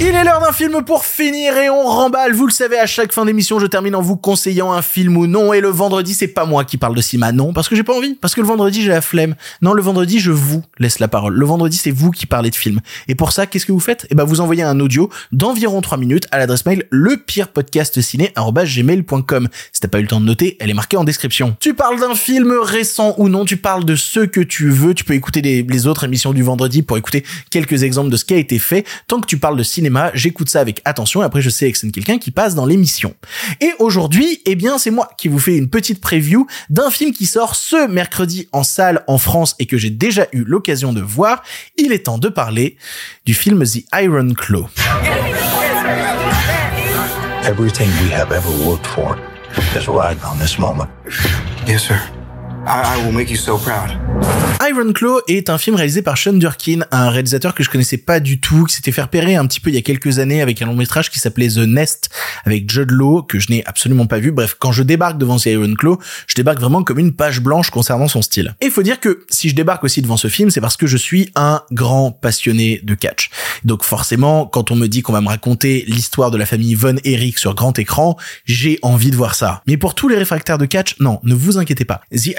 Il 0.00 0.08
est 0.08 0.24
l'heure 0.24 0.40
d'un 0.40 0.52
film 0.52 0.82
pour 0.82 1.04
finir 1.04 1.56
et 1.56 1.70
on 1.70 1.86
remballe. 1.86 2.34
Vous 2.34 2.48
le 2.48 2.52
savez, 2.52 2.80
à 2.80 2.86
chaque 2.86 3.12
fin 3.12 3.24
d'émission, 3.24 3.60
je 3.60 3.66
termine 3.66 3.94
en 3.94 4.02
vous 4.02 4.16
conseillant 4.16 4.72
un 4.72 4.82
film 4.82 5.16
ou 5.16 5.28
non. 5.28 5.52
Et 5.52 5.60
le 5.60 5.68
vendredi, 5.68 6.14
c'est 6.14 6.26
pas 6.26 6.46
moi 6.46 6.64
qui 6.64 6.78
parle 6.78 6.96
de 6.96 7.00
cinéma, 7.00 7.30
non, 7.30 7.52
parce 7.52 7.68
que 7.68 7.76
j'ai 7.76 7.84
pas 7.84 7.94
envie. 7.94 8.14
Parce 8.14 8.34
que 8.34 8.40
le 8.40 8.48
vendredi, 8.48 8.82
j'ai 8.82 8.88
la 8.88 9.00
flemme. 9.00 9.36
Non, 9.62 9.72
le 9.72 9.80
vendredi, 9.80 10.18
je 10.18 10.32
vous 10.32 10.64
laisse 10.80 10.98
la 10.98 11.06
parole. 11.06 11.34
Le 11.34 11.46
vendredi, 11.46 11.76
c'est 11.76 11.92
vous 11.92 12.10
qui 12.10 12.26
parlez 12.26 12.50
de 12.50 12.56
film. 12.56 12.80
Et 13.06 13.14
pour 13.14 13.30
ça, 13.30 13.46
qu'est-ce 13.46 13.66
que 13.66 13.72
vous 13.72 13.78
faites? 13.78 14.08
Eh 14.10 14.16
ben, 14.16 14.24
vous 14.24 14.40
envoyez 14.40 14.64
un 14.64 14.80
audio 14.80 15.10
d'environ 15.30 15.80
3 15.80 15.96
minutes 15.96 16.26
à 16.32 16.38
l'adresse 16.38 16.66
mail 16.66 16.88
lepirepodcastciné.gmail.com. 16.90 19.48
Si 19.72 19.80
t'as 19.80 19.88
pas 19.88 20.00
eu 20.00 20.02
le 20.02 20.08
temps 20.08 20.20
de 20.20 20.26
noter, 20.26 20.56
elle 20.58 20.70
est 20.70 20.74
marquée 20.74 20.96
en 20.96 21.04
description. 21.04 21.56
Tu 21.60 21.72
parles 21.72 22.00
d'un 22.00 22.16
film 22.16 22.52
récent 22.60 23.14
ou 23.18 23.28
non, 23.28 23.44
tu 23.44 23.58
parles 23.58 23.84
de 23.84 23.94
ce 23.94 24.18
que 24.20 24.40
tu 24.40 24.70
veux. 24.70 24.92
Tu 24.92 25.04
peux 25.04 25.14
écouter 25.14 25.40
les, 25.40 25.62
les 25.62 25.86
autres 25.86 26.02
émissions 26.02 26.32
du 26.32 26.42
vendredi 26.42 26.82
pour 26.82 26.98
écouter 26.98 27.24
quelques 27.50 27.84
exemples 27.84 28.10
de 28.10 28.16
ce 28.16 28.24
qui 28.24 28.34
a 28.34 28.38
été 28.38 28.58
fait. 28.58 28.84
Tant 29.06 29.20
que 29.20 29.26
tu 29.26 29.38
parles 29.38 29.56
de 29.56 29.62
cinéma, 29.62 29.83
j'écoute 30.14 30.48
ça 30.48 30.60
avec 30.60 30.80
attention 30.84 31.22
et 31.22 31.24
après 31.24 31.40
je 31.40 31.50
sélectionne 31.50 31.92
quelqu'un 31.92 32.18
qui 32.18 32.30
passe 32.30 32.54
dans 32.54 32.66
l'émission. 32.66 33.14
Et 33.60 33.72
aujourd'hui, 33.78 34.40
eh 34.46 34.54
bien, 34.54 34.78
c'est 34.78 34.90
moi 34.90 35.10
qui 35.18 35.28
vous 35.28 35.38
fais 35.38 35.56
une 35.56 35.68
petite 35.68 36.00
preview 36.00 36.46
d'un 36.70 36.90
film 36.90 37.12
qui 37.12 37.26
sort 37.26 37.54
ce 37.54 37.86
mercredi 37.88 38.48
en 38.52 38.62
salle 38.62 39.04
en 39.06 39.18
France 39.18 39.54
et 39.58 39.66
que 39.66 39.76
j'ai 39.76 39.90
déjà 39.90 40.26
eu 40.32 40.44
l'occasion 40.44 40.92
de 40.92 41.00
voir. 41.00 41.42
Il 41.76 41.92
est 41.92 42.04
temps 42.04 42.18
de 42.18 42.28
parler 42.28 42.76
du 43.24 43.34
film 43.34 43.64
The 43.64 43.84
Iron 43.94 44.34
Claw. 44.34 44.68
Everything 47.44 47.88
we 48.02 48.10
have 48.10 48.32
ever 48.32 48.50
worked 48.66 48.86
for 48.86 49.18
is 49.76 49.86
riding 49.86 50.22
on 50.24 50.38
this 50.38 50.58
moment. 50.58 50.88
Yes, 51.66 51.82
sir. 51.82 52.00
I, 52.66 53.04
will 53.04 53.12
make 53.12 53.30
you 53.30 53.36
so 53.36 53.58
proud. 53.58 53.90
Iron 54.66 54.92
Claw 54.92 55.20
est 55.28 55.50
un 55.50 55.58
film 55.58 55.76
réalisé 55.76 56.00
par 56.00 56.16
Sean 56.16 56.32
Durkin, 56.32 56.80
un 56.90 57.10
réalisateur 57.10 57.54
que 57.54 57.62
je 57.62 57.68
connaissais 57.68 57.98
pas 57.98 58.20
du 58.20 58.40
tout, 58.40 58.64
qui 58.64 58.74
s'était 58.74 58.92
fait 58.92 59.02
repérer 59.02 59.36
un 59.36 59.46
petit 59.46 59.60
peu 59.60 59.68
il 59.68 59.74
y 59.74 59.78
a 59.78 59.82
quelques 59.82 60.18
années 60.18 60.40
avec 60.40 60.62
un 60.62 60.66
long 60.66 60.74
métrage 60.74 61.10
qui 61.10 61.18
s'appelait 61.18 61.48
The 61.48 61.58
Nest 61.58 62.08
avec 62.44 62.70
Judd 62.70 62.90
Law, 62.90 63.22
que 63.22 63.38
je 63.38 63.50
n'ai 63.50 63.64
absolument 63.66 64.06
pas 64.06 64.18
vu. 64.18 64.32
Bref, 64.32 64.56
quand 64.58 64.72
je 64.72 64.82
débarque 64.82 65.18
devant 65.18 65.36
ce 65.36 65.50
Iron 65.50 65.74
Claw, 65.74 65.98
je 66.26 66.34
débarque 66.34 66.60
vraiment 66.60 66.82
comme 66.82 66.98
une 66.98 67.12
page 67.12 67.40
blanche 67.40 67.68
concernant 67.68 68.08
son 68.08 68.22
style. 68.22 68.54
Et 68.62 68.70
faut 68.70 68.82
dire 68.82 69.00
que 69.00 69.26
si 69.28 69.50
je 69.50 69.54
débarque 69.54 69.84
aussi 69.84 70.00
devant 70.00 70.16
ce 70.16 70.28
film, 70.28 70.50
c'est 70.50 70.62
parce 70.62 70.78
que 70.78 70.86
je 70.86 70.96
suis 70.96 71.30
un 71.34 71.62
grand 71.72 72.12
passionné 72.12 72.80
de 72.82 72.94
catch. 72.94 73.30
Donc 73.64 73.84
forcément, 73.84 74.46
quand 74.46 74.70
on 74.70 74.76
me 74.76 74.86
dit 74.86 75.02
qu'on 75.02 75.12
va 75.12 75.20
me 75.20 75.28
raconter 75.28 75.84
l'histoire 75.88 76.30
de 76.30 76.38
la 76.38 76.46
famille 76.46 76.74
Von 76.74 76.96
Erich 77.04 77.38
sur 77.38 77.54
grand 77.54 77.78
écran, 77.78 78.16
j'ai 78.46 78.78
envie 78.82 79.10
de 79.10 79.16
voir 79.16 79.34
ça. 79.34 79.62
Mais 79.66 79.76
pour 79.76 79.94
tous 79.94 80.08
les 80.08 80.16
réfractaires 80.16 80.58
de 80.58 80.66
catch, 80.66 80.96
non, 81.00 81.20
ne 81.22 81.34
vous 81.34 81.58
inquiétez 81.58 81.84
pas. 81.84 82.00
The 82.10 82.38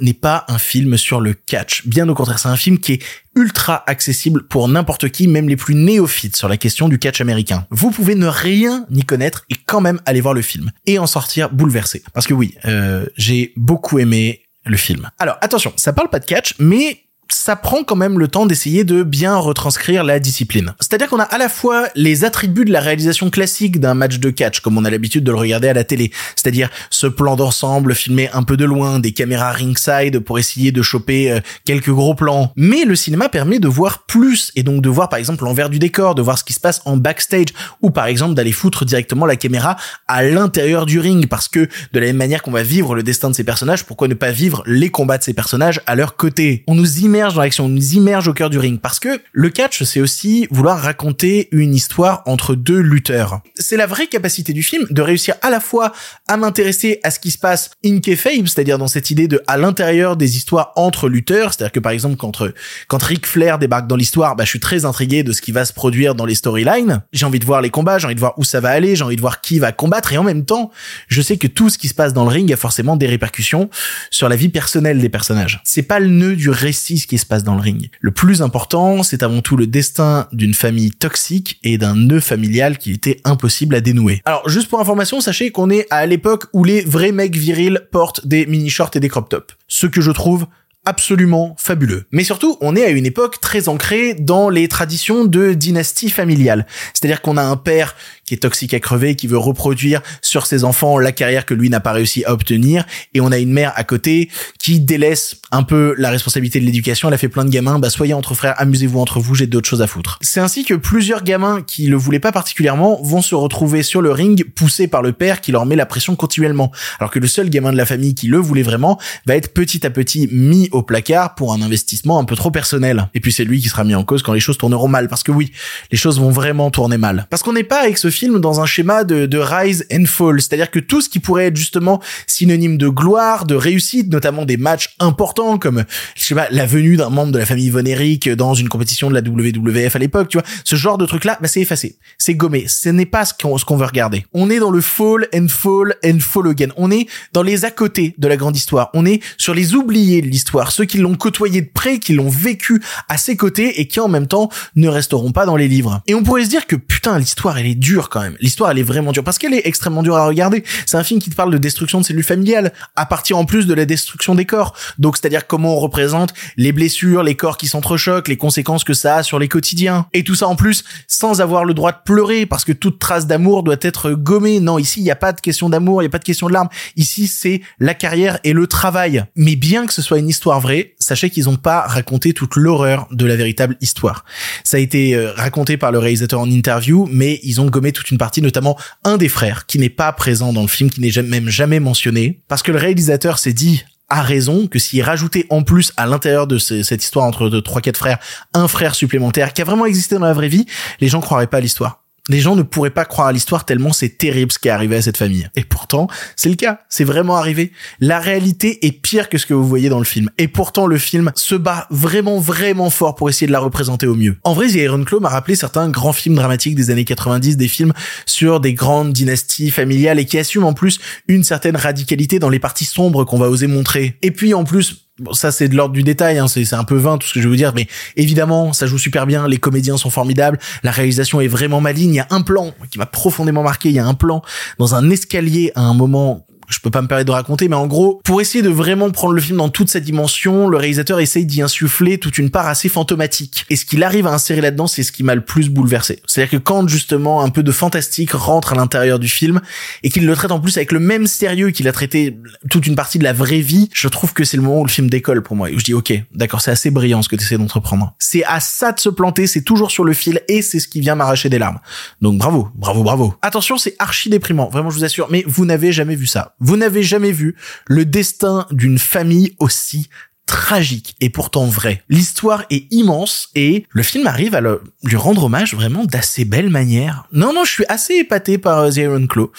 N'est 0.00 0.14
pas 0.14 0.44
un 0.48 0.58
film 0.58 0.96
sur 0.96 1.20
le 1.20 1.34
catch. 1.34 1.86
Bien 1.86 2.08
au 2.08 2.14
contraire, 2.14 2.38
c'est 2.38 2.48
un 2.48 2.56
film 2.56 2.78
qui 2.78 2.94
est 2.94 3.02
ultra 3.36 3.84
accessible 3.86 4.46
pour 4.48 4.68
n'importe 4.68 5.08
qui, 5.10 5.28
même 5.28 5.48
les 5.48 5.56
plus 5.56 5.74
néophytes 5.74 6.36
sur 6.36 6.48
la 6.48 6.56
question 6.56 6.88
du 6.88 6.98
catch 6.98 7.20
américain. 7.20 7.66
Vous 7.70 7.90
pouvez 7.90 8.14
ne 8.14 8.26
rien 8.26 8.86
y 8.90 9.04
connaître 9.04 9.44
et 9.50 9.54
quand 9.54 9.80
même 9.80 10.00
aller 10.06 10.20
voir 10.20 10.34
le 10.34 10.42
film 10.42 10.70
et 10.86 10.98
en 10.98 11.06
sortir 11.06 11.50
bouleversé. 11.50 12.02
Parce 12.12 12.26
que 12.26 12.34
oui, 12.34 12.54
euh, 12.64 13.06
j'ai 13.16 13.52
beaucoup 13.56 13.98
aimé 13.98 14.42
le 14.64 14.76
film. 14.76 15.10
Alors 15.18 15.36
attention, 15.40 15.72
ça 15.76 15.92
parle 15.92 16.10
pas 16.10 16.18
de 16.18 16.26
catch, 16.26 16.54
mais 16.58 17.04
ça 17.30 17.56
prend 17.56 17.84
quand 17.84 17.96
même 17.96 18.18
le 18.18 18.28
temps 18.28 18.46
d'essayer 18.46 18.84
de 18.84 19.02
bien 19.02 19.36
retranscrire 19.36 20.04
la 20.04 20.18
discipline. 20.18 20.74
C'est-à-dire 20.80 21.08
qu'on 21.08 21.20
a 21.20 21.24
à 21.24 21.38
la 21.38 21.48
fois 21.48 21.88
les 21.94 22.24
attributs 22.24 22.64
de 22.64 22.72
la 22.72 22.80
réalisation 22.80 23.30
classique 23.30 23.80
d'un 23.80 23.94
match 23.94 24.18
de 24.18 24.30
catch, 24.30 24.60
comme 24.60 24.76
on 24.76 24.84
a 24.84 24.90
l'habitude 24.90 25.24
de 25.24 25.30
le 25.30 25.38
regarder 25.38 25.68
à 25.68 25.72
la 25.72 25.84
télé, 25.84 26.10
c'est-à-dire 26.36 26.68
ce 26.90 27.06
plan 27.06 27.36
d'ensemble 27.36 27.94
filmé 27.94 28.28
un 28.32 28.42
peu 28.42 28.56
de 28.56 28.64
loin, 28.64 28.98
des 28.98 29.12
caméras 29.12 29.52
ringside 29.52 30.18
pour 30.20 30.38
essayer 30.38 30.72
de 30.72 30.82
choper 30.82 31.30
euh, 31.30 31.40
quelques 31.64 31.90
gros 31.90 32.14
plans. 32.14 32.52
Mais 32.56 32.84
le 32.84 32.96
cinéma 32.96 33.28
permet 33.28 33.58
de 33.58 33.68
voir 33.68 34.04
plus, 34.06 34.52
et 34.56 34.62
donc 34.62 34.82
de 34.82 34.88
voir 34.88 35.08
par 35.08 35.18
exemple 35.18 35.44
l'envers 35.44 35.70
du 35.70 35.78
décor, 35.78 36.14
de 36.14 36.22
voir 36.22 36.38
ce 36.38 36.44
qui 36.44 36.52
se 36.52 36.60
passe 36.60 36.82
en 36.84 36.96
backstage, 36.96 37.48
ou 37.80 37.90
par 37.90 38.06
exemple 38.06 38.34
d'aller 38.34 38.52
foutre 38.52 38.84
directement 38.84 39.26
la 39.26 39.36
caméra 39.36 39.76
à 40.08 40.22
l'intérieur 40.22 40.86
du 40.86 40.98
ring, 40.98 41.28
parce 41.28 41.48
que 41.48 41.68
de 41.92 42.00
la 42.00 42.06
même 42.06 42.16
manière 42.16 42.42
qu'on 42.42 42.50
va 42.50 42.62
vivre 42.62 42.94
le 42.94 43.02
destin 43.02 43.30
de 43.30 43.34
ces 43.34 43.44
personnages, 43.44 43.84
pourquoi 43.84 44.08
ne 44.08 44.14
pas 44.14 44.32
vivre 44.32 44.62
les 44.66 44.90
combats 44.90 45.18
de 45.18 45.22
ces 45.22 45.34
personnages 45.34 45.80
à 45.86 45.94
leur 45.94 46.16
côté? 46.16 46.64
On 46.66 46.74
nous 46.74 46.98
immerge 46.98 47.19
dans 47.28 47.42
l'action, 47.42 47.66
on 47.66 47.68
nous 47.68 47.92
immerge 47.94 48.28
au 48.28 48.32
cœur 48.32 48.50
du 48.50 48.58
ring. 48.58 48.80
Parce 48.80 48.98
que 48.98 49.20
le 49.32 49.50
catch, 49.50 49.82
c'est 49.82 50.00
aussi 50.00 50.48
vouloir 50.50 50.80
raconter 50.80 51.48
une 51.52 51.74
histoire 51.74 52.22
entre 52.26 52.54
deux 52.54 52.80
lutteurs. 52.80 53.40
C'est 53.56 53.76
la 53.76 53.86
vraie 53.86 54.06
capacité 54.06 54.52
du 54.52 54.62
film 54.62 54.86
de 54.90 55.02
réussir 55.02 55.34
à 55.42 55.50
la 55.50 55.60
fois 55.60 55.92
à 56.28 56.36
m'intéresser 56.36 57.00
à 57.02 57.10
ce 57.10 57.20
qui 57.20 57.30
se 57.30 57.38
passe 57.38 57.70
in 57.84 58.00
kayfabe, 58.00 58.46
c'est-à-dire 58.46 58.78
dans 58.78 58.88
cette 58.88 59.10
idée 59.10 59.28
de 59.28 59.42
à 59.46 59.58
l'intérieur 59.58 60.16
des 60.16 60.36
histoires 60.36 60.72
entre 60.76 61.08
lutteurs, 61.08 61.52
c'est-à-dire 61.52 61.72
que 61.72 61.80
par 61.80 61.92
exemple 61.92 62.16
quand 62.16 62.42
quand 62.88 63.02
Ric 63.02 63.26
Flair 63.26 63.58
débarque 63.58 63.86
dans 63.86 63.96
l'histoire, 63.96 64.36
bah 64.36 64.44
je 64.44 64.50
suis 64.50 64.60
très 64.60 64.84
intrigué 64.84 65.22
de 65.22 65.32
ce 65.32 65.42
qui 65.42 65.52
va 65.52 65.64
se 65.64 65.72
produire 65.72 66.14
dans 66.14 66.24
les 66.24 66.34
storylines. 66.34 67.02
J'ai 67.12 67.26
envie 67.26 67.38
de 67.38 67.44
voir 67.44 67.60
les 67.60 67.70
combats, 67.70 67.98
j'ai 67.98 68.06
envie 68.06 68.14
de 68.14 68.20
voir 68.20 68.34
où 68.38 68.44
ça 68.44 68.60
va 68.60 68.70
aller, 68.70 68.96
j'ai 68.96 69.04
envie 69.04 69.16
de 69.16 69.20
voir 69.20 69.40
qui 69.40 69.58
va 69.58 69.72
combattre 69.72 70.12
et 70.12 70.18
en 70.18 70.24
même 70.24 70.44
temps, 70.44 70.70
je 71.08 71.20
sais 71.20 71.36
que 71.36 71.46
tout 71.46 71.68
ce 71.68 71.78
qui 71.78 71.88
se 71.88 71.94
passe 71.94 72.12
dans 72.12 72.24
le 72.24 72.30
ring 72.30 72.50
a 72.52 72.56
forcément 72.56 72.96
des 72.96 73.06
répercussions 73.06 73.68
sur 74.10 74.28
la 74.28 74.36
vie 74.36 74.48
personnelle 74.48 75.00
des 75.00 75.08
personnages. 75.08 75.60
C'est 75.64 75.82
pas 75.82 76.00
le 76.00 76.08
nœud 76.08 76.36
du 76.36 76.50
récit 76.50 76.98
qui 77.10 77.18
se 77.18 77.26
passe 77.26 77.42
dans 77.42 77.56
le 77.56 77.60
ring. 77.60 77.90
Le 78.00 78.12
plus 78.12 78.40
important, 78.40 79.02
c'est 79.02 79.24
avant 79.24 79.40
tout 79.40 79.56
le 79.56 79.66
destin 79.66 80.28
d'une 80.30 80.54
famille 80.54 80.92
toxique 80.92 81.58
et 81.64 81.76
d'un 81.76 81.96
nœud 81.96 82.20
familial 82.20 82.78
qui 82.78 82.92
était 82.92 83.20
impossible 83.24 83.74
à 83.74 83.80
dénouer. 83.80 84.22
Alors, 84.26 84.48
juste 84.48 84.68
pour 84.68 84.78
information, 84.78 85.20
sachez 85.20 85.50
qu'on 85.50 85.70
est 85.70 85.88
à 85.90 86.06
l'époque 86.06 86.46
où 86.52 86.62
les 86.62 86.82
vrais 86.82 87.10
mecs 87.10 87.34
virils 87.34 87.80
portent 87.90 88.24
des 88.28 88.46
mini-shorts 88.46 88.92
et 88.94 89.00
des 89.00 89.08
crop 89.08 89.28
tops. 89.28 89.56
Ce 89.66 89.88
que 89.88 90.00
je 90.00 90.12
trouve 90.12 90.46
absolument 90.86 91.54
fabuleux. 91.58 92.06
Mais 92.10 92.24
surtout, 92.24 92.56
on 92.60 92.74
est 92.74 92.84
à 92.84 92.88
une 92.88 93.06
époque 93.06 93.40
très 93.40 93.68
ancrée 93.68 94.14
dans 94.14 94.48
les 94.48 94.66
traditions 94.66 95.24
de 95.24 95.52
dynastie 95.52 96.08
familiale. 96.08 96.66
C'est-à-dire 96.94 97.20
qu'on 97.20 97.36
a 97.36 97.42
un 97.42 97.56
père 97.56 97.94
qui 98.24 98.34
est 98.34 98.38
toxique 98.38 98.74
à 98.74 98.80
crever, 98.80 99.16
qui 99.16 99.26
veut 99.26 99.36
reproduire 99.36 100.02
sur 100.22 100.46
ses 100.46 100.64
enfants 100.64 100.98
la 100.98 101.12
carrière 101.12 101.44
que 101.46 101.52
lui 101.52 101.68
n'a 101.68 101.80
pas 101.80 101.92
réussi 101.92 102.24
à 102.24 102.32
obtenir, 102.32 102.86
et 103.12 103.20
on 103.20 103.32
a 103.32 103.38
une 103.38 103.52
mère 103.52 103.72
à 103.74 103.82
côté 103.82 104.30
qui 104.58 104.78
délaisse 104.78 105.36
un 105.50 105.64
peu 105.64 105.94
la 105.98 106.10
responsabilité 106.10 106.60
de 106.60 106.64
l'éducation, 106.64 107.08
elle 107.08 107.14
a 107.14 107.18
fait 107.18 107.28
plein 107.28 107.44
de 107.44 107.50
gamins, 107.50 107.80
bah 107.80 107.90
soyez 107.90 108.14
entre 108.14 108.34
frères, 108.34 108.54
amusez-vous 108.58 109.00
entre 109.00 109.18
vous, 109.18 109.34
j'ai 109.34 109.48
d'autres 109.48 109.68
choses 109.68 109.82
à 109.82 109.88
foutre. 109.88 110.18
C'est 110.22 110.38
ainsi 110.38 110.64
que 110.64 110.74
plusieurs 110.74 111.24
gamins 111.24 111.60
qui 111.60 111.88
le 111.88 111.96
voulaient 111.96 112.20
pas 112.20 112.30
particulièrement 112.30 113.00
vont 113.02 113.20
se 113.20 113.34
retrouver 113.34 113.82
sur 113.82 114.00
le 114.00 114.12
ring 114.12 114.44
poussés 114.54 114.86
par 114.86 115.02
le 115.02 115.12
père 115.12 115.40
qui 115.40 115.50
leur 115.50 115.66
met 115.66 115.74
la 115.74 115.86
pression 115.86 116.14
continuellement, 116.14 116.70
alors 117.00 117.10
que 117.10 117.18
le 117.18 117.26
seul 117.26 117.50
gamin 117.50 117.72
de 117.72 117.76
la 117.76 117.86
famille 117.86 118.14
qui 118.14 118.28
le 118.28 118.38
voulait 118.38 118.62
vraiment 118.62 118.98
va 119.26 119.34
être 119.34 119.52
petit 119.52 119.84
à 119.84 119.90
petit 119.90 120.28
mis 120.30 120.68
au 120.72 120.82
placard 120.82 121.34
pour 121.34 121.52
un 121.52 121.62
investissement 121.62 122.18
un 122.18 122.24
peu 122.24 122.36
trop 122.36 122.50
personnel. 122.50 123.08
Et 123.14 123.20
puis 123.20 123.32
c'est 123.32 123.44
lui 123.44 123.60
qui 123.60 123.68
sera 123.68 123.84
mis 123.84 123.94
en 123.94 124.04
cause 124.04 124.22
quand 124.22 124.32
les 124.32 124.40
choses 124.40 124.58
tourneront 124.58 124.88
mal, 124.88 125.08
parce 125.08 125.22
que 125.22 125.32
oui, 125.32 125.52
les 125.90 125.98
choses 125.98 126.18
vont 126.18 126.30
vraiment 126.30 126.70
tourner 126.70 126.98
mal. 126.98 127.26
Parce 127.30 127.42
qu'on 127.42 127.52
n'est 127.52 127.64
pas 127.64 127.82
avec 127.82 127.98
ce 127.98 128.10
film 128.10 128.40
dans 128.40 128.60
un 128.60 128.66
schéma 128.66 129.04
de, 129.04 129.26
de 129.26 129.38
rise 129.38 129.86
and 129.92 130.04
fall, 130.06 130.40
c'est-à-dire 130.40 130.70
que 130.70 130.78
tout 130.78 131.00
ce 131.00 131.08
qui 131.08 131.20
pourrait 131.20 131.46
être 131.46 131.56
justement 131.56 132.00
synonyme 132.26 132.78
de 132.78 132.88
gloire, 132.88 133.46
de 133.46 133.54
réussite, 133.54 134.10
notamment 134.10 134.44
des 134.44 134.56
matchs 134.56 134.94
importants 134.98 135.58
comme, 135.58 135.84
je 136.16 136.22
sais 136.22 136.34
pas, 136.34 136.48
la 136.50 136.66
venue 136.66 136.96
d'un 136.96 137.10
membre 137.10 137.32
de 137.32 137.38
la 137.38 137.46
famille 137.46 137.70
Von 137.70 137.84
Erich 137.84 138.28
dans 138.28 138.54
une 138.54 138.68
compétition 138.68 139.10
de 139.10 139.14
la 139.14 139.20
WWF 139.20 139.96
à 139.96 139.98
l'époque, 139.98 140.28
tu 140.28 140.38
vois, 140.38 140.46
ce 140.64 140.76
genre 140.76 140.98
de 140.98 141.06
truc 141.06 141.24
là, 141.24 141.38
bah 141.40 141.48
c'est 141.48 141.60
effacé, 141.60 141.96
c'est 142.18 142.34
gommé, 142.34 142.66
ce 142.68 142.88
n'est 142.88 143.06
pas 143.06 143.24
ce 143.24 143.34
qu'on 143.34 143.58
ce 143.58 143.64
qu'on 143.64 143.76
veut 143.76 143.86
regarder. 143.86 144.26
On 144.32 144.50
est 144.50 144.58
dans 144.58 144.70
le 144.70 144.80
fall 144.80 145.28
and 145.34 145.48
fall 145.48 145.94
and 146.04 146.18
fall 146.20 146.48
again. 146.48 146.68
On 146.76 146.90
est 146.90 147.06
dans 147.32 147.42
les 147.42 147.64
à 147.64 147.70
côté 147.70 148.14
de 148.18 148.28
la 148.28 148.36
grande 148.36 148.56
histoire. 148.56 148.90
On 148.94 149.06
est 149.06 149.20
sur 149.36 149.54
les 149.54 149.74
oubliés 149.74 150.22
de 150.22 150.26
l'histoire, 150.26 150.59
ceux 150.68 150.84
qui 150.84 150.98
l'ont 150.98 151.14
côtoyé 151.14 151.62
de 151.62 151.70
près, 151.72 151.98
qui 151.98 152.12
l'ont 152.12 152.28
vécu 152.28 152.82
à 153.08 153.16
ses 153.16 153.36
côtés 153.36 153.80
et 153.80 153.88
qui 153.88 154.00
en 154.00 154.08
même 154.08 154.26
temps 154.26 154.50
ne 154.76 154.88
resteront 154.88 155.32
pas 155.32 155.46
dans 155.46 155.56
les 155.56 155.68
livres. 155.68 156.02
Et 156.06 156.14
on 156.14 156.22
pourrait 156.22 156.44
se 156.44 156.50
dire 156.50 156.66
que 156.66 156.76
putain, 156.76 157.18
l'histoire 157.18 157.58
elle 157.58 157.66
est 157.66 157.74
dure 157.74 158.08
quand 158.08 158.20
même. 158.20 158.36
L'histoire 158.40 158.70
elle 158.70 158.78
est 158.78 158.84
vraiment 158.84 159.12
dure 159.12 159.24
parce 159.24 159.38
qu'elle 159.38 159.54
est 159.54 159.66
extrêmement 159.66 160.02
dure 160.02 160.16
à 160.16 160.26
regarder. 160.26 160.62
C'est 160.86 160.96
un 160.96 161.04
film 161.04 161.20
qui 161.20 161.30
te 161.30 161.34
parle 161.34 161.52
de 161.52 161.58
destruction 161.58 162.00
de 162.00 162.04
cellules 162.04 162.24
familiales 162.24 162.72
à 162.96 163.06
partir 163.06 163.38
en 163.38 163.44
plus 163.44 163.66
de 163.66 163.74
la 163.74 163.86
destruction 163.86 164.34
des 164.34 164.44
corps. 164.44 164.74
Donc 164.98 165.16
c'est-à-dire 165.16 165.46
comment 165.46 165.76
on 165.76 165.78
représente 165.78 166.34
les 166.56 166.72
blessures, 166.72 167.22
les 167.22 167.34
corps 167.34 167.56
qui 167.56 167.68
s'entrechoquent, 167.68 168.28
les 168.28 168.36
conséquences 168.36 168.84
que 168.84 168.94
ça 168.94 169.16
a 169.16 169.22
sur 169.22 169.38
les 169.38 169.48
quotidiens. 169.48 170.06
Et 170.12 170.24
tout 170.24 170.34
ça 170.34 170.46
en 170.46 170.56
plus 170.56 170.84
sans 171.06 171.40
avoir 171.40 171.64
le 171.64 171.74
droit 171.74 171.92
de 171.92 171.98
pleurer 172.04 172.46
parce 172.46 172.64
que 172.64 172.72
toute 172.72 172.98
trace 172.98 173.26
d'amour 173.26 173.62
doit 173.62 173.76
être 173.80 174.10
gommée. 174.10 174.60
Non, 174.60 174.78
ici 174.78 175.00
il 175.00 175.04
n'y 175.04 175.10
a 175.10 175.16
pas 175.16 175.32
de 175.32 175.40
question 175.40 175.68
d'amour, 175.68 176.02
il 176.02 176.04
n'y 176.04 176.10
a 176.10 176.10
pas 176.10 176.18
de 176.18 176.24
question 176.24 176.48
de 176.48 176.52
larmes. 176.52 176.68
Ici 176.96 177.26
c'est 177.26 177.62
la 177.78 177.94
carrière 177.94 178.38
et 178.44 178.52
le 178.52 178.66
travail. 178.66 179.24
Mais 179.36 179.56
bien 179.56 179.86
que 179.86 179.92
ce 179.92 180.02
soit 180.02 180.18
une 180.18 180.28
histoire 180.28 180.49
vraie, 180.58 180.94
sachez 180.98 181.30
qu'ils 181.30 181.44
n'ont 181.44 181.56
pas 181.56 181.82
raconté 181.82 182.32
toute 182.32 182.56
l'horreur 182.56 183.06
de 183.12 183.24
la 183.26 183.36
véritable 183.36 183.76
histoire. 183.80 184.24
Ça 184.64 184.78
a 184.78 184.80
été 184.80 185.14
euh, 185.14 185.32
raconté 185.34 185.76
par 185.76 185.92
le 185.92 185.98
réalisateur 185.98 186.40
en 186.40 186.50
interview, 186.50 187.08
mais 187.12 187.38
ils 187.42 187.60
ont 187.60 187.66
gommé 187.66 187.92
toute 187.92 188.10
une 188.10 188.18
partie, 188.18 188.42
notamment 188.42 188.76
un 189.04 189.16
des 189.16 189.28
frères 189.28 189.66
qui 189.66 189.78
n'est 189.78 189.88
pas 189.90 190.10
présent 190.12 190.52
dans 190.52 190.62
le 190.62 190.68
film, 190.68 190.90
qui 190.90 191.00
n'est 191.00 191.22
même 191.22 191.48
jamais 191.48 191.78
mentionné, 191.78 192.40
parce 192.48 192.62
que 192.62 192.72
le 192.72 192.78
réalisateur 192.78 193.38
s'est 193.38 193.52
dit 193.52 193.84
a 194.12 194.22
raison 194.22 194.66
que 194.66 194.80
s'il 194.80 195.02
rajoutait 195.02 195.46
en 195.50 195.62
plus 195.62 195.92
à 195.96 196.04
l'intérieur 196.06 196.48
de 196.48 196.58
ce- 196.58 196.82
cette 196.82 197.04
histoire 197.04 197.26
entre 197.26 197.48
trois, 197.60 197.80
quatre 197.80 197.96
frères, 197.96 198.18
un 198.54 198.66
frère 198.66 198.96
supplémentaire 198.96 199.52
qui 199.52 199.62
a 199.62 199.64
vraiment 199.64 199.86
existé 199.86 200.16
dans 200.16 200.24
la 200.24 200.32
vraie 200.32 200.48
vie, 200.48 200.66
les 201.00 201.06
gens 201.06 201.20
croiraient 201.20 201.46
pas 201.46 201.58
à 201.58 201.60
l'histoire. 201.60 202.02
Les 202.30 202.38
gens 202.38 202.54
ne 202.54 202.62
pourraient 202.62 202.90
pas 202.90 203.04
croire 203.04 203.26
à 203.26 203.32
l'histoire 203.32 203.64
tellement 203.64 203.92
c'est 203.92 204.16
terrible 204.16 204.52
ce 204.52 204.60
qui 204.60 204.68
est 204.68 204.70
arrivé 204.70 204.94
à 204.94 205.02
cette 205.02 205.16
famille. 205.16 205.48
Et 205.56 205.64
pourtant, 205.64 206.06
c'est 206.36 206.48
le 206.48 206.54
cas. 206.54 206.78
C'est 206.88 207.02
vraiment 207.02 207.34
arrivé. 207.34 207.72
La 207.98 208.20
réalité 208.20 208.86
est 208.86 208.92
pire 208.92 209.28
que 209.28 209.36
ce 209.36 209.46
que 209.46 209.54
vous 209.54 209.66
voyez 209.66 209.88
dans 209.88 209.98
le 209.98 210.04
film. 210.04 210.30
Et 210.38 210.46
pourtant, 210.46 210.86
le 210.86 210.96
film 210.96 211.32
se 211.34 211.56
bat 211.56 211.88
vraiment, 211.90 212.38
vraiment 212.38 212.88
fort 212.88 213.16
pour 213.16 213.28
essayer 213.28 213.48
de 213.48 213.52
la 213.52 213.58
représenter 213.58 214.06
au 214.06 214.14
mieux. 214.14 214.36
En 214.44 214.52
vrai, 214.52 214.68
The 214.68 214.76
Iron 214.76 215.02
Claw 215.02 215.18
m'a 215.18 215.28
rappelé 215.28 215.56
certains 215.56 215.88
grands 215.88 216.12
films 216.12 216.36
dramatiques 216.36 216.76
des 216.76 216.90
années 216.90 217.04
90, 217.04 217.56
des 217.56 217.66
films 217.66 217.92
sur 218.26 218.60
des 218.60 218.74
grandes 218.74 219.12
dynasties 219.12 219.72
familiales 219.72 220.20
et 220.20 220.24
qui 220.24 220.38
assument 220.38 220.66
en 220.66 220.72
plus 220.72 221.00
une 221.26 221.42
certaine 221.42 221.76
radicalité 221.76 222.38
dans 222.38 222.48
les 222.48 222.60
parties 222.60 222.84
sombres 222.84 223.24
qu'on 223.24 223.38
va 223.38 223.50
oser 223.50 223.66
montrer. 223.66 224.16
Et 224.22 224.30
puis, 224.30 224.54
en 224.54 224.62
plus, 224.62 225.09
Bon, 225.20 225.34
ça 225.34 225.52
c'est 225.52 225.68
de 225.68 225.76
l'ordre 225.76 225.92
du 225.92 226.02
détail, 226.02 226.38
hein, 226.38 226.48
c'est 226.48 226.64
c'est 226.64 226.76
un 226.76 226.84
peu 226.84 226.96
vain 226.96 227.18
tout 227.18 227.28
ce 227.28 227.34
que 227.34 227.40
je 227.40 227.44
vais 227.44 227.50
vous 227.50 227.56
dire, 227.56 227.74
mais 227.74 227.86
évidemment 228.16 228.72
ça 228.72 228.86
joue 228.86 228.96
super 228.96 229.26
bien, 229.26 229.46
les 229.46 229.58
comédiens 229.58 229.98
sont 229.98 230.08
formidables, 230.08 230.58
la 230.82 230.90
réalisation 230.90 231.42
est 231.42 231.46
vraiment 231.46 231.82
maligne, 231.82 232.14
il 232.14 232.16
y 232.16 232.20
a 232.20 232.26
un 232.30 232.40
plan 232.40 232.72
qui 232.90 232.98
m'a 232.98 233.04
profondément 233.04 233.62
marqué, 233.62 233.90
il 233.90 233.94
y 233.94 233.98
a 233.98 234.06
un 234.06 234.14
plan 234.14 234.40
dans 234.78 234.94
un 234.94 235.10
escalier 235.10 235.72
à 235.74 235.82
un 235.82 235.92
moment 235.92 236.46
je 236.70 236.80
peux 236.80 236.90
pas 236.90 237.02
me 237.02 237.08
permettre 237.08 237.26
de 237.26 237.32
raconter, 237.32 237.68
mais 237.68 237.76
en 237.76 237.86
gros, 237.86 238.20
pour 238.24 238.40
essayer 238.40 238.62
de 238.62 238.68
vraiment 238.68 239.10
prendre 239.10 239.34
le 239.34 239.40
film 239.40 239.58
dans 239.58 239.68
toute 239.68 239.88
sa 239.88 240.00
dimension, 240.00 240.68
le 240.68 240.76
réalisateur 240.76 241.20
essaye 241.20 241.44
d'y 241.44 241.62
insuffler 241.62 242.18
toute 242.18 242.38
une 242.38 242.50
part 242.50 242.66
assez 242.66 242.88
fantomatique. 242.88 243.66
Et 243.70 243.76
ce 243.76 243.84
qu'il 243.84 244.02
arrive 244.02 244.26
à 244.26 244.32
insérer 244.32 244.60
là-dedans, 244.60 244.86
c'est 244.86 245.02
ce 245.02 245.12
qui 245.12 245.22
m'a 245.22 245.34
le 245.34 245.40
plus 245.40 245.68
bouleversé. 245.68 246.20
C'est-à-dire 246.26 246.50
que 246.50 246.62
quand 246.62 246.88
justement 246.88 247.42
un 247.42 247.50
peu 247.50 247.62
de 247.62 247.72
fantastique 247.72 248.32
rentre 248.32 248.72
à 248.72 248.76
l'intérieur 248.76 249.18
du 249.18 249.28
film 249.28 249.60
et 250.02 250.10
qu'il 250.10 250.26
le 250.26 250.34
traite 250.34 250.52
en 250.52 250.60
plus 250.60 250.76
avec 250.76 250.92
le 250.92 251.00
même 251.00 251.26
sérieux 251.26 251.70
qu'il 251.70 251.88
a 251.88 251.92
traité 251.92 252.38
toute 252.70 252.86
une 252.86 252.96
partie 252.96 253.18
de 253.18 253.24
la 253.24 253.32
vraie 253.32 253.60
vie, 253.60 253.88
je 253.92 254.08
trouve 254.08 254.32
que 254.32 254.44
c'est 254.44 254.56
le 254.56 254.62
moment 254.62 254.80
où 254.80 254.84
le 254.84 254.90
film 254.90 255.10
décolle 255.10 255.42
pour 255.42 255.56
moi. 255.56 255.70
Et 255.70 255.74
où 255.74 255.78
je 255.78 255.84
dis 255.84 255.94
ok, 255.94 256.12
d'accord, 256.34 256.60
c'est 256.60 256.70
assez 256.70 256.90
brillant 256.90 257.22
ce 257.22 257.28
que 257.28 257.36
tu 257.36 257.44
essaies 257.44 257.58
d'entreprendre. 257.58 258.14
C'est 258.18 258.44
à 258.44 258.60
ça 258.60 258.92
de 258.92 259.00
se 259.00 259.08
planter, 259.08 259.46
c'est 259.46 259.62
toujours 259.62 259.90
sur 259.90 260.04
le 260.04 260.12
fil 260.12 260.40
et 260.48 260.62
c'est 260.62 260.80
ce 260.80 260.88
qui 260.88 261.00
vient 261.00 261.14
m'arracher 261.14 261.48
des 261.48 261.58
larmes. 261.58 261.78
Donc 262.20 262.38
bravo, 262.38 262.68
bravo, 262.74 263.02
bravo. 263.02 263.34
Attention, 263.42 263.76
c'est 263.76 263.96
archi 263.98 264.30
déprimant, 264.30 264.68
vraiment 264.68 264.90
je 264.90 264.96
vous 264.96 265.04
assure, 265.04 265.28
mais 265.30 265.44
vous 265.46 265.64
n'avez 265.64 265.92
jamais 265.92 266.16
vu 266.16 266.26
ça. 266.26 266.54
Vous 266.60 266.76
n'avez 266.76 267.02
jamais 267.02 267.32
vu 267.32 267.56
le 267.86 268.04
destin 268.04 268.66
d'une 268.70 268.98
famille 268.98 269.54
aussi 269.58 270.08
tragique 270.46 271.14
et 271.20 271.30
pourtant 271.30 271.66
vrai. 271.66 272.02
L'histoire 272.08 272.64
est 272.70 272.86
immense 272.92 273.50
et 273.54 273.86
le 273.90 274.02
film 274.02 274.26
arrive 274.26 274.54
à 274.54 274.60
le- 274.60 274.82
lui 275.04 275.16
rendre 275.16 275.44
hommage 275.44 275.74
vraiment 275.74 276.04
d'assez 276.04 276.44
belle 276.44 276.70
manière. 276.70 277.24
Non, 277.32 277.52
non, 277.52 277.64
je 277.64 277.70
suis 277.70 277.84
assez 277.88 278.14
épaté 278.14 278.58
par 278.58 278.78
euh, 278.80 278.90
The 278.90 278.96
Iron 278.98 279.26
Claw. 279.28 279.52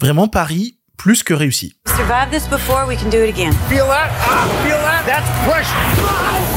Vraiment, 0.00 0.28
Paris, 0.28 0.78
plus 0.96 1.22
que 1.24 1.34
réussi. 1.34 1.74
Survived 1.86 2.30
this 2.30 2.48
before, 2.48 2.86
we 2.88 2.96
can 2.96 3.08
do 3.10 3.18
it 3.24 3.30
again. 3.34 3.52
Feel 3.68 3.86
that? 3.88 4.10
Ah, 4.28 4.46
feel 4.64 4.76
that? 4.78 5.04
That's 5.06 5.28
pressure. 5.44 6.47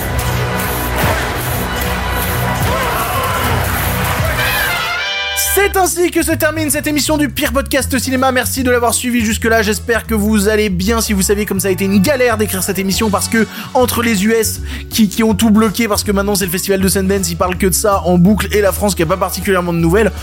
C'est 5.53 5.75
ainsi 5.75 6.11
que 6.11 6.23
se 6.23 6.31
termine 6.31 6.69
cette 6.69 6.87
émission 6.87 7.17
du 7.17 7.27
pire 7.27 7.51
podcast 7.51 7.99
cinéma. 7.99 8.31
Merci 8.31 8.63
de 8.63 8.71
l'avoir 8.71 8.93
suivi 8.93 9.19
jusque-là. 9.19 9.61
J'espère 9.61 10.07
que 10.07 10.15
vous 10.15 10.47
allez 10.47 10.69
bien. 10.69 11.01
Si 11.01 11.11
vous 11.11 11.21
saviez 11.21 11.45
comme 11.45 11.59
ça 11.59 11.67
a 11.67 11.71
été 11.71 11.83
une 11.83 12.01
galère 12.01 12.37
d'écrire 12.37 12.63
cette 12.63 12.79
émission 12.79 13.09
parce 13.09 13.27
que 13.27 13.45
entre 13.73 14.01
les 14.01 14.23
US 14.23 14.61
qui, 14.89 15.09
qui 15.09 15.23
ont 15.23 15.33
tout 15.33 15.49
bloqué 15.49 15.89
parce 15.89 16.05
que 16.05 16.13
maintenant 16.13 16.35
c'est 16.35 16.45
le 16.45 16.51
festival 16.51 16.79
de 16.79 16.87
Sundance, 16.87 17.29
ils 17.29 17.35
parlent 17.35 17.57
que 17.57 17.67
de 17.67 17.73
ça 17.73 18.01
en 18.05 18.17
boucle 18.17 18.47
et 18.53 18.61
la 18.61 18.71
France 18.71 18.95
qui 18.95 19.03
a 19.03 19.05
pas 19.05 19.17
particulièrement 19.17 19.73
de 19.73 19.79
nouvelles. 19.79 20.13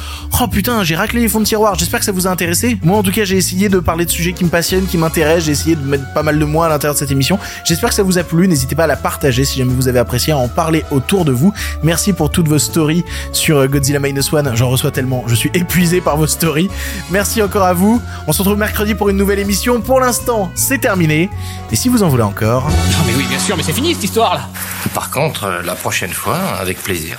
Oh 0.41 0.49
putain, 0.49 0.83
j'ai 0.83 0.97
raclé 0.97 1.21
les 1.21 1.29
fonds 1.29 1.41
de 1.41 1.45
tiroir. 1.45 1.75
J'espère 1.75 1.99
que 2.01 2.07
ça 2.07 2.13
vous 2.13 2.27
a 2.27 2.31
intéressé. 2.31 2.79
Moi 2.83 2.97
en 2.97 3.03
tout 3.03 3.13
cas, 3.13 3.25
j'ai 3.25 3.37
essayé 3.37 3.69
de 3.69 3.81
parler 3.81 4.07
de 4.07 4.11
sujets 4.11 4.33
qui 4.33 4.45
me 4.45 4.51
passionnent, 4.51 4.87
qui 4.87 4.97
m'intéressent. 4.97 5.45
J'ai 5.45 5.53
essayé 5.53 5.77
de 5.77 5.85
mettre 5.85 6.11
pas 6.15 6.23
mal 6.23 6.39
de 6.39 6.45
moi 6.47 6.65
à 6.65 6.69
l'intérieur 6.71 6.95
de 6.95 6.99
cette 7.01 7.11
émission. 7.11 7.39
J'espère 7.67 7.91
que 7.91 7.95
ça 7.95 8.03
vous 8.03 8.17
a 8.17 8.23
plu. 8.23 8.49
N'hésitez 8.49 8.75
pas 8.75 8.85
à 8.85 8.87
la 8.89 8.97
partager 8.97 9.45
si 9.45 9.59
jamais 9.59 9.75
vous 9.75 9.89
avez 9.89 9.99
apprécié, 9.99 10.33
à 10.33 10.39
en 10.39 10.49
parler 10.49 10.85
autour 10.91 11.27
de 11.27 11.33
vous. 11.33 11.53
Merci 11.83 12.15
pour 12.15 12.31
toutes 12.31 12.49
vos 12.49 12.59
stories 12.59 13.05
sur 13.33 13.59
euh, 13.59 13.67
Godzilla 13.67 14.01
Minus 14.01 14.33
One. 14.33 14.53
J'en 14.55 14.71
reçois 14.71 14.91
tellement. 14.91 15.18
Je 15.27 15.35
suis 15.35 15.51
épuisé 15.55 16.01
par 16.01 16.17
vos 16.17 16.27
stories. 16.27 16.71
Merci 17.11 17.43
encore 17.43 17.65
à 17.65 17.73
vous. 17.73 18.01
On 18.27 18.33
se 18.33 18.39
retrouve 18.39 18.59
mercredi 18.59 18.95
pour 18.95 19.09
une 19.09 19.17
nouvelle 19.17 19.39
émission. 19.39 19.81
Pour 19.81 20.01
l'instant, 20.01 20.51
c'est 20.55 20.79
terminé. 20.79 21.31
Et 21.71 21.77
si 21.77 21.89
vous 21.89 22.03
en 22.03 22.09
voulez 22.09 22.23
encore, 22.23 22.65
Non 22.69 23.05
mais 23.07 23.15
oui, 23.17 23.25
bien 23.29 23.39
sûr, 23.39 23.57
mais 23.57 23.63
c'est 23.63 23.73
fini 23.73 23.95
cette 23.95 24.05
histoire 24.05 24.35
là. 24.35 24.49
Par 24.95 25.11
contre, 25.11 25.45
euh, 25.45 25.63
la 25.63 25.75
prochaine 25.75 26.13
fois, 26.13 26.39
avec 26.61 26.83
plaisir. 26.83 27.17